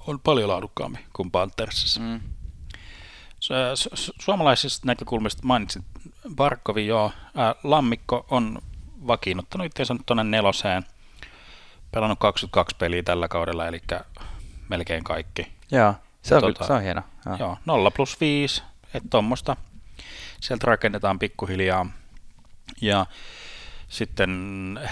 on 0.06 0.20
paljon 0.20 0.48
laadukkaampi 0.48 0.98
kuin 1.12 1.30
Panthersissa. 1.30 2.00
Mm. 2.00 2.20
Su- 3.40 4.14
suomalaisista 4.20 4.86
näkökulmista 4.86 5.42
mainitsit 5.44 5.84
Barkovi, 6.34 6.86
joo. 6.86 7.12
Ää, 7.36 7.54
Lammikko 7.62 8.26
on 8.30 8.58
vakiinnuttanut 9.06 9.66
itseänsä 9.66 9.94
nyt 9.94 10.06
tuonne 10.06 10.24
neloseen. 10.24 10.82
Pelannut 11.90 12.18
22 12.18 12.76
peliä 12.76 13.02
tällä 13.02 13.28
kaudella, 13.28 13.66
eli 13.66 13.82
melkein 14.68 15.04
kaikki. 15.04 15.52
Joo. 15.70 15.94
Se 16.24 16.34
on, 16.34 16.40
kyllä, 16.40 16.66
se 16.66 16.72
on 16.72 16.82
hieno. 16.82 17.02
Joo. 17.26 17.36
joo, 17.38 17.58
0 17.64 17.90
plus 17.90 18.20
5, 18.20 18.62
että 18.94 19.08
tuommoista. 19.10 19.56
Sieltä 20.40 20.66
rakennetaan 20.66 21.18
pikkuhiljaa. 21.18 21.86
Ja 22.80 23.06
sitten 23.88 24.30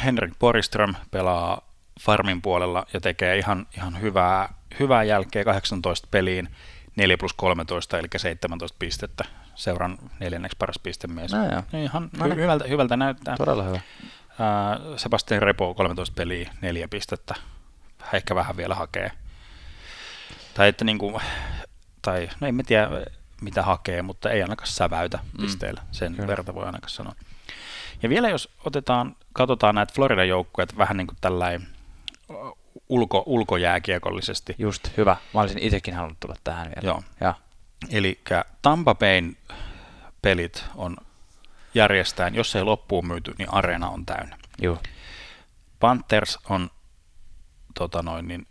Henrik 0.04 0.38
Boriström 0.38 0.94
pelaa 1.10 1.60
farmin 2.00 2.42
puolella 2.42 2.86
ja 2.92 3.00
tekee 3.00 3.38
ihan, 3.38 3.66
ihan 3.76 4.00
hyvää, 4.00 4.54
hyvää 4.80 5.02
jälkeä 5.02 5.44
18 5.44 6.08
peliin, 6.10 6.48
4 6.96 7.16
plus 7.18 7.32
13, 7.32 7.98
eli 7.98 8.08
17 8.16 8.76
pistettä. 8.78 9.24
Seuran 9.54 9.98
neljänneksi 10.20 10.56
paras 10.58 10.78
pistemies. 10.82 11.32
No, 11.32 11.52
joo. 11.52 11.62
Niin 11.72 11.84
ihan 11.84 12.10
no, 12.18 12.26
hy- 12.26 12.34
hyvältä, 12.34 12.64
hyvältä 12.68 12.96
näyttää. 12.96 13.36
Todella 13.36 13.62
hyvä. 13.62 13.80
Sebastian 14.96 15.42
Repo 15.42 15.74
13 15.74 16.14
peliä, 16.16 16.50
4 16.60 16.88
pistettä. 16.88 17.34
Ehkä 18.12 18.34
vähän 18.34 18.56
vielä 18.56 18.74
hakee. 18.74 19.10
Tai 20.54 20.68
että 20.68 20.84
niin 20.84 20.98
kuin, 20.98 21.22
tai 22.02 22.28
no 22.40 22.46
en 22.46 22.62
tiedä 22.66 22.88
mitä 23.40 23.62
hakee, 23.62 24.02
mutta 24.02 24.30
ei 24.30 24.42
ainakaan 24.42 24.68
säväytä 24.68 25.18
mm. 25.18 25.42
pisteellä. 25.42 25.80
Mm, 25.80 25.88
Sen 25.92 26.14
kyllä. 26.14 26.26
verta 26.26 26.54
voi 26.54 26.66
ainakaan 26.66 26.90
sanoa. 26.90 27.14
Ja 28.02 28.08
vielä 28.08 28.28
jos 28.28 28.48
otetaan, 28.64 29.16
katsotaan 29.32 29.74
näitä 29.74 29.92
Floridan 29.94 30.28
joukkueet 30.28 30.78
vähän 30.78 30.96
niin 30.96 31.06
kuin 31.06 31.18
tällainen 31.20 31.68
ulko, 32.88 33.22
ulkojääkiekollisesti. 33.26 34.54
Just, 34.58 34.96
hyvä. 34.96 35.16
Mä 35.34 35.40
olisin 35.40 35.62
itsekin 35.62 35.94
halunnut 35.94 36.20
tulla 36.20 36.34
tähän 36.44 36.66
vielä. 36.66 36.86
Joo. 36.86 37.02
Ja. 37.20 37.34
Eli 37.90 38.20
Tampa 38.62 38.94
Bayn 38.94 39.36
pelit 40.22 40.64
on 40.74 40.96
järjestään, 41.74 42.34
jos 42.34 42.56
ei 42.56 42.62
loppuun 42.62 43.06
myyty, 43.06 43.34
niin 43.38 43.54
areena 43.54 43.88
on 43.88 44.06
täynnä. 44.06 44.38
Joo. 44.58 44.78
Panthers 45.80 46.38
on 46.48 46.70
tota 47.74 48.02
noin, 48.02 48.28
niin 48.28 48.46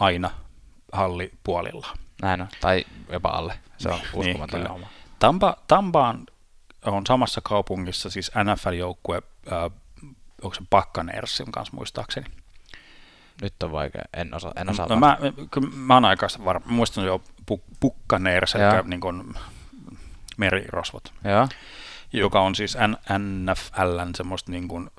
aina 0.00 0.30
halli 0.94 1.32
puolilla. 1.44 1.88
Näin 2.22 2.40
on, 2.40 2.48
tai 2.60 2.84
jopa 3.12 3.28
alle. 3.28 3.58
Se 3.78 3.88
on 3.88 3.98
niin, 3.98 4.08
uskomaton 4.14 4.60
niin, 4.60 4.70
homma. 4.70 4.86
Tampa, 5.18 5.56
Tampaan 5.68 6.26
on 6.84 7.06
samassa 7.06 7.40
kaupungissa 7.40 8.10
siis 8.10 8.30
NFL-joukkue, 8.34 9.22
äh, 9.52 9.62
onko 10.42 10.54
se 10.54 10.62
Pakkanersin 10.70 11.52
kanssa 11.52 11.76
muistaakseni. 11.76 12.26
Nyt 13.42 13.62
on 13.62 13.72
vaikea, 13.72 14.02
en 14.16 14.34
osaa. 14.34 14.52
En 14.56 14.70
osaa 14.70 14.86
no, 14.86 14.96
mä, 14.96 15.18
kyllä 15.50 15.68
mä 15.74 15.94
oon 15.94 16.04
aika 16.04 16.26
varma, 16.44 16.66
muistan 16.66 17.04
jo 17.04 17.22
Pukkaners, 17.80 18.54
eli 18.54 18.62
niin 18.84 19.00
kuin 19.00 19.34
merirosvot, 20.36 21.12
ja. 21.24 21.48
joka 22.12 22.40
on 22.40 22.54
siis 22.54 22.76
NFLn 23.18 24.14
semmoista 24.14 24.50
niin 24.50 24.68
kuin 24.68 24.90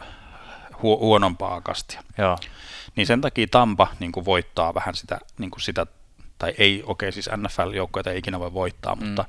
hu- 0.86 1.00
huonompaa 1.00 1.62
kastia. 1.62 2.04
Joo. 2.18 2.38
Niin 2.96 3.08
sen 3.08 3.22
takia 3.22 3.48
Tampa 3.52 3.88
niin 4.00 4.12
kuin 4.12 4.26
voittaa 4.26 4.74
vähän 4.74 4.96
sitä, 4.96 5.20
niin 5.38 5.52
kuin 5.52 5.62
sitä 5.62 5.86
tai 6.38 6.54
ei, 6.58 6.84
okei 6.86 7.10
okay, 7.10 7.12
siis 7.12 7.30
NFL-joukkoita 7.30 8.12
ei 8.12 8.18
ikinä 8.18 8.40
voi 8.40 8.54
voittaa, 8.54 8.96
mm. 8.96 9.06
mutta 9.06 9.26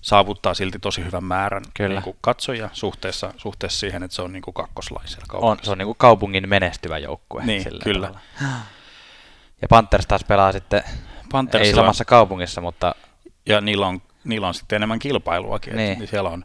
saavuttaa 0.00 0.54
silti 0.54 0.78
tosi 0.78 1.04
hyvän 1.04 1.24
määrän 1.24 1.62
Kyllä. 1.74 1.94
Niin 1.94 2.02
kuin 2.02 2.16
katsoja 2.20 2.68
suhteessa, 2.72 3.34
suhteessa 3.36 3.78
siihen, 3.78 4.02
että 4.02 4.14
se 4.14 4.22
on 4.22 4.32
niin 4.32 4.42
kuin 4.42 4.54
kakkoslaisella 4.54 5.24
On, 5.32 5.56
se 5.62 5.70
on 5.70 5.78
niin 5.78 5.86
kuin 5.86 5.98
kaupungin 5.98 6.48
menestyvä 6.48 6.98
joukkue. 6.98 7.44
Niin, 7.44 7.64
kyllä. 7.84 8.06
Tavalla. 8.06 8.20
Ja 9.62 9.68
Panthers 9.68 10.06
taas 10.06 10.24
pelaa 10.24 10.52
sitten, 10.52 10.82
ei 11.60 11.74
samassa 11.74 12.04
kaupungissa, 12.04 12.60
mutta... 12.60 12.94
Ja 13.46 13.60
niillä 13.60 13.86
on, 13.86 14.02
niillä 14.24 14.48
on 14.48 14.54
sitten 14.54 14.76
enemmän 14.76 14.98
kilpailuakin. 14.98 15.76
Niin. 15.76 15.92
Että 15.92 16.06
siellä 16.06 16.30
on 16.30 16.44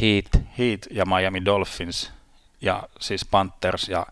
Heat. 0.00 0.46
Heat 0.58 0.80
ja 0.90 1.04
Miami 1.06 1.44
Dolphins 1.44 2.12
ja 2.64 2.88
siis 3.00 3.24
Panthers. 3.24 3.88
Ja, 3.88 4.06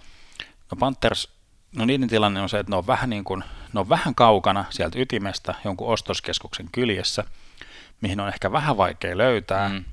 no 0.70 0.76
Panthers 0.78 1.28
No 1.76 1.84
niiden 1.84 2.08
tilanne 2.08 2.40
on 2.40 2.48
se, 2.48 2.58
että 2.58 2.72
ne 2.72 2.76
on 2.76 2.86
vähän, 2.86 3.10
niin 3.10 3.24
kuin, 3.24 3.44
ne 3.72 3.80
on 3.80 3.88
vähän 3.88 4.14
kaukana 4.14 4.64
sieltä 4.70 4.98
ytimestä 4.98 5.54
jonkun 5.64 5.88
ostoskeskuksen 5.88 6.68
kyljessä, 6.72 7.24
mihin 8.00 8.20
on 8.20 8.28
ehkä 8.28 8.52
vähän 8.52 8.76
vaikea 8.76 9.18
löytää, 9.18 9.68
mm. 9.68 9.84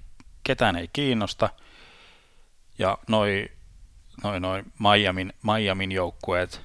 ketään 0.44 0.76
ei 0.76 0.90
kiinnosta. 0.94 1.50
Ja 2.80 2.98
noi, 3.08 3.52
noi, 4.24 4.40
noi 4.40 4.64
Miamin, 4.80 5.34
Miamin 5.44 5.92
joukkueet 5.92 6.62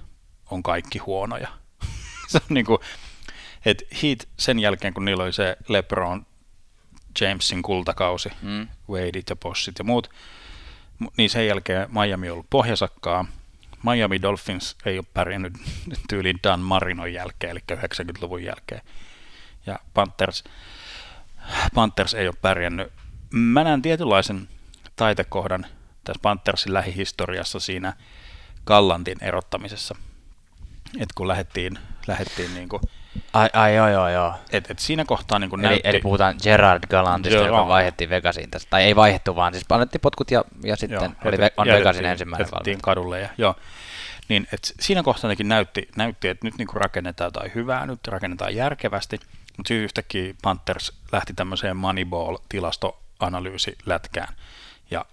on 0.50 0.62
kaikki 0.62 0.98
huonoja. 0.98 1.48
se 2.28 2.38
on 2.38 2.54
niin 2.54 2.66
kuin, 2.66 2.78
että 3.64 3.85
Heat 4.02 4.28
sen 4.38 4.59
jälkeen, 4.59 4.94
kun 4.94 5.04
niillä 5.04 5.24
oli 5.24 5.33
se 5.33 5.57
LeBron 5.68 6.26
Jamesin 7.20 7.62
kultakausi, 7.62 8.33
mm. 8.42 8.68
Wadeit 8.88 9.30
ja 9.30 9.37
Bossit 9.37 9.78
ja 9.78 9.85
muut, 9.85 10.11
niin 11.16 11.30
sen 11.30 11.46
jälkeen 11.46 11.88
Miami 11.90 12.28
on 12.28 12.32
ollut 12.32 12.50
pohjasakkaa, 12.50 13.26
Miami 13.82 14.22
Dolphins 14.22 14.76
ei 14.86 14.98
ole 14.98 15.06
pärjännyt 15.14 15.52
tyyliin 16.08 16.38
Dan 16.44 16.60
Marinon 16.60 17.12
jälkeen, 17.12 17.50
eli 17.50 17.60
90-luvun 17.72 18.44
jälkeen. 18.44 18.80
Ja 19.66 19.78
Panthers, 19.94 20.44
Panthers 21.74 22.14
ei 22.14 22.28
ole 22.28 22.36
pärjännyt. 22.42 22.92
Mä 23.30 23.64
näen 23.64 23.82
tietynlaisen 23.82 24.48
taitekohdan 24.96 25.66
tässä 26.04 26.20
Panthersin 26.22 26.74
lähihistoriassa 26.74 27.60
siinä 27.60 27.92
Kallantin 28.64 29.18
erottamisessa. 29.20 29.94
Et 31.00 31.08
kun 31.14 31.28
lähdettiin, 31.28 31.78
lähdettiin 32.06 32.54
niin 32.54 32.68
kuin 32.68 32.82
Ai, 33.33 33.48
ai 33.53 33.74
joo, 33.74 33.88
joo, 33.88 34.09
joo. 34.09 34.35
Et, 34.53 34.70
et 34.70 34.79
siinä 34.79 35.05
kohtaa 35.05 35.38
niin 35.38 35.55
Eli, 35.55 35.62
näytti... 35.62 35.88
eli 35.88 36.00
puhutaan 36.00 36.37
Gerard 36.42 36.85
Galantista, 36.90 37.38
Gerard. 37.38 37.55
joka 37.59 37.68
vaihdettiin 37.68 38.11
Vegasiin 38.11 38.50
tästä. 38.50 38.70
Tai 38.70 38.83
ei 38.83 38.96
vaihdettu, 38.96 39.37
vaan 39.37 39.55
siis 39.55 39.64
annettiin 39.70 40.00
potkut 40.00 40.31
ja, 40.31 40.44
ja 40.64 40.77
sitten 40.77 41.03
Joo, 41.03 41.11
oli, 41.24 41.37
jätet- 41.37 41.53
on 41.57 41.66
Vegasin 41.66 42.05
ensimmäinen 42.05 42.50
valmentaja. 42.50 42.79
kadulle. 42.83 43.20
Ja, 43.20 43.29
joo. 43.38 43.55
Niin, 44.29 44.46
et 44.53 44.74
siinä 44.81 45.03
kohtaa 45.03 45.31
näytti, 45.44 45.88
näytti, 45.96 46.29
että 46.29 46.46
nyt 46.46 46.55
niinku 46.59 46.79
rakennetaan 46.79 47.27
jotain 47.27 47.53
hyvää, 47.55 47.87
nyt 47.87 48.09
rakennetaan 48.09 48.55
järkevästi, 48.55 49.16
mutta 49.57 49.68
sitten 49.68 49.85
yhtäkkiä 49.85 50.35
Panthers 50.42 50.92
lähti 51.12 51.35
tämmöiseen 51.35 51.77
Moneyball-tilastoanalyysilätkään 51.77 54.35
ja 54.90 55.05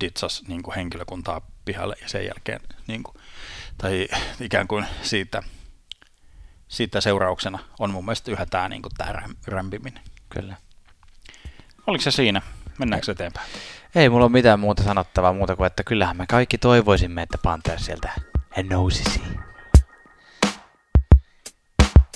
ditsas 0.00 0.42
niinku 0.48 0.72
henkilökuntaa 0.76 1.40
pihalle 1.64 1.96
ja 2.02 2.08
sen 2.08 2.26
jälkeen, 2.26 2.60
niinku, 2.86 3.14
tai 3.78 4.08
ikään 4.40 4.68
kuin 4.68 4.86
siitä, 5.02 5.42
siitä 6.70 7.00
seurauksena 7.00 7.58
on 7.78 7.90
mun 7.90 8.04
mielestä 8.04 8.30
yhä 8.30 8.46
tämä 8.46 8.68
tää 8.98 9.12
räm- 9.12 9.36
rämpiminen. 9.46 10.02
Kyllä. 10.28 10.56
Oliko 11.86 12.02
se 12.02 12.10
siinä? 12.10 12.42
Mennäänkö 12.78 13.12
eteenpäin? 13.12 13.50
Ei 13.94 14.08
mulla 14.08 14.24
ole 14.24 14.32
mitään 14.32 14.60
muuta 14.60 14.82
sanottavaa 14.82 15.32
muuta 15.32 15.56
kuin, 15.56 15.66
että 15.66 15.84
kyllähän 15.84 16.16
me 16.16 16.26
kaikki 16.26 16.58
toivoisimme, 16.58 17.22
että 17.22 17.38
Panthers 17.38 17.86
sieltä 17.86 18.12
nousisi. 18.68 19.22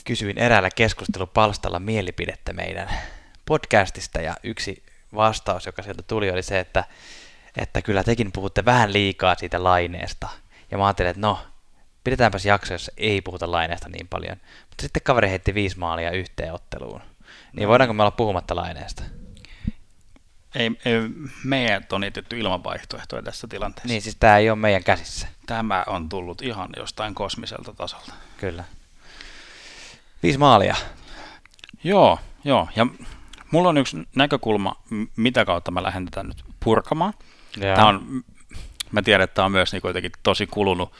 Kysyin 0.04 0.38
eräällä 0.38 0.70
keskustelupalstalla 0.70 1.80
mielipidettä 1.80 2.52
meidän 2.52 2.88
podcastista 3.46 4.20
ja 4.20 4.36
yksi 4.42 4.82
vastaus, 5.14 5.66
joka 5.66 5.82
sieltä 5.82 6.02
tuli, 6.02 6.30
oli 6.30 6.42
se, 6.42 6.60
että, 6.60 6.84
että 7.56 7.82
kyllä 7.82 8.04
tekin 8.04 8.32
puhutte 8.32 8.64
vähän 8.64 8.92
liikaa 8.92 9.34
siitä 9.34 9.64
laineesta. 9.64 10.28
Ja 10.70 10.78
mä 10.78 10.86
ajattelin, 10.86 11.10
että 11.10 11.20
no, 11.20 11.38
pidetäänpäs 12.04 12.44
jakso, 12.44 12.74
jossa 12.74 12.92
ei 12.96 13.20
puhuta 13.20 13.50
laineesta 13.50 13.88
niin 13.88 14.08
paljon. 14.08 14.36
Mutta 14.68 14.82
sitten 14.82 15.02
kaveri 15.02 15.28
heitti 15.28 15.54
viisi 15.54 15.78
maalia 15.78 16.10
yhteen 16.10 16.54
otteluun. 16.54 17.00
Niin 17.52 17.68
voidaanko 17.68 17.94
me 17.94 18.02
olla 18.02 18.10
puhumatta 18.10 18.56
laineesta? 18.56 19.02
Ei, 20.54 20.70
ei 20.84 21.00
meidät 21.44 21.92
on 21.92 22.04
jätetty 22.04 22.38
ilman 22.38 22.64
vaihtoehtoja 22.64 23.22
tässä 23.22 23.46
tilanteessa. 23.46 23.88
Niin, 23.88 24.02
siis 24.02 24.16
tää 24.16 24.38
ei 24.38 24.50
ole 24.50 24.58
meidän 24.58 24.84
käsissä. 24.84 25.28
Tämä 25.46 25.84
on 25.86 26.08
tullut 26.08 26.42
ihan 26.42 26.68
jostain 26.76 27.14
kosmiselta 27.14 27.72
tasolta. 27.72 28.12
Kyllä. 28.36 28.64
Viisi 30.22 30.38
maalia. 30.38 30.76
Joo, 31.84 32.18
joo. 32.44 32.68
Ja 32.76 32.86
mulla 33.50 33.68
on 33.68 33.78
yksi 33.78 33.96
näkökulma, 34.14 34.82
mitä 35.16 35.44
kautta 35.44 35.70
mä 35.70 35.82
lähden 35.82 36.04
tätä 36.04 36.22
nyt 36.22 36.44
purkamaan. 36.60 37.14
Joo. 37.56 37.74
Tämä 37.74 37.88
on, 37.88 38.24
mä 38.92 39.02
tiedän, 39.02 39.24
että 39.24 39.34
tämä 39.34 39.46
on 39.46 39.52
myös 39.52 39.72
niin 39.72 39.82
kuitenkin 39.82 40.12
tosi 40.22 40.46
kulunut, 40.46 40.92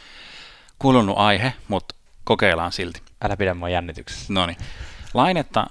kulunut 0.85 1.18
aihe, 1.18 1.53
mutta 1.68 1.94
kokeillaan 2.25 2.73
silti. 2.73 3.03
Älä 3.23 3.37
pidä 3.37 3.55
mua 3.55 3.68
jännityksessä. 3.68 4.33
No 4.33 4.47
niin. 4.47 4.57
Lainetta 5.14 5.66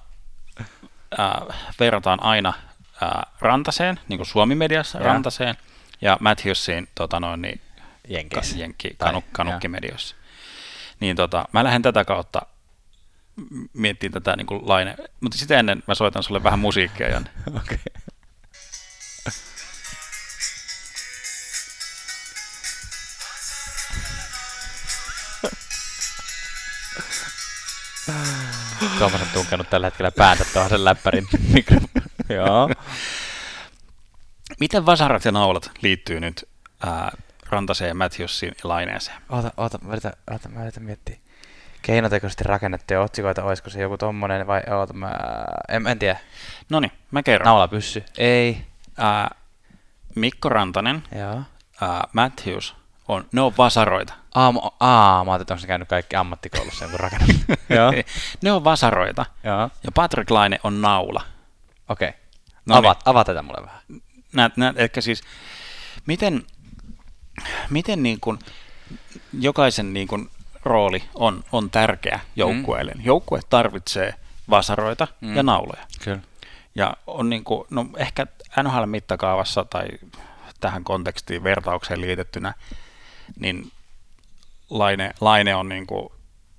äh, 1.19 1.31
verrataan 1.79 2.23
aina 2.23 2.53
äh, 3.03 3.09
Rantaseen, 3.41 3.99
niin 4.07 4.17
kuin 4.17 4.27
Suomi-mediassa 4.27 4.97
Joo. 4.97 5.07
Rantaseen, 5.07 5.55
ja 6.01 6.17
Matthewsiin 6.19 6.87
tota 6.95 7.19
noin, 7.19 7.41
niin, 7.41 7.61
Jenkeissä. 8.07 8.55
ka- 8.55 8.61
jenkki, 8.61 8.95
Tai- 8.97 9.07
kanu, 9.07 9.23
kanukkimediossa. 9.31 10.15
Niin 10.99 11.15
tota, 11.15 11.45
mä 11.51 11.63
lähden 11.63 11.81
tätä 11.81 12.05
kautta 12.05 12.41
miettimään 13.73 14.13
tätä 14.23 14.35
niin 14.37 14.47
kuin 14.47 14.61
laine. 14.65 14.95
Mutta 15.21 15.37
sitä 15.37 15.59
ennen 15.59 15.83
mä 15.87 15.95
soitan 15.95 16.23
sulle 16.23 16.43
vähän 16.43 16.59
musiikkia, 16.59 17.09
Janne. 17.09 17.29
Okei. 17.61 17.77
Tuomas 28.99 29.21
on 29.21 29.27
tunkenut 29.33 29.69
tällä 29.69 29.87
hetkellä 29.87 30.11
päänsä 30.11 30.45
tuohon 30.53 30.69
sen 30.69 30.85
läppärin 30.85 31.27
mikrofoniin. 31.53 32.11
Joo. 32.29 32.69
Miten 34.59 34.85
vasarat 34.85 35.25
ja 35.25 35.31
naulat 35.31 35.71
liittyy 35.81 36.19
nyt 36.19 36.49
ää, 36.85 37.11
Rantaseen 37.49 37.97
ja 37.99 38.53
Laineeseen? 38.63 39.21
Oota, 39.29 39.51
oota, 39.57 39.79
mä 39.81 39.91
yritän, 39.91 40.13
oota, 40.31 40.49
mä 40.49 40.61
yritän 40.61 40.83
miettiä. 40.83 41.17
Keinotekoisesti 41.81 42.43
rakennettuja 42.43 43.01
otsikoita, 43.01 43.43
olisiko 43.43 43.69
se 43.69 43.81
joku 43.81 43.97
tommonen 43.97 44.47
vai 44.47 44.61
oota, 44.71 44.93
mä, 44.93 45.11
en, 45.69 45.87
en 45.87 45.99
tiedä. 45.99 46.19
No 46.69 46.79
niin, 46.79 46.91
mä 47.11 47.23
kerron. 47.23 47.45
Naulapyssy. 47.45 48.03
Ei. 48.17 48.65
Ää, 48.97 49.35
Mikko 50.15 50.49
Rantanen, 50.49 51.03
Joo. 51.19 51.41
ää, 51.81 52.07
Matthews, 52.13 52.75
on, 53.07 53.25
ne 53.31 53.41
on 53.41 53.53
vasaroita. 53.57 54.13
Aa, 54.35 54.53
aa, 54.79 55.23
mä 55.25 55.31
ajattelin, 55.31 55.41
että 55.41 55.53
onko 55.53 55.61
se 55.61 55.67
käynyt 55.67 55.87
kaikki 55.87 56.15
ammattikoulussa 56.15 56.85
jonkun 56.85 56.99
rakennus. 56.99 57.35
Ne 58.41 58.51
on 58.51 58.63
vasaroita. 58.63 59.25
Joo. 59.43 59.59
Ja 59.59 59.91
Patrick 59.93 60.31
Laine 60.31 60.59
on 60.63 60.81
naula. 60.81 61.23
Okei. 61.89 62.09
Okay. 62.09 62.19
No 62.65 62.75
Ava, 62.75 62.95
ava 63.05 63.23
tätä 63.23 63.41
mulle 63.41 63.65
vähän. 63.65 63.81
Näet, 64.33 64.57
näet, 64.57 64.79
eli 64.79 64.89
siis, 64.99 65.23
miten, 66.05 66.43
miten 67.69 68.03
niin 68.03 68.19
kuin 68.19 68.39
jokaisen 69.39 69.93
niin 69.93 70.07
kuin 70.07 70.29
rooli 70.63 71.03
on, 71.15 71.43
on 71.51 71.69
tärkeä 71.69 72.19
joukkueelle. 72.35 72.91
Mm. 72.91 73.01
Joukkue 73.05 73.39
tarvitsee 73.49 74.13
vasaroita 74.49 75.07
mm. 75.21 75.35
ja 75.35 75.43
nauloja. 75.43 75.83
Kyllä. 76.03 76.19
Ja 76.75 76.97
on 77.07 77.29
niin 77.29 77.43
kuin, 77.43 77.67
no 77.69 77.85
ehkä 77.97 78.27
NHL-mittakaavassa 78.63 79.65
tai 79.69 79.87
tähän 80.59 80.83
kontekstiin 80.83 81.43
vertaukseen 81.43 82.01
liitettynä, 82.01 82.53
niin 83.39 83.71
Laine, 84.69 85.13
Laine 85.21 85.55
on 85.55 85.69
niin 85.69 85.87
kuin 85.87 86.09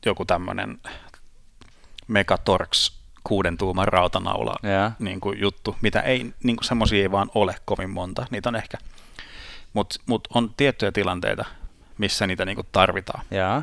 joku 0.06 0.24
tämmöinen 0.24 0.80
Megatorx 2.08 2.92
kuuden 3.24 3.56
tuuman 3.56 3.88
rautanaula 3.88 4.54
Joo. 4.62 4.90
niin 4.98 5.20
kuin 5.20 5.40
juttu, 5.40 5.76
mitä 5.80 6.00
ei, 6.00 6.34
niin 6.42 6.56
kuin 6.56 6.64
semmoisia 6.64 7.02
ei 7.02 7.10
vaan 7.10 7.30
ole 7.34 7.54
kovin 7.64 7.90
monta, 7.90 8.26
niitä 8.30 8.48
on 8.48 8.56
ehkä, 8.56 8.78
mutta 9.72 9.96
mut 10.06 10.28
on 10.34 10.54
tiettyjä 10.56 10.92
tilanteita, 10.92 11.44
missä 11.98 12.26
niitä 12.26 12.44
niin 12.44 12.56
kuin 12.56 12.68
tarvitaan, 12.72 13.24
Joo. 13.30 13.62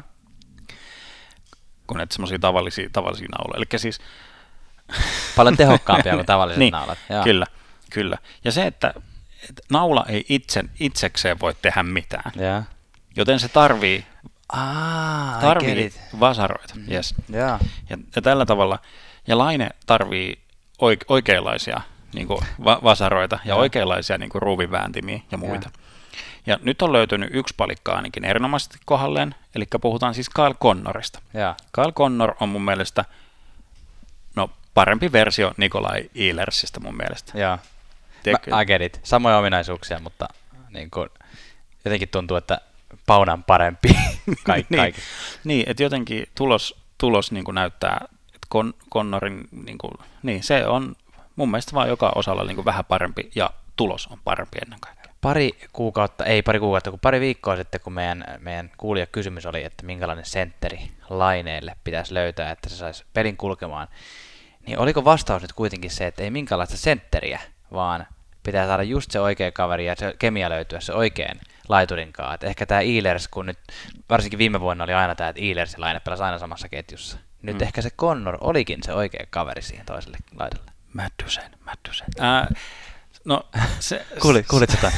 kun 1.87 1.97
näitä 1.97 2.13
semmoisia 2.13 2.39
tavallisia, 2.39 2.89
tavallisia 2.93 3.27
nauloja. 3.37 3.57
Eli 3.57 3.79
siis 3.79 3.99
Paljon 5.35 5.57
tehokkaampia 5.57 6.13
kuin 6.13 6.25
tavalliset 6.35 6.59
niin, 6.59 6.71
naulat. 6.71 6.97
Joo. 7.09 7.23
Kyllä, 7.23 7.45
kyllä. 7.89 8.17
Ja 8.43 8.51
se, 8.51 8.67
että, 8.67 8.93
että 9.49 9.61
naula 9.69 10.05
ei 10.07 10.25
itse, 10.29 10.63
itsekseen 10.79 11.39
voi 11.39 11.55
tehdä 11.61 11.83
mitään, 11.83 12.31
Joo. 12.35 12.63
Joten 13.15 13.39
se 13.39 13.49
tarvii, 13.49 14.05
get 14.53 15.41
tarvii 15.41 15.85
it. 15.85 16.01
vasaroita. 16.19 16.73
Yes. 16.91 17.15
Joo. 17.29 17.59
Ja, 17.89 17.97
ja 18.15 18.21
tällä 18.21 18.45
tavalla, 18.45 18.79
ja 19.27 19.37
Laine 19.37 19.69
tarvii 19.85 20.39
oike, 20.79 21.05
oikeanlaisia 21.09 21.81
niin 22.13 22.27
kuin 22.27 22.39
va- 22.65 22.79
vasaroita 22.83 23.39
ja 23.45 23.49
Joo. 23.49 23.59
oikeanlaisia 23.59 24.17
niin 24.17 24.29
kuin 24.29 24.41
ruuvivääntimiä 24.41 25.19
ja 25.31 25.37
muita. 25.37 25.69
Ja 26.45 26.59
nyt 26.61 26.81
on 26.81 26.93
löytynyt 26.93 27.29
yksi 27.33 27.53
palikka 27.57 27.91
ainakin 27.93 28.25
erinomaisesti 28.25 28.77
kohdalleen, 28.85 29.35
eli 29.55 29.65
puhutaan 29.81 30.13
siis 30.13 30.29
Kyle 30.29 30.53
Connorista. 30.53 31.19
Joo. 31.33 31.55
Kyle 31.71 31.91
Connor 31.91 32.35
on 32.39 32.49
mun 32.49 32.61
mielestä 32.61 33.05
no, 34.35 34.49
parempi 34.73 35.11
versio 35.11 35.51
Nikolai 35.57 36.09
Eelersistä 36.15 36.79
mun 36.79 36.97
mielestä. 36.97 37.39
Joo. 37.39 37.57
Tiedätkö? 38.23 38.51
Mä, 38.51 38.61
I 38.61 38.65
get 38.65 38.81
it. 38.81 38.99
Samoja 39.03 39.37
ominaisuuksia, 39.37 39.99
mutta 39.99 40.27
niin 40.69 40.91
kuin, 40.91 41.09
jotenkin 41.85 42.09
tuntuu, 42.09 42.37
että 42.37 42.61
Pauna 43.05 43.33
on 43.33 43.43
parempi 43.43 43.89
Kaik, 44.43 44.69
niin, 44.69 44.79
kaikki. 44.79 45.01
niin, 45.43 45.63
että 45.67 45.83
jotenkin 45.83 46.25
tulos, 46.35 46.75
tulos 46.97 47.31
niin 47.31 47.43
kuin 47.43 47.55
näyttää, 47.55 48.07
että 48.27 48.47
Con, 48.51 48.73
Connorin, 48.93 49.47
niin, 49.65 49.77
kuin, 49.77 49.93
niin 50.23 50.43
se 50.43 50.67
on 50.67 50.95
mun 51.35 51.51
mielestä 51.51 51.73
vaan 51.73 51.89
joka 51.89 52.11
osalla 52.15 52.43
niin 52.43 52.55
kuin 52.55 52.65
vähän 52.65 52.85
parempi 52.85 53.31
ja 53.35 53.49
tulos 53.75 54.07
on 54.07 54.19
parempi 54.23 54.57
ennen 54.61 54.79
kaikkea. 54.79 55.13
Pari 55.21 55.51
kuukautta, 55.73 56.25
ei 56.25 56.41
pari 56.41 56.59
kuukautta, 56.59 56.89
kun 56.89 56.99
pari 56.99 57.19
viikkoa 57.19 57.55
sitten, 57.55 57.81
kun 57.81 57.93
meidän, 57.93 58.25
meidän 58.39 58.71
kuulija 58.77 59.05
kysymys 59.05 59.45
oli, 59.45 59.63
että 59.63 59.85
minkälainen 59.85 60.25
sentteri 60.25 60.91
laineelle 61.09 61.75
pitäisi 61.83 62.13
löytää, 62.13 62.51
että 62.51 62.69
se 62.69 62.75
saisi 62.75 63.05
pelin 63.13 63.37
kulkemaan, 63.37 63.87
niin 64.67 64.79
oliko 64.79 65.05
vastaus 65.05 65.41
nyt 65.41 65.53
kuitenkin 65.53 65.91
se, 65.91 66.07
että 66.07 66.23
ei 66.23 66.31
minkäänlaista 66.31 66.77
sentteriä, 66.77 67.41
vaan 67.73 68.07
pitää 68.43 68.67
saada 68.67 68.83
just 68.83 69.11
se 69.11 69.19
oikea 69.19 69.51
kaveri 69.51 69.85
ja 69.85 69.95
se 69.95 70.15
kemia 70.19 70.49
löytyä 70.49 70.79
se 70.79 70.93
oikein 70.93 71.41
laiturinkaan. 71.71 72.35
Et 72.35 72.43
ehkä 72.43 72.65
tämä 72.65 72.81
Eilers, 72.81 73.27
kun 73.27 73.45
nyt 73.45 73.59
varsinkin 74.09 74.39
viime 74.39 74.59
vuonna 74.59 74.83
oli 74.83 74.93
aina 74.93 75.15
tämä, 75.15 75.29
että 75.29 75.41
Eilers 75.41 75.73
ja 75.73 75.81
Laine 75.81 75.99
pelasi 75.99 76.23
aina 76.23 76.39
samassa 76.39 76.69
ketjussa. 76.69 77.17
Nyt 77.41 77.55
Mm. 77.57 77.63
ehkä 77.63 77.81
se 77.81 77.89
Connor 77.89 78.37
olikin 78.41 78.79
se 78.83 78.93
oikea 78.93 79.25
kaveri 79.29 79.61
siihen 79.61 79.85
toiselle 79.85 80.17
laidalle. 80.39 80.71
Maddusen, 80.93 81.51
Maddusen. 81.65 82.07
Ää, 82.19 82.47
no, 83.25 83.49
se, 83.79 84.05
Kuulit, 84.21 84.47
kuulit 84.51 84.69
sitä? 84.69 84.91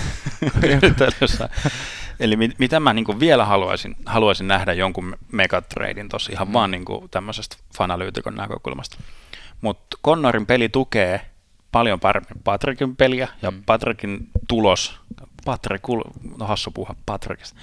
Eli 2.19 2.35
mit, 2.35 2.59
mitä 2.59 2.79
mä 2.79 2.93
niin 2.93 3.19
vielä 3.19 3.45
haluaisin, 3.45 3.95
haluaisin 4.05 4.47
nähdä 4.47 4.73
jonkun 4.73 5.17
megatradin 5.31 6.09
tuossa 6.09 6.31
ihan 6.31 6.47
mm. 6.47 6.53
vaan 6.53 6.71
niin 6.71 6.85
tämmöisestä 7.11 7.55
fanalyytikon 7.77 8.35
näkökulmasta. 8.35 8.97
Mutta 9.61 9.97
Connorin 10.05 10.45
peli 10.45 10.69
tukee 10.69 11.21
paljon 11.73 11.99
paremmin 11.99 12.43
Patrickin 12.43 12.95
peliä 12.95 13.27
ja 13.41 13.51
Mm. 13.51 13.63
Patrickin 13.65 14.29
tulos, 14.47 14.99
Patrick, 15.45 15.85
no 16.37 16.45
hassu 16.45 16.71
puhua 16.71 16.95
Patrickista. 17.05 17.59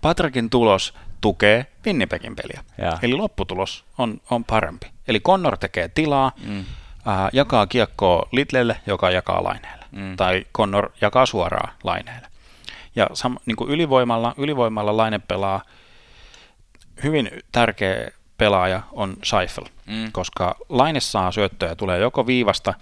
Patrickin 0.00 0.50
tulos 0.50 0.94
tukee 1.20 1.66
Winnipegin 1.86 2.36
peliä. 2.36 2.64
Jaa. 2.78 2.98
Eli 3.02 3.12
lopputulos 3.12 3.84
on, 3.98 4.20
on 4.30 4.44
parempi. 4.44 4.86
Eli 5.08 5.20
Connor 5.20 5.56
tekee 5.56 5.88
tilaa, 5.88 6.32
mm. 6.44 6.64
ää, 7.06 7.28
jakaa 7.32 7.66
kiekkoa 7.66 8.28
Lidlelle, 8.32 8.80
joka 8.86 9.10
jakaa 9.10 9.44
laineelle. 9.44 9.84
Mm. 9.92 10.16
Tai 10.16 10.46
Connor 10.54 10.90
jakaa 11.00 11.26
suoraan 11.26 11.72
laineelle. 11.84 12.28
Ja 12.96 13.06
sam, 13.12 13.36
niin 13.46 13.56
kuin 13.56 13.70
ylivoimalla, 13.70 14.34
ylivoimalla 14.36 14.96
laine 14.96 15.18
pelaa 15.18 15.62
hyvin 17.02 17.30
tärkeä 17.52 18.10
pelaaja 18.38 18.82
on 18.92 19.16
Seifel, 19.22 19.64
mm. 19.86 20.12
koska 20.12 20.56
laine 20.68 21.00
saa 21.00 21.32
syöttöjä, 21.32 21.74
tulee 21.74 21.98
joko 21.98 22.26
viivasta 22.26 22.74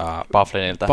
äh, 0.00 0.24
Bufflinilta, 0.32 0.86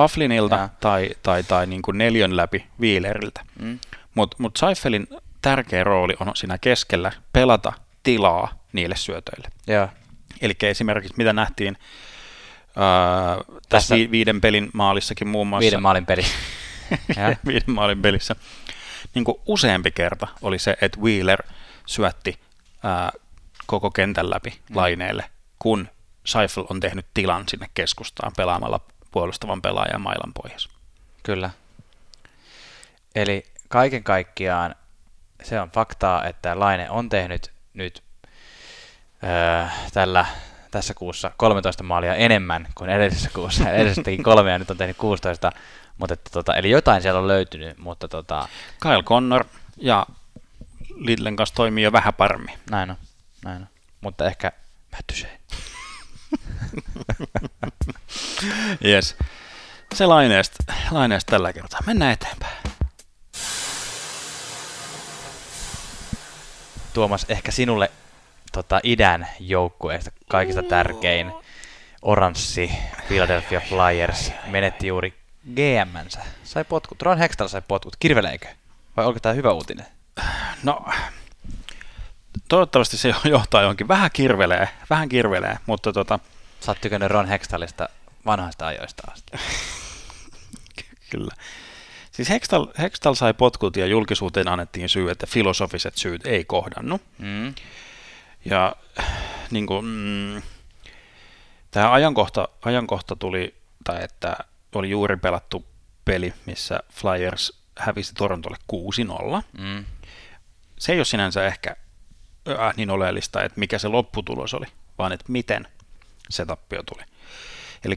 tai, 0.80 1.10
tai, 1.24 1.44
tai 1.44 1.68
niin 1.68 1.82
kuin 1.82 1.98
neljön 1.98 2.38
läpi 2.38 2.66
Wheeleriltä. 2.82 3.42
Mm. 3.60 3.80
Mutta 4.16 4.38
mut 4.40 4.58
Seifelin 4.58 5.08
tärkeä 5.42 5.84
rooli 5.84 6.14
on 6.20 6.32
siinä 6.36 6.58
keskellä 6.58 7.12
pelata 7.34 7.74
tilaa 8.04 8.54
niille 8.74 8.96
syötöille. 8.96 9.48
Eli 10.42 10.54
esimerkiksi 10.64 11.14
mitä 11.18 11.34
nähtiin 11.34 11.78
ää, 12.76 13.36
tässä 13.36 13.60
Tässä- 13.70 13.96
vi- 13.96 14.12
viiden 14.12 14.42
pelin 14.42 14.70
maalissakin 14.74 15.28
muun 15.28 15.48
muassa. 15.48 15.64
Viiden 15.66 15.82
maalin 15.82 16.06
peli. 16.06 16.24
Viiden 17.48 17.72
maalin 17.76 18.02
pelissä. 18.02 18.36
Niin 19.16 19.26
kuin 19.26 19.38
useampi 19.46 19.92
kerta 19.92 20.28
oli 20.42 20.60
se, 20.60 20.78
että 20.82 21.00
Wheeler 21.00 21.44
syötti 21.86 22.40
ää, 22.84 23.12
koko 23.66 23.92
kentän 23.92 24.30
läpi 24.30 24.50
mm. 24.50 24.76
laineelle, 24.76 25.24
kun 25.60 25.88
Seifel 26.26 26.64
on 26.70 26.80
tehnyt 26.80 27.06
tilan 27.14 27.44
sinne 27.48 27.70
keskustaan 27.74 28.32
pelaamalla 28.38 28.80
puolustavan 29.16 29.62
pelaajan 29.62 30.02
mailan 30.02 30.34
pohjassa. 30.34 30.70
Kyllä. 31.24 31.50
Eli 33.16 33.46
kaiken 33.68 34.04
kaikkiaan 34.04 34.76
se 35.44 35.62
on 35.62 35.70
faktaa, 35.70 36.26
että 36.26 36.60
Laine 36.60 36.90
on 36.90 37.10
tehnyt 37.10 37.52
nyt 37.74 38.04
öö, 39.24 39.66
tällä, 39.94 40.26
tässä 40.72 40.94
kuussa 40.94 41.32
13 41.38 41.84
maalia 41.84 42.16
enemmän 42.16 42.68
kuin 42.76 42.90
edellisessä 42.90 43.30
kuussa. 43.34 43.70
Edellisessä 43.72 44.04
teki 44.04 44.24
kolme 44.24 44.52
ja 44.52 44.60
nyt 44.60 44.72
on 44.72 44.78
tehnyt 44.78 44.98
16. 44.98 45.52
Mutta 45.98 46.14
että, 46.14 46.30
tota, 46.34 46.56
eli 46.56 46.70
jotain 46.70 47.02
siellä 47.02 47.20
on 47.20 47.28
löytynyt, 47.28 47.78
mutta 47.78 48.08
tota, 48.08 48.48
Kyle 48.80 49.04
Connor 49.04 49.46
ja 49.78 50.06
Lidlen 50.96 51.36
kanssa 51.36 51.56
toimii 51.56 51.84
jo 51.84 51.92
vähän 51.92 52.14
paremmin. 52.14 52.60
näin 52.72 52.90
on. 52.90 52.98
Näin 53.46 53.62
on. 53.62 53.68
Mutta 54.02 54.26
ehkä 54.26 54.52
Mattuseen. 54.92 55.40
Yes. 58.86 59.16
Se 59.94 60.06
laineesta, 60.06 60.74
laineesta 60.92 61.32
tällä 61.32 61.54
kertaa. 61.54 61.80
Mennään 61.86 62.12
eteenpäin. 62.14 62.58
Tuomas, 66.94 67.26
ehkä 67.30 67.52
sinulle 67.52 67.92
tota, 68.52 68.80
idän 68.84 69.28
joukkueesta 69.40 70.12
kaikista 70.30 70.64
tärkein 70.64 71.32
oranssi 72.02 72.72
Philadelphia 73.08 73.62
Flyers 73.62 74.32
menetti 74.48 74.88
juuri 74.88 75.14
GM-nsä. 75.56 76.20
Sai 76.44 76.64
potkut. 76.64 77.02
Ron 77.02 77.18
Hextall 77.18 77.48
sai 77.48 77.62
potkut. 77.68 77.96
Kirveleekö? 78.00 78.48
Vai 78.98 79.06
onko 79.06 79.20
tämä 79.20 79.34
hyvä 79.34 79.52
uutinen? 79.52 79.86
No, 80.64 80.86
toivottavasti 82.48 82.98
se 82.98 83.16
johtaa 83.24 83.62
johonkin. 83.62 83.88
Vähän 83.88 84.10
kirvelee, 84.14 84.70
vähän 84.90 85.10
kirvelee, 85.10 85.58
mutta 85.66 85.94
tota, 85.94 86.20
Sä 86.66 86.72
oot 86.72 86.82
tykännyt 86.82 87.12
Ron 87.12 87.28
Hextallista 87.28 87.90
vanhoista 88.26 88.68
ajoista 88.68 89.04
asti. 89.12 89.32
kyllä. 91.12 91.36
Siis 92.12 92.30
Hextall, 92.30 92.66
Hextall 92.80 93.14
sai 93.14 93.34
potkut 93.34 93.78
ja 93.78 93.86
julkisuuteen 93.86 94.48
annettiin 94.48 94.90
syy, 94.90 95.12
että 95.12 95.28
filosofiset 95.28 95.98
syyt 95.98 96.26
ei 96.26 96.46
kohdannut. 96.46 97.02
Mm. 97.18 97.54
Ja 98.46 98.76
niin 99.52 99.68
kuin, 99.68 99.86
mm, 99.86 100.42
tämä 101.72 101.92
ajankohta, 101.92 102.48
ajankohta 102.62 103.16
tuli, 103.16 103.56
tai 103.84 104.04
että 104.04 104.38
oli 104.76 104.90
juuri 104.90 105.18
pelattu 105.18 105.66
peli, 106.06 106.34
missä 106.46 106.80
Flyers 106.92 107.62
hävisi 107.78 108.14
Torontolle 108.14 108.58
6-0. 109.40 109.42
Mm. 109.58 109.86
Se 110.80 110.92
ei 110.92 111.00
ole 111.00 111.06
sinänsä 111.06 111.46
ehkä 111.46 111.76
äh, 112.50 112.76
niin 112.76 112.90
oleellista, 112.90 113.44
että 113.44 113.60
mikä 113.60 113.78
se 113.78 113.88
lopputulos 113.88 114.54
oli, 114.54 114.66
vaan 114.98 115.12
että 115.12 115.26
miten 115.28 115.68
se 116.30 116.46
tappio 116.46 116.84
tuli. 116.84 117.04
Eli 117.86 117.96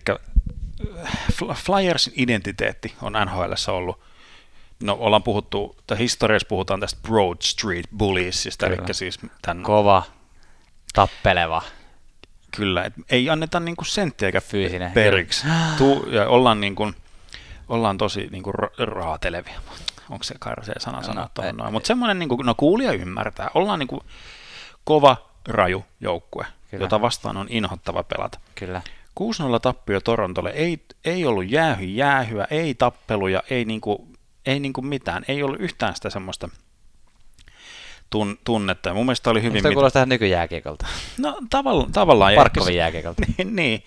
Flyersin 1.55 2.12
identiteetti 2.17 2.95
on 3.03 3.12
NHLssä 3.12 3.73
ollut, 3.73 4.01
no 4.83 4.97
ollaan 5.01 5.23
puhuttu, 5.23 5.77
tai 5.87 5.99
historiassa 5.99 6.49
puhutaan 6.49 6.81
tästä 6.81 7.01
Broad 7.03 7.37
Street 7.43 7.87
Bulliesista, 7.99 8.67
eli 8.67 8.77
siis 8.93 9.19
tämän 9.43 9.62
Kova, 9.62 10.03
tappeleva. 10.93 11.62
Kyllä, 12.57 12.85
et 12.85 12.93
ei 13.11 13.31
anneta 13.31 13.61
niinku 13.61 13.85
senttiäkään 13.85 14.43
Fyysinen, 14.43 14.93
periksi. 14.93 15.47
Tu, 15.79 16.07
ja 16.11 16.29
ollaan, 16.29 16.61
niinku, 16.61 16.93
ollaan 17.69 17.99
tosi 17.99 18.29
niinku 18.31 18.53
ra- 18.53 18.85
raatelevia. 18.87 19.61
Onko 20.11 20.25
se 20.25 20.35
karsee 20.38 20.75
sana 20.81 21.03
sanoa 21.03 21.23
No, 21.25 21.31
tuohon 21.35 21.55
ei- 21.55 21.57
noin? 21.59 21.73
Mutta 21.73 21.87
semmoinen, 21.87 22.19
niinku, 22.19 22.43
no 22.43 22.55
kuulija 22.55 22.93
ymmärtää. 22.93 23.51
Ollaan 23.55 23.79
niinku 23.79 24.01
kova, 24.85 25.17
raju 25.49 25.85
joukkue, 26.01 26.47
Kyllä. 26.70 26.85
jota 26.85 27.00
vastaan 27.00 27.37
on 27.37 27.46
inhottava 27.50 28.02
pelata. 28.02 28.38
Kyllä. 28.54 28.83
6-0 29.20 29.61
tappio 29.62 30.00
Torontolle, 30.00 30.50
ei, 30.50 30.78
ei 31.04 31.26
ollut 31.26 31.50
jäähy 31.50 31.85
jäähyä, 31.85 32.46
ei 32.50 32.74
tappeluja, 32.74 33.42
ei, 33.50 33.64
niinku, 33.64 34.09
ei 34.46 34.61
niinku 34.61 34.83
mitään. 34.83 35.24
Ei 35.28 35.42
ollut 35.42 35.61
yhtään 35.61 35.94
sitä 35.94 36.11
semmoista 36.11 36.48
tun, 38.11 38.38
tunnetta. 38.44 38.94
Mun 38.94 39.07
mielestä 39.07 39.31
oli 39.31 39.42
hyvin... 39.42 39.62
Hyvin 39.62 39.74
kuulostaa 39.74 40.00
ihan 40.00 40.09
nykyjääkiekolta. 40.09 40.87
No 41.18 41.38
tavalla, 41.50 41.88
tavallaan. 41.92 42.35
Parkkovin 42.35 42.76
jääkiekolta. 42.76 43.22
niin, 43.38 43.57
niin. 43.57 43.85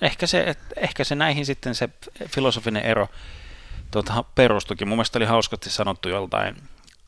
Ehkä, 0.00 0.26
se, 0.26 0.44
et, 0.46 0.58
ehkä 0.76 1.04
se 1.04 1.14
näihin 1.14 1.46
sitten 1.46 1.74
se 1.74 1.88
filosofinen 2.28 2.82
ero 2.82 3.08
tuota, 3.90 4.24
perustukin. 4.34 4.88
Mun 4.88 4.98
mielestä 4.98 5.18
oli 5.18 5.26
hauskasti 5.26 5.70
sanottu 5.70 6.08
joltain 6.08 6.56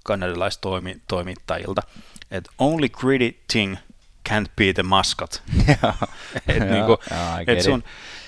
kanadalaistoimittajilta, 0.05 1.83
että 2.31 2.51
only 2.59 2.89
gritty 2.89 3.41
thing 3.53 3.77
can't 4.31 4.49
be 4.57 4.73
the 4.73 4.83
mascot. 4.83 5.43
et 6.49 6.57
Joo, 6.57 6.71
niinku, 6.71 6.99
et 7.47 7.63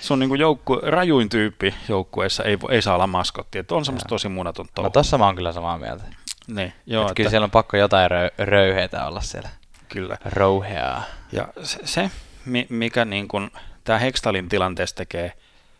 sun, 0.01 0.19
niinku 0.19 0.35
joukku, 0.35 0.75
rajuin 0.83 1.29
tyyppi 1.29 1.73
joukkueessa 1.89 2.43
ei, 2.43 2.57
ei 2.69 2.81
saa 2.81 2.95
olla 2.95 3.07
maskotti. 3.07 3.57
Et 3.59 3.71
on 3.71 3.85
semmoista 3.85 4.09
tosi 4.09 4.29
munaton 4.29 4.65
touhu. 4.75 4.85
No 4.87 4.89
tossa 4.91 5.17
mä 5.17 5.25
oon 5.25 5.35
kyllä 5.35 5.51
samaa 5.51 5.77
mieltä. 5.77 6.03
niin, 6.47 6.73
joo, 6.85 7.07
Et 7.07 7.15
kyllä 7.15 7.25
että, 7.27 7.29
siellä 7.29 7.45
on 7.45 7.51
pakko 7.51 7.77
jotain 7.77 8.11
röy- 8.11 8.45
röyheitä 8.45 9.05
olla 9.07 9.21
siellä. 9.21 9.49
kyllä. 9.89 10.17
Rouheaa. 10.25 11.03
Ja 11.31 11.47
se, 11.63 11.79
se 11.83 12.11
mi- 12.45 12.67
mikä 12.69 13.05
niin 13.05 13.27
kun 13.27 13.51
tämä 13.83 13.99
Hextalin 13.99 14.49
tilanteessa 14.49 14.95
tekee 14.95 15.33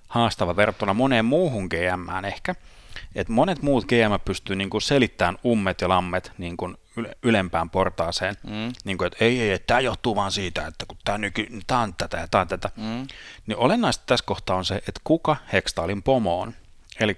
haastava 0.08 0.56
verrattuna 0.56 0.94
moneen 0.94 1.26
muuhun 1.26 1.66
GM 1.66 2.26
ehkä, 2.26 2.56
että 3.16 3.34
monet 3.34 3.62
muut 3.62 3.86
GM 3.86 4.20
pystyy 4.26 4.56
niin 4.56 4.70
kuin 4.70 4.82
selittämään 4.82 5.38
ummet 5.46 5.82
ja 5.82 5.90
lammet 5.90 6.32
niin 6.38 6.58
kuin 6.58 6.72
yle- 6.72 6.81
ylempään 7.24 7.70
portaaseen, 7.70 8.36
Mm. 8.44 8.74
niin 8.84 8.98
kuin, 8.98 9.08
että 9.08 9.26
ei, 9.26 9.42
ei, 9.42 9.52
ei 9.52 9.60
tämä 9.60 9.80
johtuu 9.80 10.16
vaan 10.16 10.32
siitä, 10.32 10.68
että 10.68 10.86
kun 10.86 10.98
tämä, 11.04 11.18
nyky, 11.18 11.48
tämä 11.68 11.82
on 11.82 11.94
tätä 11.98 12.18
ja 12.18 12.28
tämä 12.28 12.42
on 12.42 12.48
tätä, 12.48 12.70
Mm. 12.76 13.08
niin 13.48 13.58
olennaista 13.58 14.04
tässä 14.06 14.26
kohtaa 14.26 14.56
on 14.58 14.66
se, 14.66 14.76
että 14.76 15.02
kuka 15.04 15.36
Hextalin 15.54 16.04
pomo 16.04 16.42
on. 16.42 16.54
Eli 17.00 17.18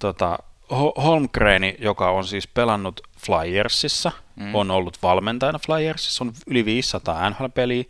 tota, 0.00 0.38
Ho- 0.72 1.02
Holmgreni, 1.02 1.76
joka 1.78 2.10
on 2.10 2.24
siis 2.26 2.46
pelannut 2.48 3.00
Flyersissa, 3.26 4.12
mm. 4.36 4.54
on 4.54 4.70
ollut 4.70 4.98
valmentajana 5.02 5.58
Flyersissa, 5.58 6.24
on 6.24 6.32
yli 6.46 6.64
500 6.64 7.30
NHL-peliä, 7.30 7.84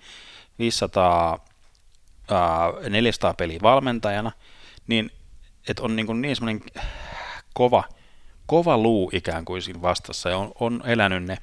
500, 0.58 1.38
äh, 2.32 2.90
400 2.90 3.34
peliä 3.34 3.58
valmentajana, 3.62 4.32
niin 4.86 5.10
että 5.68 5.82
on 5.82 5.96
niin, 5.96 6.06
kuin 6.06 6.22
niin 6.22 6.36
semmoinen 6.36 6.62
kova, 7.54 7.84
kova 8.46 8.78
luu 8.78 9.10
ikään 9.12 9.44
kuin 9.44 9.62
siinä 9.62 9.82
vastassa 9.82 10.28
ja 10.28 10.36
on, 10.38 10.52
on 10.60 10.82
elänyt 10.86 11.24
ne 11.24 11.38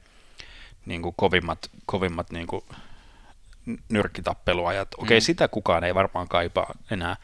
niin 0.86 1.02
kuin 1.02 1.16
kovimmat, 1.18 1.70
kovimmat 1.86 2.32
niin 2.32 2.48
kuin 2.48 2.64
nyrkkitappeluajat. 3.90 4.88
Okei, 4.98 5.20
Mm. 5.20 5.22
sitä 5.24 5.48
kukaan 5.48 5.84
ei 5.84 5.96
varmaan 5.96 6.28
kaipaa 6.28 6.74
enää. 6.92 7.16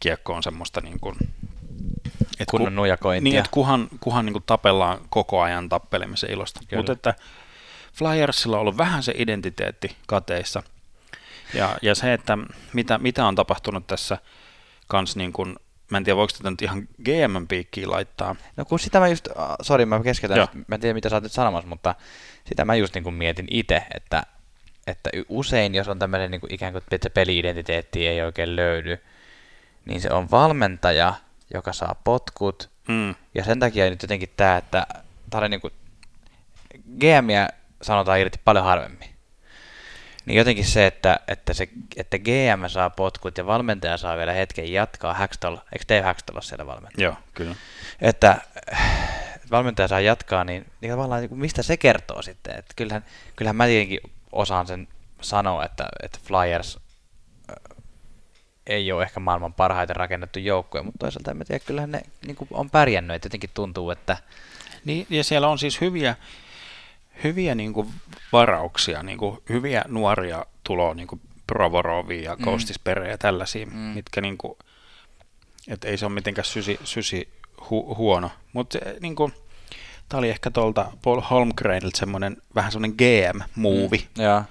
Kiekko 0.00 0.34
on 0.34 0.42
semmoista 0.42 0.80
niin 0.80 1.00
kuin, 1.00 1.16
et 2.40 2.48
Kunnon 2.50 2.74
nujakointia. 2.74 3.30
Niin, 3.30 3.38
että 3.38 3.50
kuhan, 3.50 3.88
kuhan 4.00 4.26
niin 4.26 4.32
kuin 4.32 4.44
tapellaan 4.46 4.98
koko 5.10 5.40
ajan 5.42 5.68
tappelemisen 5.68 6.30
ilosta. 6.30 6.60
Mutta 6.76 6.92
että 6.92 7.14
Flyersilla 7.92 8.56
on 8.56 8.60
ollut 8.60 8.78
vähän 8.78 9.02
se 9.02 9.12
identiteetti 9.16 9.96
kateissa. 10.06 10.62
Ja, 11.54 11.78
ja 11.82 11.94
se, 11.94 12.12
että 12.12 12.38
mitä, 12.72 12.98
mitä 12.98 13.26
on 13.26 13.34
tapahtunut 13.34 13.86
tässä 13.86 14.18
kans 14.86 15.16
niin 15.16 15.32
kuin, 15.32 15.56
mä 15.90 15.98
en 15.98 16.04
tiedä 16.04 16.16
voiko 16.16 16.32
tätä 16.36 16.50
nyt 16.50 16.62
ihan 16.62 16.88
GM-piikkiin 17.04 17.90
laittaa. 17.90 18.36
No 18.56 18.64
kun 18.64 18.78
sitä 18.78 19.00
mä 19.00 19.08
just, 19.08 19.28
sori 19.62 19.86
mä 19.86 20.00
keskeytän, 20.02 20.38
Joo. 20.38 20.48
mä 20.66 20.74
en 20.74 20.80
tiedä 20.80 20.94
mitä 20.94 21.08
sä 21.08 21.16
oot 21.16 21.22
nyt 21.22 21.32
sanomassa, 21.32 21.68
mutta 21.68 21.94
sitä 22.44 22.64
mä 22.64 22.74
just 22.74 22.94
niin 22.94 23.04
kuin 23.04 23.14
mietin 23.14 23.46
itse, 23.50 23.82
että, 23.94 24.22
että 24.86 25.10
usein 25.28 25.74
jos 25.74 25.88
on 25.88 25.98
tämmöinen 25.98 26.30
niin 26.30 26.40
kuin 26.40 26.54
ikään 26.54 26.72
kuin, 26.72 26.82
että 26.90 27.10
peli-identiteetti 27.10 28.06
ei 28.06 28.22
oikein 28.22 28.56
löydy, 28.56 28.98
niin 29.84 30.00
se 30.00 30.10
on 30.10 30.30
valmentaja, 30.30 31.14
joka 31.54 31.72
saa 31.72 31.94
potkut, 32.04 32.70
Mm, 32.88 33.14
ja 33.34 33.44
sen 33.44 33.60
takia 33.60 33.90
nyt 33.90 34.02
jotenkin 34.02 34.28
tämä, 34.36 34.56
että 34.56 34.86
tää 35.30 35.40
oli 35.40 35.48
niin 35.48 35.60
kuin, 35.60 35.72
GMiä 36.98 37.48
sanotaan 37.82 38.20
irti 38.20 38.40
paljon 38.44 38.64
harvemmin. 38.64 39.15
Niin 40.26 40.38
jotenkin 40.38 40.64
se, 40.64 40.86
että, 40.86 41.20
että, 41.28 41.54
se, 41.54 41.68
että 41.96 42.18
GM 42.18 42.68
saa 42.68 42.90
potkut 42.90 43.38
ja 43.38 43.46
valmentaja 43.46 43.96
saa 43.96 44.16
vielä 44.16 44.32
hetken 44.32 44.72
jatkaa, 44.72 45.14
Hackstall, 45.14 45.56
eikö 45.56 45.84
Dave 45.88 46.00
Hackstall 46.00 46.36
ole 46.36 46.42
siellä 46.42 46.66
valmentaja? 46.66 47.04
Joo, 47.04 47.14
kyllä. 47.34 47.54
Että 48.00 48.40
valmentaja 49.50 49.88
saa 49.88 50.00
jatkaa, 50.00 50.44
niin, 50.44 50.66
niin 50.80 50.92
tavallaan 50.92 51.20
niin 51.20 51.38
mistä 51.38 51.62
se 51.62 51.76
kertoo 51.76 52.22
sitten? 52.22 52.58
Että 52.58 52.72
kyllähän, 52.76 53.04
kyllähän 53.36 53.56
mä 53.56 53.66
tietenkin 53.66 54.00
osaan 54.32 54.66
sen 54.66 54.88
sanoa, 55.20 55.64
että, 55.64 55.88
että 56.02 56.18
Flyers 56.24 56.78
ei 58.66 58.92
ole 58.92 59.02
ehkä 59.02 59.20
maailman 59.20 59.54
parhaiten 59.54 59.96
rakennettu 59.96 60.38
joukkue, 60.38 60.82
mutta 60.82 60.98
toisaalta 60.98 61.30
en 61.30 61.44
tiedä, 61.46 61.64
kyllähän 61.64 61.90
ne 61.90 62.02
niin 62.26 62.36
on 62.50 62.70
pärjännyt, 62.70 63.14
että 63.14 63.26
jotenkin 63.26 63.50
tuntuu, 63.54 63.90
että... 63.90 64.16
Niin, 64.84 65.06
ja 65.10 65.24
siellä 65.24 65.48
on 65.48 65.58
siis 65.58 65.80
hyviä, 65.80 66.16
hyviä 67.24 67.54
niin 67.54 67.72
kuin 67.72 67.88
varauksia, 68.32 69.02
niin 69.02 69.18
kuin 69.18 69.38
hyviä 69.48 69.84
nuoria 69.88 70.46
tuloa, 70.64 70.94
niin 70.94 71.08
kuin 71.08 71.20
Provorovia 71.46 72.22
ja 72.22 72.36
mm. 72.36 73.08
Ja 73.10 73.18
tällaisia, 73.18 73.66
mm. 73.66 73.72
mitkä 73.72 74.20
niin 74.20 74.38
kuin, 74.38 74.58
että 75.68 75.88
ei 75.88 75.98
se 75.98 76.06
ole 76.06 76.14
mitenkään 76.14 76.44
sysi, 76.44 76.80
sysi 76.84 77.28
hu, 77.70 77.94
huono, 77.94 78.30
mutta 78.52 78.78
niin 79.00 79.16
kuin, 79.16 79.32
tämä 80.08 80.18
oli 80.18 80.30
ehkä 80.30 80.50
tuolta 80.50 80.92
Paul 81.02 81.20
Holmgrenilta 81.20 81.98
semmoinen 81.98 82.36
vähän 82.54 82.72
semmoinen 82.72 82.96
GM-muuvi. 82.98 84.08
Mm. 84.18 84.24
Ja. 84.24 84.44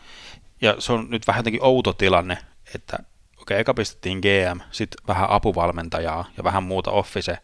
ja 0.61 0.75
se 0.79 0.93
on 0.93 1.07
nyt 1.09 1.27
vähän 1.27 1.39
jotenkin 1.39 1.63
outo 1.63 1.93
tilanne, 1.93 2.37
että 2.75 2.97
okei, 2.97 3.55
okay, 3.55 3.57
eka 3.59 3.73
pistettiin 3.73 4.19
GM, 4.19 4.59
sitten 4.71 5.07
vähän 5.07 5.29
apuvalmentajaa 5.29 6.25
ja 6.37 6.43
vähän 6.43 6.63
muuta 6.63 6.91
office 6.91 7.37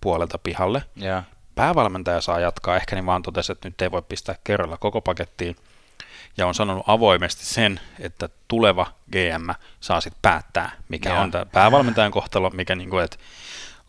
puolelta 0.00 0.38
pihalle. 0.38 0.82
Ja. 0.96 1.22
Päävalmentaja 1.58 2.20
saa 2.20 2.40
jatkaa, 2.40 2.76
ehkä 2.76 2.96
niin 2.96 3.06
vaan 3.06 3.22
totesi, 3.22 3.52
että 3.52 3.68
nyt 3.68 3.82
ei 3.82 3.90
voi 3.90 4.02
pistää 4.02 4.34
kerralla 4.44 4.76
koko 4.76 5.00
pakettiin. 5.00 5.56
Ja 6.36 6.46
on 6.46 6.54
sanonut 6.54 6.84
avoimesti 6.86 7.44
sen, 7.44 7.80
että 7.98 8.28
tuleva 8.48 8.86
GM 9.12 9.50
saa 9.80 10.00
sitten 10.00 10.22
päättää, 10.22 10.72
mikä 10.88 11.08
ja. 11.08 11.20
on 11.20 11.30
tämä 11.30 11.46
päävalmentajan 11.46 12.10
kohtalo, 12.10 12.50
mikä 12.50 12.74
niin 12.74 12.90
kuin, 12.90 13.04
että 13.04 13.16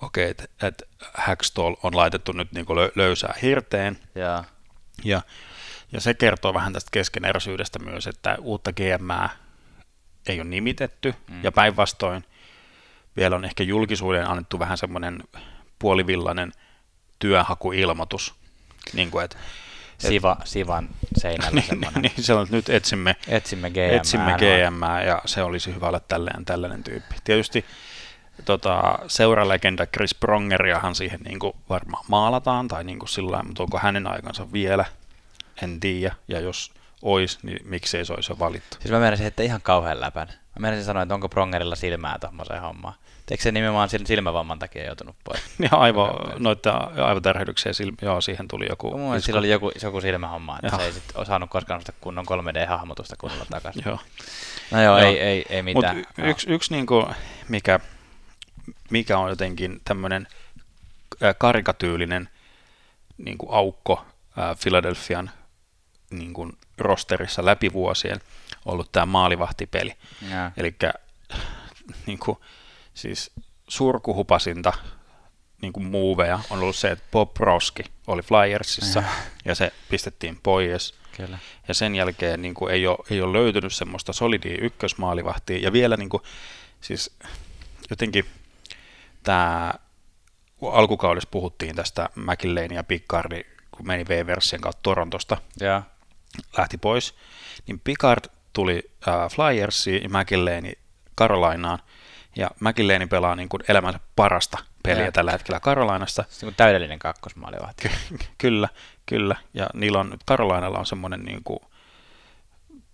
okei, 0.02 0.32
okay, 0.32 0.32
että, 0.32 0.68
että 0.68 0.86
Hackstall 1.14 1.76
on 1.84 1.96
laitettu 1.96 2.32
nyt 2.32 2.52
niin 2.52 2.66
kuin 2.66 2.92
löysää 2.96 3.34
hirteen. 3.42 4.00
Ja. 4.16 4.44
Ja, 5.04 5.22
ja 5.92 6.02
se 6.02 6.14
kertoo 6.14 6.54
vähän 6.54 6.74
tästä 6.74 6.90
keskeneräisyydestä 6.92 7.80
myös, 7.80 8.08
että 8.08 8.38
uutta 8.42 8.72
GMää 8.74 9.30
ei 10.28 10.42
ole 10.42 10.50
nimitetty, 10.50 11.16
mm. 11.30 11.44
ja 11.44 11.52
päinvastoin 11.52 12.24
vielä 13.18 13.36
on 13.36 13.46
ehkä 13.46 13.64
julkisuuden 13.64 14.30
annettu 14.30 14.60
vähän 14.60 14.78
semmoinen 14.78 15.24
puolivillainen 15.80 16.52
työhakuilmoitus. 17.20 18.34
Niin 18.94 19.12
kuin, 19.12 19.26
että, 19.26 19.38
Siva, 19.98 20.38
Sivan 20.44 20.90
seinällä 21.18 21.52
niin, 21.62 21.68
semmoinen. 21.68 22.02
niin, 22.02 22.24
se 22.24 22.34
on, 22.34 22.44
että 22.44 22.56
nyt 22.56 22.70
etsimme, 22.70 23.16
etsimme 23.28 23.70
GM, 23.70 23.96
etsimme 23.96 24.34
GM 24.34 25.06
ja 25.08 25.22
se 25.26 25.44
olisi 25.44 25.76
hyvä 25.76 25.88
olla 25.88 26.00
tällainen, 26.00 26.46
tällainen 26.46 26.84
tyyppi. 26.84 27.16
Tietysti 27.24 27.66
tota, 28.46 29.00
seuralegenda 29.08 29.86
Chris 29.86 30.16
Prongeriahan 30.16 30.96
siihen 30.96 31.20
niin 31.20 31.40
kuin 31.40 31.54
varmaan 31.70 32.06
maalataan, 32.08 32.68
tai 32.68 32.84
niin 32.84 33.00
kuin 33.00 33.10
sillä 33.10 33.44
mutta 33.44 33.64
onko 33.64 33.80
hänen 33.84 34.08
aikansa 34.08 34.52
vielä, 34.52 34.86
en 35.64 35.80
tiedä, 35.80 36.16
ja 36.28 36.40
jos 36.40 36.72
ois, 37.02 37.44
niin 37.44 37.60
miksei 37.64 38.06
se 38.06 38.14
olisi 38.14 38.32
jo 38.32 38.40
valittu. 38.40 38.78
Siis 38.80 38.92
mä 38.92 39.00
menisin, 39.00 39.28
että 39.28 39.44
ihan 39.44 39.62
kauhean 39.62 40.02
läpän. 40.02 40.28
Mä 40.28 40.68
menisin 40.68 40.86
sanoa, 40.86 41.04
että 41.04 41.14
onko 41.14 41.30
Prongerilla 41.30 41.76
silmää 41.76 42.20
tuommoiseen 42.20 42.62
hommaan. 42.62 42.94
Eikö 43.32 43.44
se 43.44 43.52
nimenomaan 43.52 43.90
silmävamman 43.90 44.60
takia 44.60 44.86
joutunut 44.86 45.16
pois? 45.24 45.42
Niin 45.58 45.74
aivo, 45.74 46.34
noita 46.40 46.92
aivotärhdyksiä, 46.98 47.74
silmä, 47.74 47.98
joo, 48.02 48.22
siihen 48.22 48.48
tuli 48.48 48.66
joku... 48.70 48.98
Mun 48.98 49.22
sillä 49.22 49.40
oli 49.40 49.50
joku, 49.50 49.72
joku 49.84 50.02
silmähomma, 50.02 50.56
että 50.56 50.68
joo. 50.68 50.78
se 50.80 50.86
ei 50.86 50.94
sit 50.94 51.04
osannut 51.16 51.50
koskaan 51.50 51.82
kunnon 52.02 52.26
3D-hahmotusta 52.26 53.16
kunnolla 53.18 53.46
takaisin. 53.50 53.84
joo. 53.86 54.00
No 54.72 54.82
joo, 54.82 55.00
joo. 55.00 55.08
Ei, 55.10 55.20
ei, 55.20 55.46
ei 55.50 55.62
mitään. 55.62 55.96
Mut 55.98 56.06
y- 56.18 56.30
yksi, 56.30 56.50
yksi 56.50 56.74
niinku, 56.74 57.08
mikä, 57.50 57.80
mikä 58.90 59.18
on 59.18 59.30
jotenkin 59.30 59.82
tämmöinen 59.84 60.28
karikatyylinen 61.38 62.30
niin 63.18 63.38
kuin 63.38 63.54
aukko 63.54 64.06
Philadelphian 64.62 65.32
niin 66.12 66.34
kuin 66.34 66.58
rosterissa 66.78 67.46
läpi 67.46 67.74
vuosien 67.74 68.22
ollut 68.66 68.92
tämä 68.92 69.06
maalivahtipeli. 69.06 69.96
Eli 70.58 70.76
niin 72.06 72.20
kuin, 72.20 72.38
siis 73.00 73.32
surkuhupasinta 73.68 74.74
niin 75.62 75.74
kuin 75.74 75.86
muuveja 75.86 76.40
on 76.50 76.60
ollut 76.60 76.76
se, 76.76 76.92
että 76.92 77.06
Bob 77.12 77.38
Roski 77.38 77.84
oli 78.08 78.22
Flyersissa 78.22 79.00
ja, 79.00 79.08
ja 79.46 79.56
se 79.56 79.74
pistettiin 79.90 80.40
pois. 80.44 80.96
Kyllä. 81.18 81.38
Ja 81.68 81.74
sen 81.74 81.96
jälkeen 81.96 82.42
niin 82.42 82.54
kuin 82.54 82.74
ei, 82.74 82.88
ole, 82.88 82.98
ei 83.10 83.22
ole 83.22 83.38
löytynyt 83.38 83.74
semmoista 83.74 84.14
solidia 84.14 84.58
ykkösmaalivahtia. 84.62 85.58
Ja 85.58 85.74
vielä 85.74 85.98
niin 85.98 86.10
kuin, 86.10 86.24
siis 86.82 87.18
jotenkin 87.90 88.26
tämä 89.24 89.74
alkukaudessa 90.72 91.30
puhuttiin 91.32 91.76
tästä 91.76 92.10
McIllein 92.16 92.74
ja 92.74 92.84
Piccardi, 92.84 93.44
kun 93.72 93.88
meni 93.88 94.06
V-versien 94.08 94.62
kautta 94.62 94.84
Torontosta. 94.84 95.38
Ja 95.60 95.84
lähti 96.58 96.78
pois, 96.78 97.16
niin 97.68 97.80
Picard 97.80 98.26
tuli 98.54 98.92
äh, 99.08 99.30
Flyersiin 99.32 100.04
ja 100.04 100.10
McIlleeni 100.10 100.74
Carolinaan, 101.18 101.80
ja 102.36 102.52
McIlleeni 102.60 103.08
pelaa 103.08 103.36
niin 103.36 103.50
kuin 103.50 103.64
elämänsä 103.68 104.00
parasta 104.16 104.58
peliä 104.84 105.06
ja. 105.06 105.12
tällä 105.12 105.32
hetkellä 105.32 105.60
Carolinassa. 105.60 106.24
Se 106.30 106.46
on 106.46 106.54
täydellinen 106.58 107.00
kakkosmaalivahti. 107.00 107.92
kyllä, 108.38 108.70
kyllä, 109.06 109.36
ja 109.54 109.70
niillä 109.74 110.00
on, 110.00 110.18
Carolinalla 110.28 110.80
on 110.80 110.86
semmoinen 110.86 111.24
niin 111.24 111.44
kuin, 111.44 111.60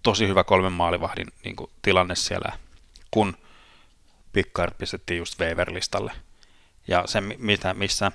tosi 0.03 0.27
hyvä 0.27 0.43
kolmen 0.43 0.71
maalivahdin 0.71 1.27
niin 1.43 1.55
kuin, 1.55 1.71
tilanne 1.81 2.15
siellä, 2.15 2.51
kun 3.11 3.37
Pickard 4.33 4.73
pistettiin 4.77 5.17
just 5.17 5.39
Weaver-listalle. 5.39 6.11
Ja 6.87 7.03
se, 7.05 7.21
mitä, 7.21 7.73
missä, 7.73 8.11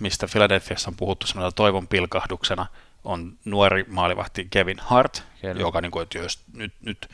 mistä 0.00 0.26
Philadelphiassa 0.32 0.90
on 0.90 0.96
puhuttu 0.96 1.26
semmoisella 1.26 1.52
toivon 1.52 1.88
pilkahduksena, 1.88 2.66
on 3.04 3.38
nuori 3.44 3.84
maalivahti 3.88 4.46
Kevin 4.50 4.78
Hart, 4.80 5.22
Kyllä. 5.40 5.60
joka 5.60 5.80
niin 5.80 5.90
kuin, 5.92 6.02
että 6.02 6.18
jos 6.18 6.40
nyt, 6.52 6.72
nyt 6.80 7.10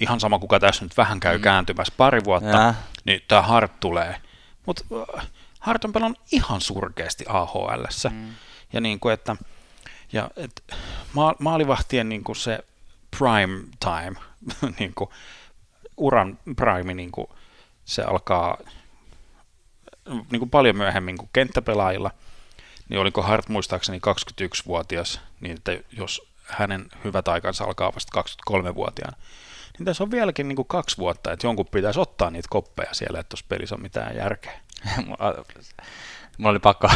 ihan 0.00 0.20
sama 0.20 0.38
kuka 0.38 0.60
tässä 0.60 0.84
nyt 0.84 0.96
vähän 0.96 1.20
käy 1.20 1.38
mm. 1.38 1.42
kääntymässä 1.42 1.92
pari 1.96 2.24
vuotta, 2.24 2.48
ja. 2.48 2.74
niin 3.04 3.22
tämä 3.28 3.42
Hart 3.42 3.80
tulee. 3.80 4.16
Mutta 4.66 4.84
Hart 5.60 5.84
on 5.84 5.92
pelannut 5.92 6.20
ihan 6.32 6.60
surkeasti 6.60 7.24
AHL. 7.28 7.84
Mm. 8.10 8.34
Ja, 8.72 8.80
niin 8.80 9.00
kuin, 9.00 9.14
että, 9.14 9.36
ja 10.12 10.30
et, 10.36 10.64
ma- 11.12 11.34
maalivahtien 11.38 12.08
niin 12.08 12.24
kuin 12.24 12.36
se 12.36 12.58
prime 13.18 13.64
time, 13.80 14.20
niin 14.78 14.92
kuin, 14.94 15.10
uran 15.96 16.38
prime, 16.56 16.94
niin 16.94 17.10
kuin, 17.10 17.26
se 17.84 18.02
alkaa 18.02 18.58
niin 20.30 20.38
kuin 20.38 20.50
paljon 20.50 20.76
myöhemmin 20.76 21.18
kuin 21.18 21.30
kenttäpelaajilla– 21.32 22.10
niin 22.88 23.00
oliko 23.00 23.22
Hart 23.22 23.48
muistaakseni 23.48 23.98
21-vuotias, 23.98 25.20
niin 25.40 25.56
että 25.56 25.72
jos 25.92 26.28
hänen 26.46 26.86
hyvät 27.04 27.28
aikansa 27.28 27.64
alkaa 27.64 27.94
vasta 27.94 28.22
23-vuotiaana, 28.50 29.16
niin 29.78 29.84
tässä 29.84 30.04
on 30.04 30.10
vieläkin 30.10 30.48
niin 30.48 30.56
kuin 30.56 30.68
kaksi 30.68 30.96
vuotta, 30.98 31.32
että 31.32 31.46
jonkun 31.46 31.66
pitäisi 31.66 32.00
ottaa 32.00 32.30
niitä 32.30 32.48
koppeja 32.50 32.94
siellä, 32.94 33.20
että 33.20 33.28
tuossa 33.28 33.46
pelissä 33.48 33.74
on 33.74 33.82
mitään 33.82 34.16
järkeä. 34.16 34.60
Mulla 36.38 36.50
oli 36.50 36.58
pakko, 36.58 36.88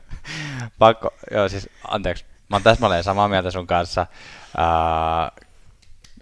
pakko, 0.78 1.14
joo 1.30 1.48
siis 1.48 1.68
anteeksi, 1.88 2.24
mä 2.48 2.56
oon 2.56 2.62
täsmälleen 2.62 3.04
samaa 3.04 3.28
mieltä 3.28 3.50
sun 3.50 3.66
kanssa. 3.66 4.06
Uh, 4.58 5.46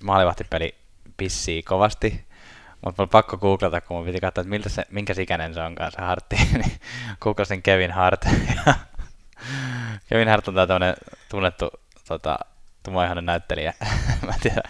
maalivahtipeli 0.02 0.74
pissii 1.16 1.62
kovasti, 1.62 2.24
mutta 2.84 3.02
mulla 3.02 3.10
pakko 3.10 3.38
googlata, 3.38 3.80
kun 3.80 3.96
mun 3.96 4.06
piti 4.06 4.20
katsoa, 4.20 4.42
että 4.42 4.50
miltä 4.50 4.68
se, 4.68 4.84
minkä 4.90 5.14
ikäinen 5.18 5.54
se 5.54 5.62
onkaan 5.62 5.92
se 5.92 6.02
Hartti, 6.02 6.36
niin 6.58 6.80
googlasin 7.20 7.62
Kevin 7.62 7.92
Hart. 7.92 8.26
Kevin 10.08 10.28
Hart 10.28 10.48
on 10.48 10.54
tämmöinen 10.54 10.94
tunnettu 11.28 11.70
tota, 12.08 12.38
tumaihainen 12.82 13.26
näyttelijä. 13.26 13.74
Mä 14.26 14.32
en 14.32 14.40
tiedä. 14.40 14.62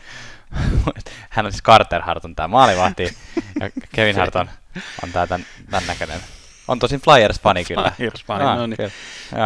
Hän 1.31 1.47
on 1.47 1.53
siis 1.53 1.63
Carter 1.63 2.03
Hart 2.03 2.25
on 2.25 2.35
tää 2.35 2.49
maalivahti, 2.49 3.17
ja 3.61 3.71
Kevin 3.95 4.17
Hart 4.17 4.37
on, 4.37 4.49
tää 5.13 5.27
tän, 5.27 5.47
tän 5.71 5.87
näköinen. 5.87 6.21
On 6.69 6.79
tosin 6.79 7.01
Flyers-fani 7.01 7.65
kyllä. 7.65 7.93
Flyers-fani, 7.97 8.45
ah, 8.45 8.59
no 8.59 8.67
niin. 8.67 8.93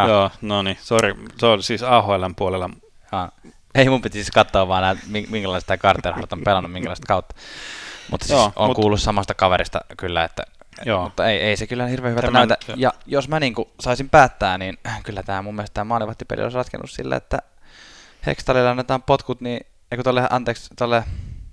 Joo, 0.07 0.31
no 0.41 0.61
niin, 0.61 0.77
sorry. 0.81 1.15
Se 1.37 1.45
on 1.45 1.63
siis 1.63 1.83
AHLn 1.83 2.35
puolella. 2.35 2.69
Ah. 3.11 3.31
Ei 3.75 3.89
mun 3.89 4.01
piti 4.01 4.17
siis 4.17 4.31
katsoa 4.31 4.67
vaan, 4.67 4.81
näitä, 4.81 5.01
minkälaista 5.29 5.67
tämä 5.67 5.77
Carter 5.77 6.13
Hart 6.13 6.33
on 6.33 6.41
pelannut, 6.41 6.71
minkälaista 6.71 7.07
kautta. 7.07 7.35
Mutta 8.11 8.27
siis 8.27 8.39
Joo, 8.39 8.53
on 8.55 8.69
mut... 8.69 8.75
kuullut 8.75 9.01
samasta 9.01 9.33
kaverista 9.33 9.81
kyllä, 9.97 10.23
että 10.23 10.43
Joo. 10.85 11.03
Mutta 11.03 11.29
ei, 11.29 11.39
ei 11.39 11.57
se 11.57 11.67
kyllä 11.67 11.85
hirveän 11.85 12.11
hyvältä 12.11 12.27
Tämän... 12.27 12.47
näytä. 12.47 12.73
Ja 12.75 12.93
jos 13.05 13.27
mä 13.27 13.39
niin 13.39 13.55
saisin 13.79 14.09
päättää, 14.09 14.57
niin 14.57 14.77
kyllä 15.03 15.23
tämä 15.23 15.41
mun 15.41 15.55
mielestä 15.55 15.73
tämä 15.73 15.85
maalivahtipeli 15.85 16.43
olisi 16.43 16.57
ratkennut 16.57 16.91
sillä, 16.91 17.15
että 17.15 17.39
Hextalille 18.25 18.69
annetaan 18.69 19.03
potkut, 19.03 19.41
niin 19.41 19.65
eikö 19.93 20.03
tolle, 20.03 20.27
anteeksi, 20.29 20.69
tolle, 20.75 21.03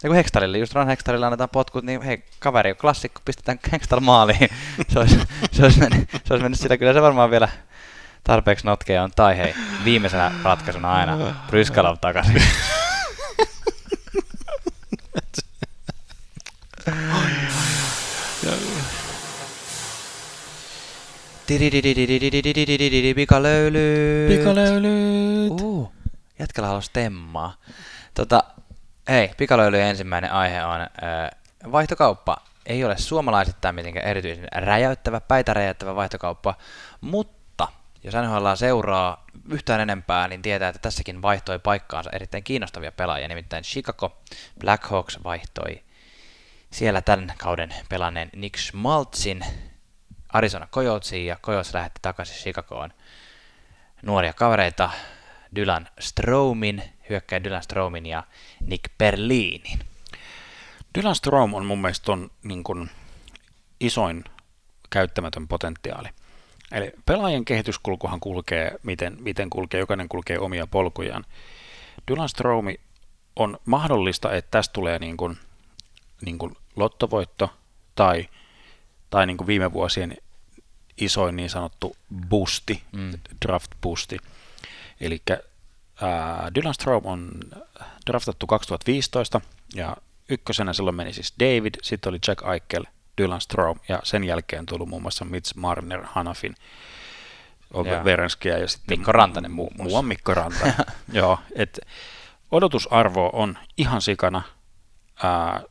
eikö 0.05 0.15
Hextalille, 0.15 0.59
just 0.59 0.75
Ron 0.75 0.87
Hextalille 0.87 1.27
annetaan 1.27 1.51
potkut, 1.51 1.85
niin 1.85 2.03
hei, 2.03 2.25
kaveri 2.39 2.71
on 2.71 2.77
klassikko, 2.77 3.21
pistetään 3.25 3.59
Hextal 3.73 4.01
maaliin. 4.01 4.49
se, 4.93 4.99
olisi, 4.99 5.21
se, 5.53 5.63
olisi 5.63 5.79
mennyt, 5.79 6.11
se 6.11 6.33
olisi 6.33 6.43
mennyt 6.43 6.61
sillä, 6.61 6.77
kyllä 6.77 6.93
se 6.93 7.03
varmaan 7.03 7.31
vielä 7.31 7.49
tarpeeksi 8.25 8.67
notkeja 8.67 9.03
on, 9.03 9.11
tai 9.17 9.37
hei, 9.37 9.55
viimeisenä 9.85 10.33
ratkaisuna 10.45 10.93
aina 10.93 11.35
Bryskalov 11.47 11.97
takaisin. 12.01 12.43
Pikalöylyt. 23.19 24.29
Pikalöylyt. 24.29 25.51
Uh, 25.51 25.93
jätkällä 26.39 26.67
haluaisi 26.67 26.91
temmaa. 26.93 27.55
Tota, 28.15 28.45
hei, 29.09 29.31
pikalöylyjen 29.37 29.87
ensimmäinen 29.87 30.33
aihe 30.33 30.65
on 30.65 30.81
äh, 30.81 30.91
vaihtokauppa. 31.73 32.37
Ei 32.67 32.85
ole 32.85 32.99
suomalaisittain 32.99 33.75
mitenkään 33.75 34.07
erityisen 34.07 34.49
räjäyttävä, 34.53 35.21
päitä 35.21 35.55
räjäyttävä 35.55 35.97
vaihtokauppa, 35.97 36.55
mutta 37.01 37.69
jos 38.03 38.15
NHL 38.15 38.55
seuraa 38.55 39.25
yhtään 39.51 39.81
enempää, 39.81 40.29
niin 40.29 40.43
tietää, 40.43 40.69
että 40.69 40.79
tässäkin 40.83 41.23
vaihtoi 41.23 41.59
paikkaansa 41.59 42.11
erittäin 42.13 42.45
kiinnostavia 42.45 42.93
pelaajia. 42.93 43.29
Nimittäin 43.29 43.65
Chicago 43.65 44.19
Blackhawks 44.61 45.19
vaihtoi 45.25 45.83
siellä 46.71 47.01
tämän 47.01 47.33
kauden 47.39 47.75
pelanneen 47.89 48.31
Nick 48.37 48.59
Schmaltzin 48.59 49.45
Arizona 50.33 50.67
Coyotesiin 50.67 51.27
ja 51.27 51.37
Coyotes 51.43 51.75
lähetti 51.75 51.99
takaisin 52.03 52.37
Chicagoon 52.37 52.93
nuoria 54.03 54.33
kavereita 54.33 54.91
Dylan 55.55 55.89
Stromin, 56.01 56.83
hyökkäjä 57.11 57.45
Dylan 57.45 57.63
Stromin 57.63 58.07
ja 58.07 58.23
Nick 58.67 58.85
Berlinin. 58.99 59.79
Dylan 60.99 61.15
Strom 61.15 61.55
on 61.55 61.67
mun 61.67 61.81
mielestä 61.81 62.13
on 62.13 62.31
niin 62.43 62.65
kuin 62.65 62.91
isoin 63.81 64.25
käyttämätön 64.91 65.49
potentiaali. 65.49 66.09
Eli 66.73 66.93
pelaajien 67.07 67.45
kehityskulkuhan 67.45 68.21
kulkee, 68.21 68.77
miten, 68.83 69.17
miten 69.21 69.51
kulkee, 69.51 69.81
jokainen 69.81 70.09
kulkee 70.09 70.39
omia 70.39 70.67
polkujaan. 70.67 71.25
Dylan 72.09 72.29
Stromi 72.29 72.81
on 73.37 73.59
mahdollista, 73.65 74.33
että 74.33 74.51
tästä 74.51 74.73
tulee 74.73 74.99
niin 74.99 75.17
kuin, 75.17 75.39
niin 76.25 76.39
kuin 76.39 76.57
lottovoitto 76.77 77.51
tai, 77.95 78.29
tai 79.11 79.27
niin 79.27 79.37
kuin 79.37 79.47
viime 79.47 79.73
vuosien 79.73 80.17
isoin 80.97 81.37
niin 81.37 81.51
sanottu 81.51 81.97
boosti, 82.29 82.83
mm. 82.93 83.13
draft 83.47 83.71
boosti. 83.83 84.19
Eli 85.01 85.23
Dylan 86.55 86.75
Strom 86.75 87.07
on 87.07 87.31
draftattu 88.07 88.47
2015 88.47 89.41
ja 89.75 89.97
ykkösenä 90.29 90.73
silloin 90.73 90.97
meni 90.97 91.13
siis 91.13 91.35
David, 91.41 91.75
sitten 91.83 92.11
oli 92.11 92.19
Jack 92.27 92.43
Eichel, 92.53 92.85
Dylan 93.19 93.41
Strom 93.41 93.81
ja 93.89 94.01
sen 94.03 94.25
jälkeen 94.25 94.67
tullut 94.67 94.89
muun 94.89 95.03
muassa 95.03 95.25
Mitch 95.25 95.57
Marner, 95.57 96.03
Hanafin, 96.05 96.55
Verenskia 98.05 98.59
ja 98.59 98.69
sitten 98.69 98.99
Mikko 98.99 99.13
Rantanen 99.13 99.51
muun 99.51 99.73
muassa. 99.77 99.97
Muu 99.97 100.03
Mikko 100.03 100.35
Rantanen. 100.35 100.75
Joo, 101.13 101.39
et 101.55 101.81
odotusarvo 102.51 103.31
on 103.33 103.59
ihan 103.77 104.03
sikana, 104.03 104.43
ää, 105.23 105.63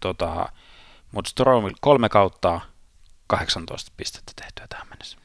tota, 0.00 0.52
mutta 1.12 1.30
Stromil 1.30 1.74
kolme 1.80 2.08
kautta 2.08 2.60
18 3.26 3.92
pistettä 3.96 4.32
tehtyä 4.36 4.66
tähän 4.68 4.88
mennessä. 4.88 5.18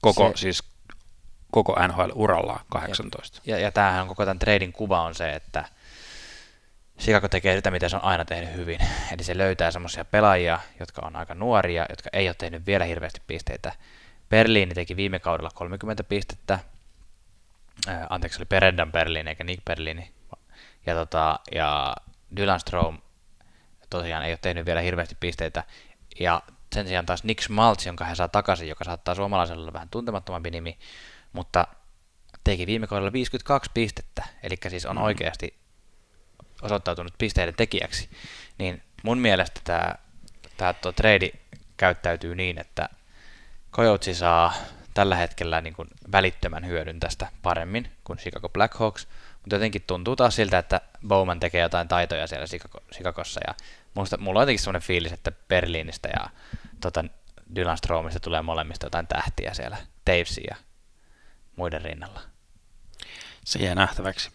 Koko, 0.00 0.32
se, 0.34 0.40
siis 0.40 0.64
koko 1.50 1.76
NHL-uralla 1.88 2.60
18. 2.68 3.40
Ja, 3.44 3.56
ja, 3.56 3.62
ja 3.62 3.72
tämähän 3.72 4.08
koko 4.08 4.24
tämän 4.24 4.38
trading 4.38 4.72
kuva 4.72 5.02
on 5.02 5.14
se, 5.14 5.32
että 5.32 5.64
Chicago 7.00 7.28
tekee 7.28 7.56
sitä, 7.56 7.70
mitä 7.70 7.88
se 7.88 7.96
on 7.96 8.04
aina 8.04 8.24
tehnyt 8.24 8.54
hyvin. 8.54 8.78
Eli 9.12 9.22
se 9.22 9.38
löytää 9.38 9.70
semmoisia 9.70 10.04
pelaajia, 10.04 10.58
jotka 10.80 11.02
on 11.04 11.16
aika 11.16 11.34
nuoria, 11.34 11.86
jotka 11.90 12.10
ei 12.12 12.28
ole 12.28 12.34
tehnyt 12.38 12.66
vielä 12.66 12.84
hirveästi 12.84 13.22
pisteitä. 13.26 13.72
Berliini 14.28 14.74
teki 14.74 14.96
viime 14.96 15.18
kaudella 15.18 15.50
30 15.54 16.04
pistettä. 16.04 16.58
Anteeksi, 18.10 18.38
oli 18.38 18.46
Peredan 18.46 18.92
Berliin 18.92 19.28
eikä 19.28 19.44
Nick 19.44 19.64
Berliini. 19.64 20.12
Ja, 20.86 20.94
tota, 20.94 21.40
ja 21.54 21.96
Dylan 22.36 22.60
Strom 22.60 22.98
tosiaan 23.90 24.24
ei 24.24 24.32
ole 24.32 24.38
tehnyt 24.42 24.66
vielä 24.66 24.80
hirveästi 24.80 25.16
pisteitä. 25.20 25.64
Ja 26.20 26.42
sen 26.74 26.86
sijaan 26.86 27.06
taas 27.06 27.24
Nick 27.24 27.42
Schmaltz, 27.42 27.86
jonka 27.86 28.04
hän 28.04 28.16
saa 28.16 28.28
takaisin, 28.28 28.68
joka 28.68 28.84
saattaa 28.84 29.14
suomalaisella 29.14 29.62
olla 29.62 29.72
vähän 29.72 29.88
tuntemattomampi 29.88 30.50
nimi, 30.50 30.78
mutta 31.32 31.66
teki 32.44 32.66
viime 32.66 32.86
kaudella 32.86 33.12
52 33.12 33.70
pistettä, 33.74 34.24
eli 34.42 34.56
siis 34.68 34.86
on 34.86 34.96
mm. 34.96 35.02
oikeasti 35.02 35.54
osoittautunut 36.62 37.14
pisteiden 37.18 37.54
tekijäksi, 37.54 38.08
niin 38.58 38.82
mun 39.02 39.18
mielestä 39.18 39.60
tämä, 39.64 39.94
tämä 40.56 40.72
tuo 40.72 40.92
trade 40.92 41.30
käyttäytyy 41.76 42.34
niin, 42.34 42.58
että 42.58 42.88
Coyote 43.72 44.14
saa 44.14 44.52
tällä 44.94 45.16
hetkellä 45.16 45.60
niin 45.60 45.74
kuin 45.74 45.88
välittömän 46.12 46.66
hyödyn 46.66 47.00
tästä 47.00 47.28
paremmin 47.42 47.92
kuin 48.04 48.18
Chicago 48.18 48.48
Blackhawks, 48.48 49.08
mutta 49.32 49.56
jotenkin 49.56 49.82
tuntuu 49.86 50.16
taas 50.16 50.36
siltä, 50.36 50.58
että 50.58 50.80
Bowman 51.08 51.40
tekee 51.40 51.62
jotain 51.62 51.88
taitoja 51.88 52.26
siellä 52.26 52.46
Chicagossa. 52.92 53.40
Ja 53.46 53.54
musta, 53.94 54.16
mulla 54.16 54.40
on 54.40 54.42
jotenkin 54.42 54.62
sellainen 54.62 54.86
fiilis, 54.86 55.12
että 55.12 55.32
Berliinistä 55.48 56.08
ja 56.08 56.30
tota, 56.80 57.04
Dylan 57.54 57.78
Stromista 57.78 58.20
tulee 58.20 58.42
molemmista 58.42 58.86
jotain 58.86 59.06
tähtiä 59.06 59.54
siellä 59.54 59.76
Tavesin 60.04 60.44
ja 60.50 60.56
muiden 61.60 61.82
rinnalla. 61.82 62.20
Se 63.44 63.58
jää 63.58 63.74
nähtäväksi. 63.74 64.30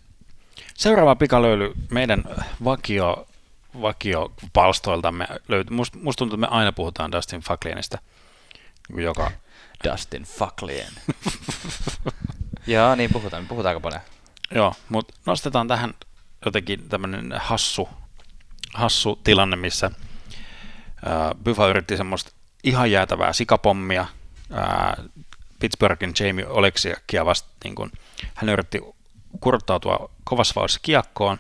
Seuraava 0.74 1.16
pikalöyly 1.16 1.74
meidän 1.92 2.24
vakio, 2.64 3.28
vakio 3.82 4.34
palstoiltamme 4.54 5.28
löytyy. 5.48 5.76
Musta 5.76 5.98
must 5.98 6.18
tuntuu, 6.18 6.36
että 6.36 6.48
me 6.48 6.58
aina 6.58 6.72
puhutaan 6.72 7.12
Dustin 7.12 7.42
Faklienista, 7.42 7.98
joka... 8.98 9.32
Dustin 9.92 10.24
Faklien. 10.24 10.92
Joo, 12.68 12.96
niin 12.96 13.10
puhutaan. 13.14 13.48
Puhutaan 13.48 13.70
aika 13.76 13.80
paljon. 13.80 14.02
Joo, 14.52 14.74
mutta 14.90 15.14
nostetaan 15.26 15.68
tähän 15.68 15.94
jotenkin 16.46 16.90
tämmöinen 16.90 17.34
hassu, 17.40 17.90
hassu 18.74 19.20
tilanne, 19.24 19.56
missä 19.56 19.86
äh, 19.86 19.94
Byfa 21.44 21.68
yritti 21.68 21.98
semmoista 21.98 22.32
ihan 22.64 22.92
jäätävää 22.92 23.34
sikapommia 23.34 24.02
äh, 24.02 25.06
Pittsburghin 25.60 26.14
Jamie 26.20 26.48
Oleksiakia 26.48 27.26
vasta, 27.26 27.50
niin 27.64 27.76
kun, 27.76 27.92
hän 28.34 28.50
yritti 28.50 28.82
kurttautua 29.40 30.10
kovassa 30.24 30.54
vauhdissa 30.56 30.80
kiekkoon, 30.84 31.38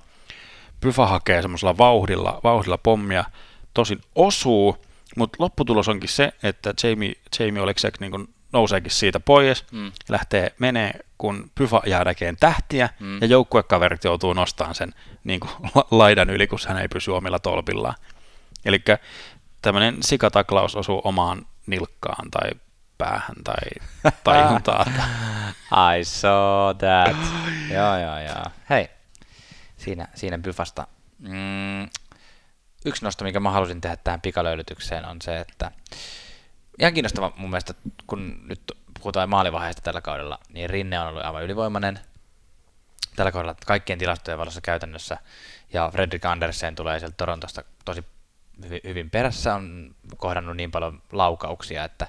Pyfa 0.81 1.07
hakee 1.07 1.41
semmoisella 1.41 1.77
vauhdilla, 1.77 2.39
vauhdilla 2.43 2.77
pommia, 2.77 3.23
tosin 3.73 4.01
osuu, 4.15 4.77
mutta 5.17 5.37
lopputulos 5.39 5.87
onkin 5.87 6.09
se, 6.09 6.33
että 6.43 6.73
Jamie, 6.83 7.13
Jamie 7.39 7.61
Oleksiak 7.61 7.99
niin 7.99 8.27
nouseekin 8.53 8.91
siitä 8.91 9.19
pois, 9.19 9.65
mm. 9.71 9.91
lähtee 10.09 10.55
menee, 10.59 10.99
kun 11.17 11.51
Pyfa 11.55 11.81
jää 11.85 12.03
näkeen 12.03 12.37
tähtiä, 12.39 12.89
mm. 12.99 13.21
ja 13.21 13.27
joukkuekaverit 13.27 14.03
joutuu 14.03 14.33
nostamaan 14.33 14.75
sen 14.75 14.93
niin 15.23 15.39
kuin, 15.39 15.51
laidan 15.91 16.29
yli, 16.29 16.47
kun 16.47 16.59
hän 16.67 16.77
ei 16.77 16.87
pysy 16.87 17.11
omilla 17.11 17.39
tolpillaan. 17.39 17.95
Eli 18.65 18.81
tämmöinen 19.61 19.97
sikataklaus 20.03 20.75
osuu 20.75 21.01
omaan 21.03 21.45
nilkkaan 21.67 22.31
tai 22.31 22.49
päähän 22.97 23.35
tai 23.43 23.91
tajuntaan. 24.23 24.93
I 25.99 26.03
saw 26.03 26.75
that. 26.77 27.17
joo, 27.73 27.97
joo, 27.99 28.19
joo. 28.19 28.45
Hei, 28.69 28.89
siinä, 29.77 30.07
siinä 30.15 30.37
Byfasta. 30.37 30.87
Mm, 31.19 31.89
yksi 32.85 33.05
nosto, 33.05 33.23
mikä 33.23 33.39
mä 33.39 33.51
halusin 33.51 33.81
tehdä 33.81 33.97
tähän 34.03 34.21
pikalöylytykseen, 34.21 35.05
on 35.05 35.21
se, 35.21 35.39
että 35.39 35.71
ihan 36.79 36.93
kiinnostava 36.93 37.31
mun 37.35 37.49
mielestä, 37.49 37.73
kun 38.07 38.47
nyt 38.47 38.61
puhutaan 38.99 39.29
maalivaiheesta 39.29 39.81
tällä 39.81 40.01
kaudella, 40.01 40.39
niin 40.53 40.69
Rinne 40.69 40.99
on 40.99 41.07
ollut 41.07 41.25
aivan 41.25 41.43
ylivoimainen 41.43 41.99
tällä 43.15 43.31
kaudella 43.31 43.55
kaikkien 43.65 43.99
tilastojen 43.99 44.39
valossa 44.39 44.61
käytännössä, 44.61 45.17
ja 45.73 45.89
Fredrik 45.91 46.25
Andersen 46.25 46.75
tulee 46.75 46.99
sieltä 46.99 47.15
Torontosta 47.17 47.63
tosi 47.85 48.03
hyvin, 48.63 48.81
hyvin 48.83 49.09
perässä, 49.09 49.55
on 49.55 49.95
kohdannut 50.17 50.57
niin 50.57 50.71
paljon 50.71 51.01
laukauksia, 51.11 51.83
että, 51.83 52.07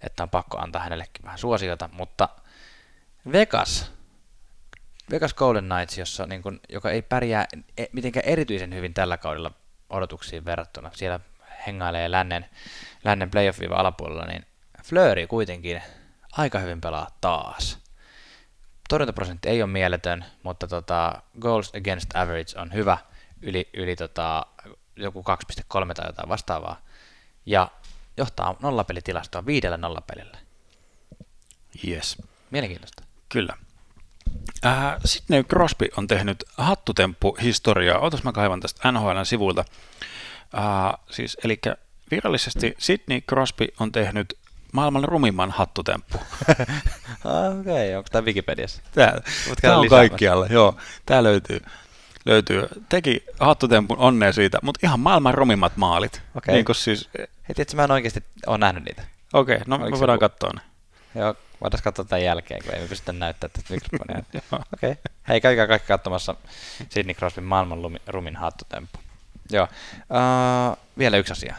että 0.00 0.22
on 0.22 0.30
pakko 0.30 0.58
antaa 0.58 0.82
hänellekin 0.82 1.24
vähän 1.24 1.38
suosiota, 1.38 1.88
mutta 1.92 2.28
Vegas, 3.32 3.92
Vegas 5.10 5.34
Golden 5.34 5.64
Knights, 5.64 5.98
jossa, 5.98 6.26
niin 6.26 6.42
kun, 6.42 6.60
joka 6.68 6.90
ei 6.90 7.02
pärjää 7.02 7.46
e, 7.78 7.84
mitenkään 7.92 8.26
erityisen 8.26 8.74
hyvin 8.74 8.94
tällä 8.94 9.16
kaudella 9.18 9.50
odotuksiin 9.90 10.44
verrattuna, 10.44 10.90
siellä 10.94 11.20
hengailee 11.66 12.10
lännen, 12.10 12.46
lännen 13.04 13.30
playoff 13.30 13.60
alapuolella, 13.70 14.24
niin 14.24 14.46
Flööri 14.84 15.26
kuitenkin 15.26 15.82
aika 16.32 16.58
hyvin 16.58 16.80
pelaa 16.80 17.08
taas. 17.20 17.78
Torjuntaprosentti 18.88 19.48
ei 19.48 19.62
ole 19.62 19.70
mieletön, 19.70 20.24
mutta 20.42 20.66
tota, 20.66 21.22
goals 21.40 21.72
against 21.74 22.16
average 22.16 22.60
on 22.60 22.72
hyvä, 22.72 22.98
yli, 23.42 23.68
yli 23.74 23.96
tota, 23.96 24.46
joku 24.96 25.24
2.3 25.80 25.94
tai 25.94 26.06
jotain 26.06 26.28
vastaavaa, 26.28 26.80
ja 27.46 27.70
johtaa 28.18 28.56
nollapelitilastoa 28.62 29.46
viidellä 29.46 29.76
nollapelillä. 29.76 30.38
Yes. 31.88 32.22
Mielenkiintoista. 32.50 33.02
Kyllä. 33.28 33.56
Äh, 34.66 34.96
Sidney 35.04 35.44
Crosby 35.44 35.86
on 35.96 36.06
tehnyt 36.06 36.44
hattutemppu-historiaa. 36.56 37.98
Otas 37.98 38.22
mä 38.22 38.32
kaivan 38.32 38.60
tästä 38.60 38.92
NHLn 38.92 39.26
sivuilta. 39.26 39.64
Äh, 40.54 41.00
siis, 41.10 41.36
eli 41.44 41.60
virallisesti 42.10 42.74
Sidney 42.78 43.20
Crosby 43.20 43.66
on 43.80 43.92
tehnyt 43.92 44.38
maailman 44.72 45.04
rumimman 45.04 45.50
hattutemppu. 45.50 46.18
Okei, 46.48 47.60
okay, 47.60 47.94
onko 47.94 48.08
tämä 48.12 48.24
Wikipediassa? 48.24 48.82
Tää, 48.94 49.10
tää 49.12 49.22
käydä 49.62 49.76
on 49.76 49.82
lisäämässä. 49.82 50.08
kaikkialla, 50.08 50.46
joo. 50.46 50.76
Tää 51.06 51.22
löytyy. 51.22 51.60
Löytyy. 52.28 52.68
Teki 52.88 53.24
hattutempun 53.40 53.98
onnea 53.98 54.32
siitä, 54.32 54.58
mutta 54.62 54.86
ihan 54.86 55.00
maailman 55.00 55.34
rumimmat 55.34 55.76
maalit. 55.76 56.22
Okei. 56.34 56.54
Niin 56.54 56.64
kuin 56.64 56.76
siis, 56.76 57.08
Hei, 57.18 57.54
tiedätkö, 57.54 57.76
mä 57.76 57.84
en 57.84 57.90
oikeasti 57.90 58.24
ole 58.46 58.58
nähnyt 58.58 58.84
niitä. 58.84 59.02
okei, 59.32 59.56
okay, 59.56 59.64
no 59.66 59.76
Oliko 59.76 59.90
me 59.96 60.00
voidaan 60.00 60.18
ku- 60.18 60.20
katsoa 60.20 60.50
ne. 60.54 60.60
Joo, 61.20 61.34
voitaisiin 61.60 61.84
katsoa 61.84 62.04
tämän 62.04 62.24
jälkeen, 62.24 62.64
kun 62.64 62.74
ei 62.74 62.80
me 62.80 62.88
pystytä 62.88 63.12
näyttämään 63.12 63.52
tästä 63.52 63.74
mikrofonia. 63.74 64.22
Okei. 64.74 64.90
Okay. 64.90 64.96
Hei, 65.28 65.40
käykää 65.40 65.66
kaikki 65.66 65.88
katsomassa 65.88 66.34
Sidney 66.88 67.14
Crosbyn 67.14 67.44
maailman 67.44 67.82
lumi, 67.82 67.98
rumin 68.06 68.36
hattutemppu. 68.36 68.98
Joo. 69.50 69.68
Uh, 70.00 70.78
vielä 70.98 71.16
yksi 71.16 71.32
asia. 71.32 71.54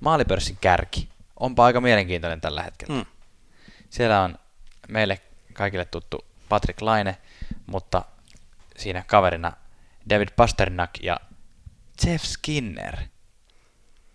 Maalipörssin 0.00 0.58
kärki. 0.60 1.08
Onpa 1.40 1.64
aika 1.64 1.80
mielenkiintoinen 1.80 2.40
tällä 2.40 2.62
hetkellä. 2.62 2.94
Mm. 2.94 3.04
Siellä 3.90 4.22
on 4.22 4.38
meille 4.88 5.20
kaikille 5.52 5.84
tuttu 5.84 6.24
Patrick 6.48 6.82
Laine, 6.82 7.16
mutta 7.66 8.04
siinä 8.76 9.04
kaverina 9.06 9.52
Pasternak 10.36 10.90
ja 11.02 11.20
Jeff 12.06 12.24
Skinner. 12.24 12.96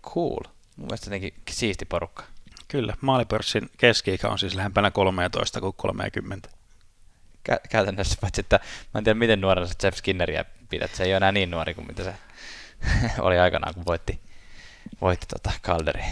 Cool. 0.02 0.42
Mun 0.76 0.86
mielestä 0.86 1.06
jotenkin 1.06 1.34
siisti 1.50 1.84
porukka. 1.84 2.24
Kyllä, 2.68 2.96
maalipörssin 3.00 3.70
keski-ikä 3.76 4.28
on 4.28 4.38
siis 4.38 4.54
lähempänä 4.54 4.90
13 4.90 5.60
kuin 5.60 5.74
30. 5.76 6.48
Kä- 7.50 7.68
käytännössä, 7.70 8.18
paitsi 8.20 8.40
että 8.40 8.60
mä 8.94 8.98
en 8.98 9.04
tiedä 9.04 9.18
miten 9.18 9.40
nuorena 9.40 9.66
se 9.66 9.74
Jeff 9.82 9.98
Skinneriä 9.98 10.44
pidät. 10.70 10.94
Se 10.94 11.04
ei 11.04 11.10
ole 11.10 11.16
enää 11.16 11.32
niin 11.32 11.50
nuori 11.50 11.74
kuin 11.74 11.86
mitä 11.86 12.04
se 12.04 12.14
oli 13.18 13.38
aikanaan, 13.38 13.74
kun 13.74 13.84
voitti, 13.86 14.20
voitti 15.00 15.26
tota 15.26 15.50
Calderi. 15.62 16.04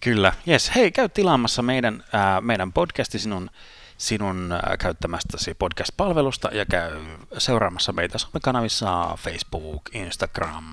Kyllä, 0.00 0.32
yes. 0.48 0.74
Hei, 0.74 0.92
käy 0.92 1.08
tilaamassa 1.08 1.62
meidän, 1.62 2.04
ää, 2.12 2.40
meidän 2.40 2.72
podcasti 2.72 3.18
sinun, 3.18 3.50
sinun 3.98 4.52
ää, 4.52 4.76
käyttämästäsi 4.76 5.54
podcast-palvelusta 5.54 6.48
ja 6.52 6.66
käy 6.66 7.00
seuraamassa 7.38 7.92
meitä 7.92 8.18
somekanavissa 8.18 9.16
Facebook, 9.16 9.82
Instagram, 9.92 10.64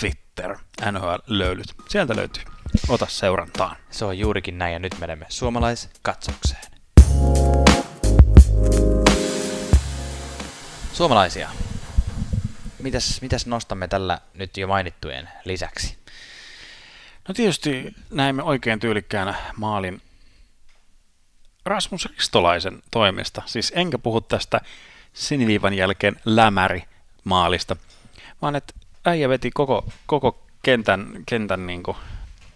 Twitter, 0.00 0.56
NHL-löylyt. 0.92 1.74
Sieltä 1.88 2.16
löytyy. 2.16 2.42
Ota 2.88 3.06
seurantaan. 3.08 3.76
Se 3.90 4.04
on 4.04 4.18
juurikin 4.18 4.58
näin 4.58 4.72
ja 4.72 4.78
nyt 4.78 4.94
menemme 5.00 5.26
suomalaiskatsaukseen. 5.28 6.64
Suomalaisia. 10.92 11.50
Mitäs, 12.78 13.22
mitäs 13.22 13.46
nostamme 13.46 13.88
tällä 13.88 14.20
nyt 14.34 14.56
jo 14.56 14.66
mainittujen 14.66 15.28
lisäksi? 15.44 15.98
No 17.28 17.34
tietysti 17.34 17.94
näimme 18.10 18.42
oikein 18.42 18.80
tyylikkäänä 18.80 19.34
maalin 19.56 20.02
Rasmus 21.64 22.06
Ristolaisen 22.06 22.82
toimesta. 22.90 23.42
Siis 23.46 23.72
enkä 23.76 23.98
puhu 23.98 24.20
tästä 24.20 24.60
siniviivan 25.12 25.74
jälkeen 25.74 26.20
lämäri 26.24 26.84
maalista, 27.24 27.76
vaan 28.42 28.56
että 28.56 28.74
äijä 29.04 29.28
veti 29.28 29.50
koko, 29.50 29.84
koko 30.06 30.46
kentän, 30.62 31.06
kentän 31.26 31.66
niin 31.66 31.82
kuin 31.82 31.96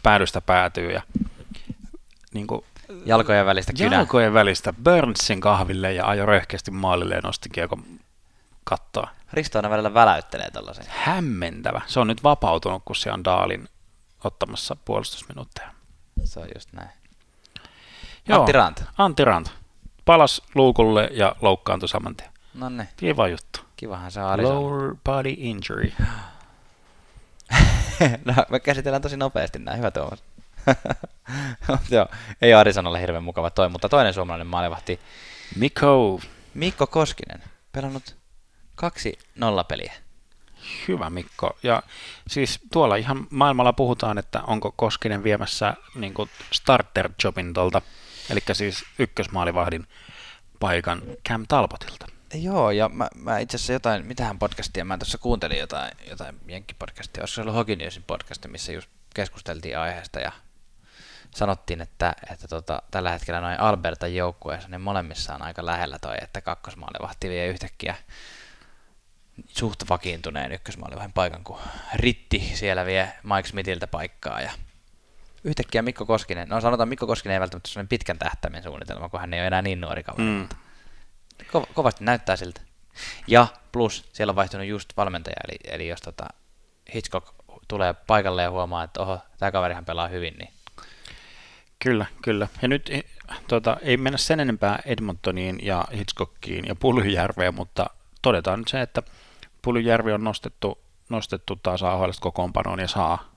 päädystä 0.02 0.40
päätyy 0.40 0.92
ja 0.92 1.02
niin 2.34 2.46
kuin 2.46 2.64
Jalkojen 3.06 3.46
välistä 3.46 3.72
kynää. 3.72 3.98
jalkojen 3.98 4.34
välistä 4.34 4.74
Burnsin 4.84 5.40
kahville 5.40 5.92
ja 5.92 6.06
ajoi 6.06 6.26
röyhkeästi 6.26 6.70
maalille 6.70 7.14
ja 7.14 7.20
nosti 7.20 7.48
kiekon 7.48 7.84
kattoa. 8.64 9.08
Risto 9.32 9.58
aina 9.58 9.70
välillä 9.70 9.94
väläyttelee 9.94 10.50
tällaisen. 10.50 10.84
Hämmentävä. 10.88 11.80
Se 11.86 12.00
on 12.00 12.06
nyt 12.06 12.22
vapautunut, 12.22 12.82
kun 12.84 12.96
se 12.96 13.12
on 13.12 13.24
Daalin 13.24 13.68
ottamassa 14.24 14.76
puolustusminuutteja. 14.84 15.70
Se 16.24 16.40
on 16.40 16.48
just 16.54 16.72
näin. 16.72 16.97
Antti 18.36 18.52
Ranta. 18.52 18.84
Antti 18.98 19.24
Ranta. 19.24 19.50
Palas 20.04 20.42
luukulle 20.54 21.08
ja 21.12 21.36
loukkaantui 21.40 21.88
saman 21.88 22.16
tien. 22.16 22.30
No 22.54 22.68
niin, 22.68 22.88
Kiva 22.96 23.28
juttu. 23.28 23.60
kivahan 23.76 24.10
se 24.10 24.20
on 24.20 24.26
Arizona. 24.26 24.60
Lower 24.60 24.94
body 25.04 25.34
injury. 25.36 25.92
no, 28.24 28.34
me 28.48 28.60
käsitellään 28.60 29.02
tosi 29.02 29.16
nopeasti 29.16 29.58
nämä. 29.58 29.76
Hyvä 29.76 29.90
Tuomas. 29.90 30.22
Joo, 31.90 32.06
ei 32.42 32.54
Arizonalle 32.54 33.00
hirveän 33.00 33.24
mukava 33.24 33.50
toi, 33.50 33.68
mutta 33.68 33.88
toinen 33.88 34.14
suomalainen 34.14 34.46
maalivahti 34.46 35.00
Mikko. 35.56 36.20
Mikko 36.54 36.86
Koskinen, 36.86 37.42
pelannut 37.72 38.16
kaksi 38.74 39.18
nollapeliä. 39.34 39.92
Hyvä 40.88 41.10
Mikko. 41.10 41.58
Ja 41.62 41.82
siis 42.28 42.60
tuolla 42.72 42.96
ihan 42.96 43.26
maailmalla 43.30 43.72
puhutaan, 43.72 44.18
että 44.18 44.42
onko 44.42 44.72
Koskinen 44.76 45.24
viemässä 45.24 45.74
niin 45.94 46.14
starter-jobin 46.52 47.54
tuolta, 47.54 47.82
eli 48.30 48.40
siis 48.52 48.84
ykkösmaalivahdin 48.98 49.86
paikan 50.60 51.02
Cam 51.28 51.44
Talbotilta. 51.48 52.06
Joo, 52.34 52.70
ja 52.70 52.88
mä, 52.88 53.08
mä 53.14 53.38
itse 53.38 53.56
asiassa 53.56 53.72
jotain, 53.72 54.06
mitähän 54.06 54.38
podcastia, 54.38 54.84
mä 54.84 54.98
tuossa 54.98 55.18
kuuntelin 55.18 55.58
jotain, 55.58 55.90
jotain 56.10 56.40
jenkkipodcastia, 56.46 57.22
olisiko 57.22 57.34
se 57.34 57.40
ollut 57.40 57.54
Hockey 57.54 57.76
Newsin 57.76 58.04
podcast, 58.06 58.46
missä 58.46 58.72
just 58.72 58.90
keskusteltiin 59.14 59.78
aiheesta 59.78 60.20
ja 60.20 60.32
sanottiin, 61.34 61.80
että, 61.80 62.14
että 62.32 62.48
tota, 62.48 62.82
tällä 62.90 63.10
hetkellä 63.10 63.40
noin 63.40 63.60
Albertan 63.60 64.14
joukkueessa, 64.14 64.68
niin 64.68 64.80
molemmissa 64.80 65.34
on 65.34 65.42
aika 65.42 65.66
lähellä 65.66 65.98
toi, 65.98 66.16
että 66.22 66.40
kakkosmaalivahti 66.40 67.28
vie 67.28 67.46
yhtäkkiä 67.46 67.94
suht 69.48 69.88
vakiintuneen 69.88 70.52
ykkösmaalivahdin 70.52 71.12
paikan, 71.12 71.44
kun 71.44 71.58
Ritti 71.94 72.52
siellä 72.54 72.86
vie 72.86 73.12
Mike 73.22 73.48
Smithiltä 73.48 73.86
paikkaa 73.86 74.40
ja 74.40 74.52
yhtäkkiä 75.44 75.82
Mikko 75.82 76.06
Koskinen, 76.06 76.48
no 76.48 76.60
sanotaan 76.60 76.88
Mikko 76.88 77.06
Koskinen 77.06 77.34
ei 77.34 77.40
välttämättä 77.40 77.68
sellainen 77.68 77.88
pitkän 77.88 78.18
tähtäimen 78.18 78.62
suunnitelma, 78.62 79.08
kun 79.08 79.20
hän 79.20 79.34
ei 79.34 79.40
ole 79.40 79.46
enää 79.46 79.62
niin 79.62 79.80
nuori 79.80 80.02
kaveri, 80.02 80.24
Mm. 80.28 80.48
Ko- 81.42 81.72
kovasti 81.74 82.04
näyttää 82.04 82.36
siltä. 82.36 82.60
Ja 83.26 83.46
plus 83.72 84.08
siellä 84.12 84.30
on 84.30 84.36
vaihtunut 84.36 84.66
just 84.66 84.96
valmentaja, 84.96 85.36
eli, 85.48 85.74
eli 85.74 85.88
jos 85.88 86.00
tota 86.00 86.24
Hitchcock 86.94 87.28
tulee 87.68 87.94
paikalle 87.94 88.42
ja 88.42 88.50
huomaa, 88.50 88.84
että 88.84 89.00
oho, 89.00 89.18
tämä 89.38 89.52
kaverihan 89.52 89.84
pelaa 89.84 90.08
hyvin, 90.08 90.34
niin 90.38 90.50
Kyllä, 91.78 92.06
kyllä. 92.22 92.48
Ja 92.62 92.68
nyt 92.68 92.90
eh, 92.90 93.04
tota, 93.48 93.76
ei 93.82 93.96
mennä 93.96 94.18
sen 94.18 94.40
enempää 94.40 94.78
Edmontoniin 94.84 95.58
ja 95.62 95.84
Hitchcockiin 95.96 96.64
ja 96.68 96.74
Pulyjärveen, 96.74 97.54
mutta 97.54 97.90
todetaan 98.22 98.58
nyt 98.58 98.68
se, 98.68 98.80
että 98.80 99.02
Pulyjärvi 99.62 100.12
on 100.12 100.24
nostettu, 100.24 100.78
nostettu 101.08 101.56
taas 101.56 101.82
AHL 101.82 102.10
kokoonpanoon 102.20 102.78
ja 102.78 102.88
saa 102.88 103.27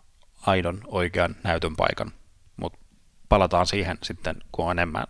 aidon 0.45 0.81
oikean 0.87 1.35
näytön 1.43 1.75
paikan. 1.75 2.11
Mutta 2.57 2.79
palataan 3.29 3.67
siihen 3.67 3.97
sitten, 4.03 4.35
kun 4.51 4.65
on 4.65 4.71
enemmän, 4.71 5.05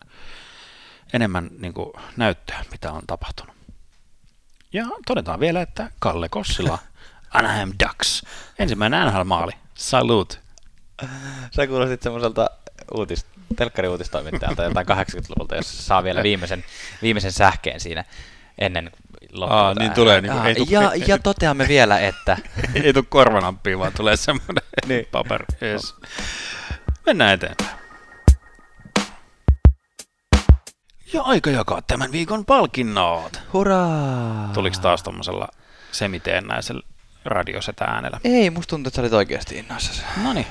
enemmän 1.13 1.49
niin 1.59 1.73
kuin 1.73 1.93
näyttöä, 2.17 2.65
mitä 2.71 2.91
on 2.91 3.01
tapahtunut. 3.07 3.55
Ja 4.73 4.85
todetaan 5.05 5.39
vielä, 5.39 5.61
että 5.61 5.91
Kalle 5.99 6.29
Kossila, 6.29 6.79
Anaheim 7.33 7.71
Ducks, 7.83 8.23
ensimmäinen 8.59 9.07
NHL-maali. 9.07 9.51
Salute. 9.75 10.37
sä 11.55 11.67
kuulostit 11.67 12.01
semmoiselta 12.01 12.49
uutis, 12.93 13.25
telkkariuutistoimittajalta 13.55 14.63
jotain 14.63 14.87
80-luvulta, 14.87 15.55
jos 15.55 15.87
saa 15.87 16.03
vielä 16.03 16.23
viimeisen, 16.23 16.63
viimeisen 17.01 17.31
sähkeen 17.31 17.79
siinä 17.79 18.05
ennen 18.57 18.91
Aa, 19.49 19.73
niin 19.73 19.91
tulee, 19.91 20.21
niin 20.21 20.31
kuin 20.33 20.45
ei 20.45 20.55
tuu- 20.55 20.67
ja, 20.69 20.91
ja 21.07 21.17
toteamme 21.19 21.67
vielä, 21.67 21.99
että 21.99 22.37
ei 22.83 22.93
tule 22.93 23.05
korvanampiin, 23.09 23.79
vaan 23.79 23.93
tulee 23.93 24.15
semmoinen 24.15 24.63
Niin. 24.87 25.05
paper. 25.11 25.45
Yes. 25.63 25.95
Mennään 27.05 27.33
eteenpäin. 27.33 27.69
Ja 31.13 31.21
aika 31.21 31.49
jakaa 31.49 31.81
tämän 31.81 32.11
viikon 32.11 32.45
palkinnot. 32.45 33.41
hurraa! 33.53 34.49
Tuliko 34.53 34.77
taas 34.81 35.03
tuommoisella 35.03 35.47
semiteennäisellä 35.91 36.81
radiosetä 37.25 37.85
äänellä? 37.85 38.19
Ei, 38.23 38.49
musta 38.49 38.69
tuntuu, 38.69 38.87
että 38.87 38.95
sä 38.95 39.01
olit 39.01 39.13
oikeasti 39.13 39.57
innoissa. 39.57 40.03
No 40.23 40.33
niin, 40.33 40.47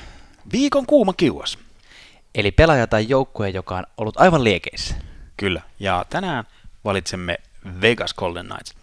viikon 0.51 0.85
kuuma 0.85 1.13
kiuas. 1.13 1.57
Eli 2.35 2.51
pelaaja 2.51 2.87
tai 2.87 3.05
joukkue, 3.09 3.49
joka 3.49 3.77
on 3.77 3.83
ollut 3.97 4.19
aivan 4.21 4.43
liekeissä. 4.43 4.95
Kyllä, 5.37 5.61
ja 5.79 6.05
tänään 6.09 6.43
valitsemme 6.85 7.37
Vegas 7.81 8.13
Golden 8.13 8.45
Knights. 8.45 8.75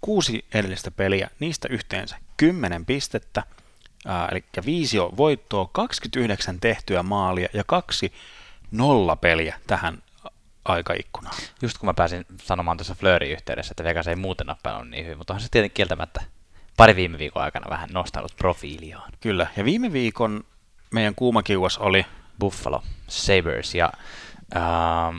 Kuusi 0.00 0.44
edellistä 0.54 0.90
peliä, 0.90 1.30
niistä 1.40 1.68
yhteensä 1.70 2.16
10 2.36 2.86
pistettä, 2.86 3.42
ää, 4.06 4.28
eli 4.32 4.44
viisi 4.66 4.98
on 4.98 5.16
voittoa, 5.16 5.68
29 5.72 6.60
tehtyä 6.60 7.02
maalia 7.02 7.48
ja 7.52 7.64
kaksi 7.66 8.12
nolla 8.70 9.16
peliä 9.16 9.60
tähän 9.66 10.02
aikaikkunaan. 10.64 11.36
Just 11.62 11.78
kun 11.78 11.86
mä 11.86 11.94
pääsin 11.94 12.26
sanomaan 12.42 12.76
tuossa 12.76 12.94
Fleurin 12.94 13.32
yhteydessä, 13.32 13.72
että 13.72 13.84
Vegas 13.84 14.08
ei 14.08 14.16
muuten 14.16 14.46
pelannut 14.62 14.90
niin 14.90 15.04
hyvin, 15.04 15.18
mutta 15.18 15.32
onhan 15.32 15.42
se 15.42 15.48
tietenkin 15.50 15.74
kieltämättä 15.74 16.22
pari 16.76 16.96
viime 16.96 17.18
viikon 17.18 17.42
aikana 17.42 17.70
vähän 17.70 17.90
nostanut 17.92 18.36
profiiliaan. 18.36 19.12
Kyllä, 19.20 19.46
ja 19.56 19.64
viime 19.64 19.92
viikon 19.92 20.44
meidän 20.90 21.14
kuuma 21.14 21.42
kiuas 21.42 21.78
oli, 21.78 22.06
Buffalo 22.38 22.82
Sabres 23.08 23.74
ja 23.74 23.92
ähm, 24.56 25.16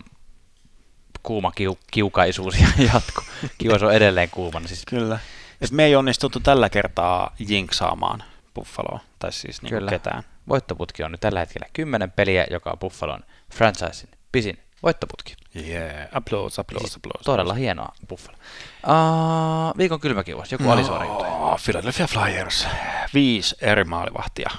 kuuma 1.26 1.52
kiu, 1.52 1.78
kiukaisuus 1.92 2.60
ja 2.60 2.68
jatko. 2.94 3.24
Kiuas 3.58 3.84
on 3.84 3.94
edelleen 3.94 4.30
kuumana. 4.30 4.68
Siis 4.68 4.86
Kyllä. 4.86 5.20
Et 5.62 5.72
me 5.72 5.86
ei 5.86 5.96
onnistuttu 5.96 6.40
tällä 6.40 6.70
kertaa 6.70 7.36
jinksaamaan 7.40 8.24
Buffaloa, 8.56 9.00
tai 9.20 9.34
siis 9.34 9.62
niin 9.62 9.70
Kyllä. 9.70 9.90
ketään. 9.90 10.24
Voittoputki 10.50 11.04
on 11.04 11.12
nyt 11.12 11.22
tällä 11.22 11.40
hetkellä 11.40 11.68
10 11.74 12.12
peliä, 12.12 12.46
joka 12.52 12.72
on 12.72 12.80
Buffalon 12.80 13.20
franchisein 13.54 14.10
pisin 14.32 14.60
voittoputki. 14.84 15.36
Yeah, 15.56 16.08
applause, 16.12 16.62
applause, 16.62 16.88
Siis 16.88 16.96
applause. 16.96 17.24
Todella 17.24 17.54
hienoa 17.54 17.94
Buffalo. 18.10 18.38
Uh, 18.88 19.78
viikon 19.78 20.00
kylmäkiuas, 20.00 20.52
joku 20.52 20.64
no. 20.64 20.72
alisuoriutuja. 20.72 21.58
Philadelphia 21.66 22.08
Flyers. 22.08 22.68
Viisi 23.14 23.56
eri 23.62 23.84
maalivahtia 23.84 24.50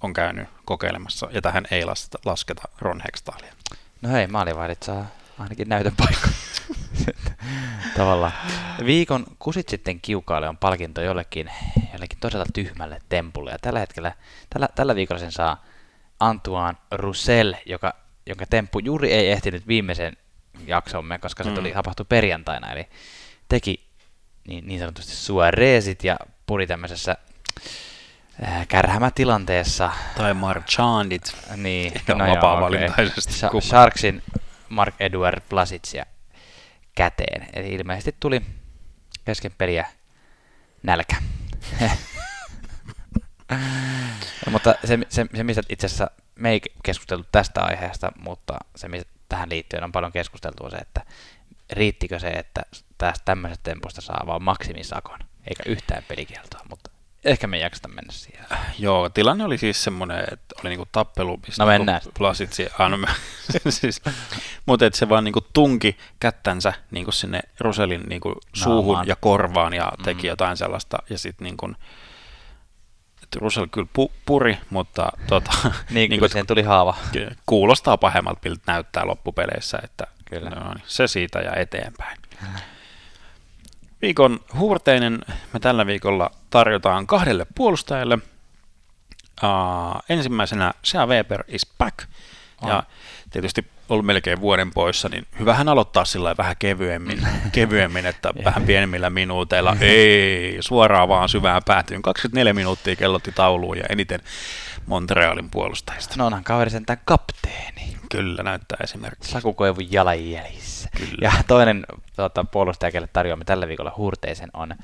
on 0.00 0.12
käynyt 0.12 0.48
kokeilemassa, 0.64 1.28
ja 1.32 1.42
tähän 1.42 1.66
ei 1.70 1.84
lasketa, 1.84 2.18
lasketa 2.24 2.62
Ron 2.78 3.02
Hextalia. 3.04 3.52
No 4.02 4.08
hei, 4.08 4.26
maalivahdit 4.26 4.82
saa 4.82 5.06
ainakin 5.38 5.68
näytön 5.68 5.96
paikka. 5.96 6.28
Tavallaan. 7.96 8.32
Viikon 8.86 9.26
kusit 9.38 9.68
sitten 9.68 10.00
kiukaalle 10.00 10.48
on 10.48 10.56
palkinto 10.56 11.00
jollekin, 11.02 11.50
jollekin 11.92 12.18
todella 12.20 12.44
tyhmälle 12.54 12.98
tempulle. 13.08 13.50
Ja 13.50 13.58
tällä 13.58 13.78
hetkellä, 13.80 14.12
tällä, 14.50 14.68
tällä 14.74 14.94
viikolla 14.94 15.20
sen 15.20 15.32
saa 15.32 15.64
Antoine 16.20 16.78
Roussel, 16.90 17.54
joka, 17.66 17.94
jonka 18.26 18.46
temppu 18.46 18.78
juuri 18.78 19.12
ei 19.12 19.30
ehtinyt 19.30 19.66
viimeisen 19.68 20.16
jaksomme, 20.66 21.18
koska 21.18 21.44
se 21.44 21.50
tuli, 21.50 21.68
Mm. 21.68 21.74
tapahtui 21.74 22.06
perjantaina. 22.08 22.72
Eli 22.72 22.88
teki 23.48 23.86
niin, 24.48 24.66
niin 24.66 24.80
sanotusti 24.80 25.12
suoreesit 25.12 26.04
ja 26.04 26.16
puri 26.46 26.66
tämmöisessä 26.66 27.16
äh, 28.44 28.66
kärhämätilanteessa 28.68 29.90
Tai 30.16 30.34
Marchandit. 30.34 31.36
niin, 31.56 31.92
Ihan 32.16 32.30
vapaa-valintaisesti 32.30 33.32
kumman. 33.50 33.62
Sharksin 33.62 34.22
Mark 34.68 34.94
Edward 35.00 35.42
Plasitsia 35.48 36.06
käteen. 36.94 37.48
Eli 37.52 37.68
ilmeisesti 37.68 38.16
tuli 38.20 38.42
kesken 39.24 39.52
peliä 39.58 39.86
nälkä. 40.82 41.16
mutta 44.50 44.74
se, 44.84 44.98
se, 45.08 45.26
se, 45.34 45.44
mistä 45.44 45.62
itse 45.68 45.86
asiassa 45.86 46.10
me 46.34 46.50
ei 46.50 46.60
keskusteltu 46.82 47.28
tästä 47.32 47.62
aiheesta, 47.62 48.12
mutta 48.18 48.58
se, 48.76 48.88
mistä 48.88 49.10
tähän 49.28 49.48
liittyen 49.48 49.84
on 49.84 49.92
paljon 49.92 50.12
keskusteltu, 50.12 50.64
on 50.64 50.70
se, 50.70 50.76
että 50.76 51.00
riittikö 51.72 52.18
se, 52.18 52.28
että 52.28 52.62
tästä 52.98 53.24
tämmöisestä 53.24 53.62
tempusta 53.62 54.00
saa 54.00 54.24
vaan 54.26 54.42
maksimisakon, 54.42 55.18
eikä 55.46 55.62
yhtään 55.66 56.02
pelikieltoa, 56.08 56.60
mutta 56.70 56.90
ehkä 57.26 57.46
me 57.46 57.56
ei 57.56 57.70
mennä 57.88 58.12
siihen. 58.12 58.46
Joo, 58.78 59.08
tilanne 59.08 59.44
oli 59.44 59.58
siis 59.58 59.84
semmoinen, 59.84 60.18
että 60.32 60.54
oli 60.60 60.68
niinku 60.68 60.88
tappelu, 60.92 61.40
mistä 61.46 61.62
No 61.62 61.66
mennään. 61.66 62.00
Plasitsi, 62.18 62.66
ah, 62.78 62.90
no, 62.90 62.98
siis, 63.68 64.02
mutta 64.66 64.86
että 64.86 64.98
se 64.98 65.08
vaan 65.08 65.24
niinku 65.24 65.40
tunki 65.52 65.96
kättänsä 66.20 66.72
niinku 66.90 67.12
sinne 67.12 67.40
Roselin 67.60 68.02
niinku 68.08 68.34
suuhun 68.52 68.86
Naamaan. 68.86 69.08
ja 69.08 69.16
korvaan 69.20 69.72
ja 69.74 69.92
teki 70.04 70.22
Mm. 70.22 70.28
jotain 70.28 70.56
sellaista, 70.56 70.98
ja 71.10 71.18
sitten 71.18 71.44
niinku, 71.44 71.72
Rusel 73.36 73.66
kyllä 73.72 73.88
pu, 73.92 74.12
puri, 74.26 74.58
mutta 74.70 75.12
tota, 75.26 75.50
Niin, 75.90 76.10
niinku, 76.10 76.24
niin 76.24 76.30
siihen 76.30 76.46
tuli 76.46 76.62
haava. 76.62 76.96
kuulostaa 77.46 77.96
pahemmalta, 77.96 78.40
miltä 78.44 78.72
näyttää 78.72 79.06
loppupeleissä, 79.06 79.78
että 79.84 80.06
Kyllä. 80.24 80.50
No, 80.50 80.74
niin, 80.74 80.84
se 80.86 81.06
siitä 81.06 81.38
ja 81.38 81.52
eteenpäin. 81.56 82.18
Viikon 84.02 84.40
huurteinen 84.58 85.18
me 85.52 85.60
tällä 85.60 85.86
viikolla 85.86 86.30
tarjotaan 86.50 87.06
kahdelle 87.06 87.46
puolustajalle. 87.54 88.18
Uh, 89.42 90.02
ensimmäisenä 90.08 90.74
Sea 90.82 91.06
Weber 91.06 91.44
is 91.48 91.66
back. 91.78 91.98
On. 92.62 92.68
Ja 92.68 92.82
tietysti 93.30 93.66
ollut 93.88 94.06
melkein 94.06 94.40
vuoden 94.40 94.70
poissa, 94.70 95.08
niin 95.08 95.26
hyvähän 95.38 95.68
aloittaa 95.68 96.04
sillä 96.04 96.34
vähän 96.38 96.56
kevyemmin, 96.58 97.26
kevyemmin 97.52 98.06
että 98.06 98.32
vähän 98.44 98.62
pienemmillä 98.62 99.10
minuuteilla. 99.10 99.76
Ei, 99.80 100.56
suoraan 100.60 101.08
vaan 101.08 101.28
syvään 101.28 101.62
päätyyn. 101.66 102.02
24 102.02 102.54
minuuttia 102.54 102.96
kellotti 102.96 103.32
tauluun 103.32 103.78
ja 103.78 103.84
eniten 103.88 104.20
Montrealin 104.86 105.50
puolustajista. 105.50 106.14
No 106.18 106.26
onhan 106.26 106.44
kaveri 106.44 106.70
sentään 106.70 107.00
kapteeni. 107.04 107.96
Kyllä 108.10 108.42
näyttää 108.42 108.78
esimerkiksi. 108.82 109.30
Sakukoivun 109.30 109.92
jalanjäljissä. 109.92 110.88
Kyllä. 110.96 111.18
Ja 111.20 111.32
toinen 111.46 111.86
tuota, 112.16 112.44
puolustaja, 112.44 112.92
kelle 112.92 113.08
tarjoamme 113.12 113.44
tällä 113.44 113.68
viikolla 113.68 113.92
huurteisen, 113.96 114.50
on 114.52 114.74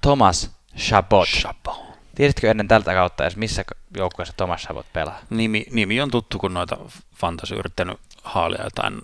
Thomas 0.00 0.50
Chabot. 0.78 1.28
Chapeau. 1.28 1.76
Tiesitkö 2.14 2.50
ennen 2.50 2.68
tältä 2.68 2.92
kautta 2.92 3.24
edes 3.24 3.36
missä 3.36 3.64
joukkueessa 3.96 4.34
Thomas 4.36 4.62
Chabot 4.62 4.86
pelaa? 4.92 5.18
Nimi, 5.30 5.66
nimi 5.70 6.00
on 6.00 6.10
tuttu, 6.10 6.38
kun 6.38 6.54
noita 6.54 6.76
fantasy 7.16 7.54
yrittänyt 7.54 7.98
haalia 8.24 8.64
jotain, 8.64 9.02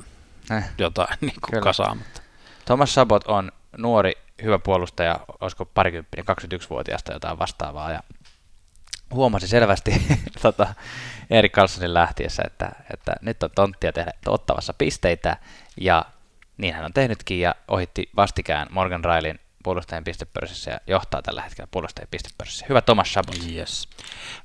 Eh. 0.57 0.65
jotain 0.79 1.19
niin 1.21 1.35
kuin 1.51 1.63
kasaamatta. 1.63 2.21
Thomas 2.65 2.93
Chabot 2.95 3.25
on 3.27 3.53
nuori, 3.79 4.13
hyvä 4.43 4.59
puolustaja, 4.59 5.21
olisiko 5.41 5.65
parikymppinen, 5.65 6.25
21-vuotiaasta 6.29 7.13
jotain 7.13 7.39
vastaavaa, 7.39 7.91
ja 7.93 8.01
huomasi 9.15 9.49
selvästi 9.49 10.03
tota, 10.43 10.75
Erik 11.31 11.53
Carlsonin 11.53 11.95
lähtiessä, 11.95 12.43
että, 12.47 12.73
että 12.95 13.13
nyt 13.23 13.43
on 13.43 13.51
tonttia 13.55 13.93
tehdä 13.93 14.13
ottavassa 14.27 14.75
pisteitä, 14.75 15.37
ja 15.81 16.05
niin 16.57 16.75
hän 16.75 16.85
on 16.85 16.93
tehnytkin, 16.93 17.41
ja 17.41 17.55
ohitti 17.69 18.11
vastikään 18.17 18.67
Morgan 18.71 19.05
Railin 19.05 19.41
puolustajien 19.63 20.05
pistepörssissä, 20.05 20.71
ja 20.71 20.81
johtaa 20.87 21.23
tällä 21.23 21.43
hetkellä 21.43 21.69
puolustajien 21.71 22.09
pistepörssissä. 22.11 22.67
Hyvä 22.69 22.81
Thomas 22.81 23.09
Chabot. 23.09 23.37
Yes. 23.55 23.89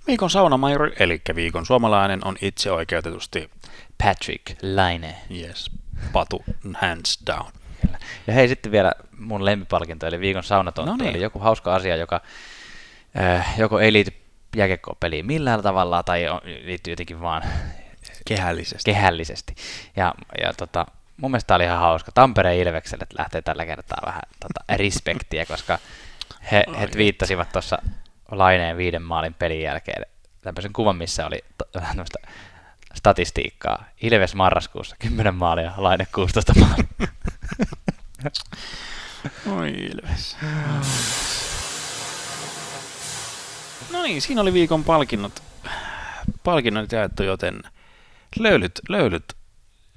Viikon 0.08 0.30
saunamajuri, 0.30 0.96
eli 1.00 1.22
viikon 1.36 1.66
suomalainen, 1.66 2.28
on 2.28 2.36
itse 2.42 2.72
oikeutetusti 2.72 3.50
Patrick 4.04 4.64
Laine. 4.76 5.16
yes, 5.32 5.72
patu 6.14 6.44
hands 6.74 7.20
down. 7.28 7.52
Kyllä. 7.82 7.98
Ja 8.28 8.34
hei, 8.34 8.48
sitten 8.48 8.72
vielä 8.72 8.92
mun 9.18 9.46
lempipalkinto, 9.46 10.08
eli 10.08 10.20
viikon 10.20 10.44
saunatontti, 10.44 10.92
No 10.92 10.98
niin. 10.98 11.10
eli 11.10 11.24
joku 11.24 11.40
hauska 11.40 11.76
asia, 11.76 11.96
joka 11.96 12.22
äh, 13.20 13.60
joko 13.60 13.80
ei 13.80 13.94
liity 13.94 14.25
jääkiekko-peliin 14.56 15.26
millään 15.26 15.64
tavalla, 15.64 16.04
tai 16.04 16.28
on, 16.28 16.42
liittyy 16.64 16.92
jotenkin 16.92 17.22
vaan 17.22 17.44
Kehällisesti. 18.26 18.92
kehällisesti. 18.92 19.56
Ja, 19.96 20.14
ja 20.42 20.54
tota, 20.54 20.86
mun 21.18 21.32
mielestä 21.32 21.48
tää 21.48 21.56
oli 21.56 21.64
ihan 21.64 21.80
hauska. 21.80 22.12
Tampereen 22.12 22.58
Ilvekselle 22.58 23.06
lähtee 23.18 23.42
tällä 23.42 23.66
kertaa 23.66 23.98
vähän 24.06 24.22
tota, 24.40 24.78
respektiä, 24.78 25.46
koska 25.46 25.80
he, 26.52 26.64
he 26.68 26.82
Ai 26.82 26.88
twiittasivat 26.88 27.52
tuossa 27.52 27.78
Laineen 28.32 28.78
viiden 28.78 29.02
maalin 29.02 29.34
pelin 29.34 29.62
jälkeen 29.62 30.06
tämmöisen 30.42 30.74
kuvan, 30.74 30.96
missä 30.96 31.26
oli 31.26 31.44
to- 31.58 31.66
vähän 31.80 31.96
tämmöistä 31.96 32.20
statistiikkaa. 32.94 33.86
Ilves 34.02 34.36
marraskuussa 34.36 34.96
10 35.00 35.36
maalia, 35.36 35.72
Laine 35.78 36.08
16 36.16 36.54
maalia. 36.60 36.86
Oi 39.58 39.70
Ilves. 39.70 40.38
No 43.96 44.04
niin, 44.04 44.22
siinä 44.22 44.42
oli 44.42 44.54
viikon 44.54 44.84
palkinnot. 44.84 45.44
Palkinnot 46.44 46.92
jaettu, 46.92 47.24
joten 47.24 47.64
löylyt, 48.40 48.82
löylyt 48.90 49.36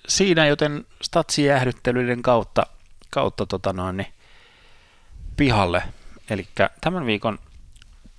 siinä, 0.08 0.46
joten 0.46 0.86
statsijäähdyttelyiden 1.02 2.22
kautta, 2.22 2.66
kautta 3.10 3.46
tota 3.46 3.72
noin, 3.72 3.96
niin 3.96 4.12
pihalle. 5.36 5.82
Eli 6.30 6.48
tämän 6.80 7.06
viikon 7.06 7.38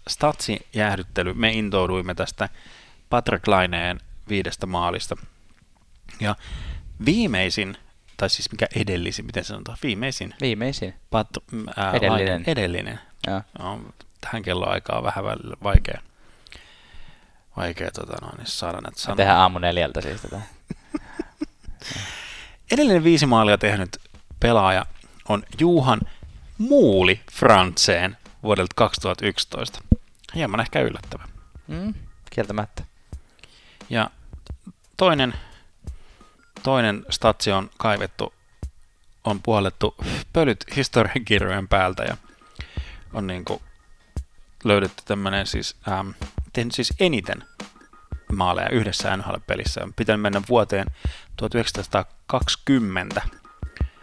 statsijäähdyttely, 0.09 1.34
me 1.34 1.51
intouduimme 1.51 2.15
tästä 2.15 2.49
Patrick 3.09 3.47
Laineen 3.47 3.99
viidestä 4.30 4.65
maalista. 4.65 5.15
Ja 6.19 6.36
viimeisin, 7.05 7.77
tai 8.17 8.30
siis 8.30 8.51
mikä 8.51 8.67
edellisin, 8.75 9.25
miten 9.25 9.43
sanotaan, 9.43 9.77
viimeisin 9.84 10.34
Viimeisin. 10.41 10.93
Pat, 11.09 11.27
ää, 11.75 11.91
Edellinen. 11.91 12.41
Laine- 12.41 12.51
edellinen. 12.51 12.99
Joo. 13.27 13.41
No, 13.59 13.82
tähän 14.22 14.43
kelloaikaan 14.43 14.97
on 14.97 15.03
vähän 15.03 15.26
vaikea, 15.63 16.01
vaikea 17.57 17.91
tota 17.91 18.17
noin, 18.22 18.38
niin 18.38 18.47
saada 18.47 18.82
näitä 18.82 18.99
sanoja. 18.99 19.15
tehdään 19.15 19.39
aamu 19.39 19.59
neljältä 19.59 20.01
siis 20.01 20.22
tätä. 20.22 20.41
Edellinen 22.72 23.03
viisi 23.03 23.26
maalia 23.26 23.57
tehnyt 23.57 23.97
pelaaja 24.39 24.86
on 25.30 25.43
Juhan 25.59 26.01
Muuli 26.57 27.20
Frantseen 27.32 28.17
vuodelta 28.43 28.74
2011. 28.76 29.80
Hieman 30.36 30.59
ehkä 30.59 30.82
yllättävä. 30.82 31.28
Mm, 31.67 31.93
kieltämättä. 32.30 32.84
Ja 33.89 34.09
toinen, 34.97 35.34
toinen 36.63 37.05
statsi 37.09 37.51
on 37.51 37.70
kaivettu, 37.78 38.34
on 39.24 39.41
puhallettu 39.41 39.95
pölyt 40.34 40.65
historiankirjojen 40.76 41.67
päältä 41.67 42.03
ja 42.03 42.17
on 43.13 43.28
niin 43.28 43.45
kuin 43.45 43.61
löydetty 44.64 45.03
tämmöinen 45.05 45.47
siis, 45.47 45.76
ähm, 45.88 46.10
tehnyt 46.53 46.74
siis 46.74 46.93
eniten 46.99 47.43
maaleja 48.36 48.70
yhdessä 48.70 49.18
NHL-pelissä. 49.18 49.84
On 49.84 49.93
pitänyt 49.93 50.22
mennä 50.22 50.41
vuoteen 50.49 50.88
1920 51.36 53.22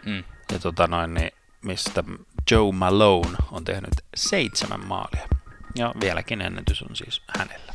Mm. 0.05 0.23
ja 0.51 0.59
tota 0.59 0.87
noin, 0.87 1.13
niin, 1.13 1.31
mistä 1.61 2.03
Joe 2.51 2.71
Malone 2.71 3.37
on 3.51 3.63
tehnyt 3.63 3.89
seitsemän 4.15 4.85
maalia. 4.85 5.27
Ja 5.75 5.93
vieläkin 6.01 6.41
ennätys 6.41 6.81
on 6.81 6.95
siis 6.95 7.21
hänellä. 7.37 7.73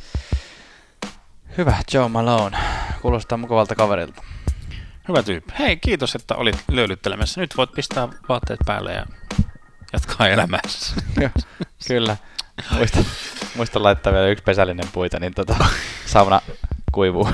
Hyvä, 1.57 1.77
Joe 1.93 2.09
Malone. 2.09 2.57
Kuulostaa 3.01 3.37
mukavalta 3.37 3.75
kaverilta. 3.75 4.23
Hyvä 5.07 5.23
tyyppi. 5.23 5.53
Hei, 5.59 5.77
kiitos, 5.77 6.15
että 6.15 6.35
olit 6.35 6.63
löylyttelemässä. 6.71 7.41
Nyt 7.41 7.57
voit 7.57 7.71
pistää 7.71 8.07
vaatteet 8.29 8.59
päälle 8.65 8.93
ja 8.93 9.05
jatkaa 9.93 10.27
elämässä. 10.27 10.95
Kyllä. 11.87 12.17
Muista, 12.71 12.99
Muista 13.55 13.83
laittaa 13.83 14.13
vielä 14.13 14.27
yksi 14.27 14.43
pesällinen 14.43 14.87
puita, 14.93 15.19
niin 15.19 15.33
tota, 15.33 15.55
sauna 16.05 16.41
kuivuu. 16.91 17.29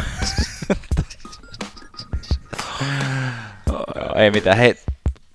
Joo, 3.68 4.16
ei 4.16 4.32
mitään. 4.32 4.58
Hei, 4.58 4.76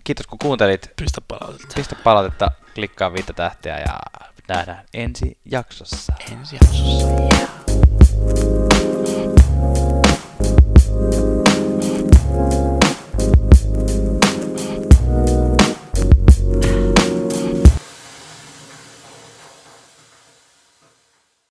kiitos 0.05 0.26
kun 0.26 0.39
kuuntelit. 0.39 0.93
Pistä 0.97 1.20
palautetta. 1.20 1.74
Pistä 1.74 1.97
palautetta, 2.05 2.51
klikkaa 2.74 3.12
viittä 3.12 3.32
tähteä 3.32 3.78
ja 3.78 3.99
nähdään 4.49 4.85
ensi 4.95 5.39
jaksossa. 5.45 6.12
Ensi 6.32 6.57
jaksossa. 6.57 8.74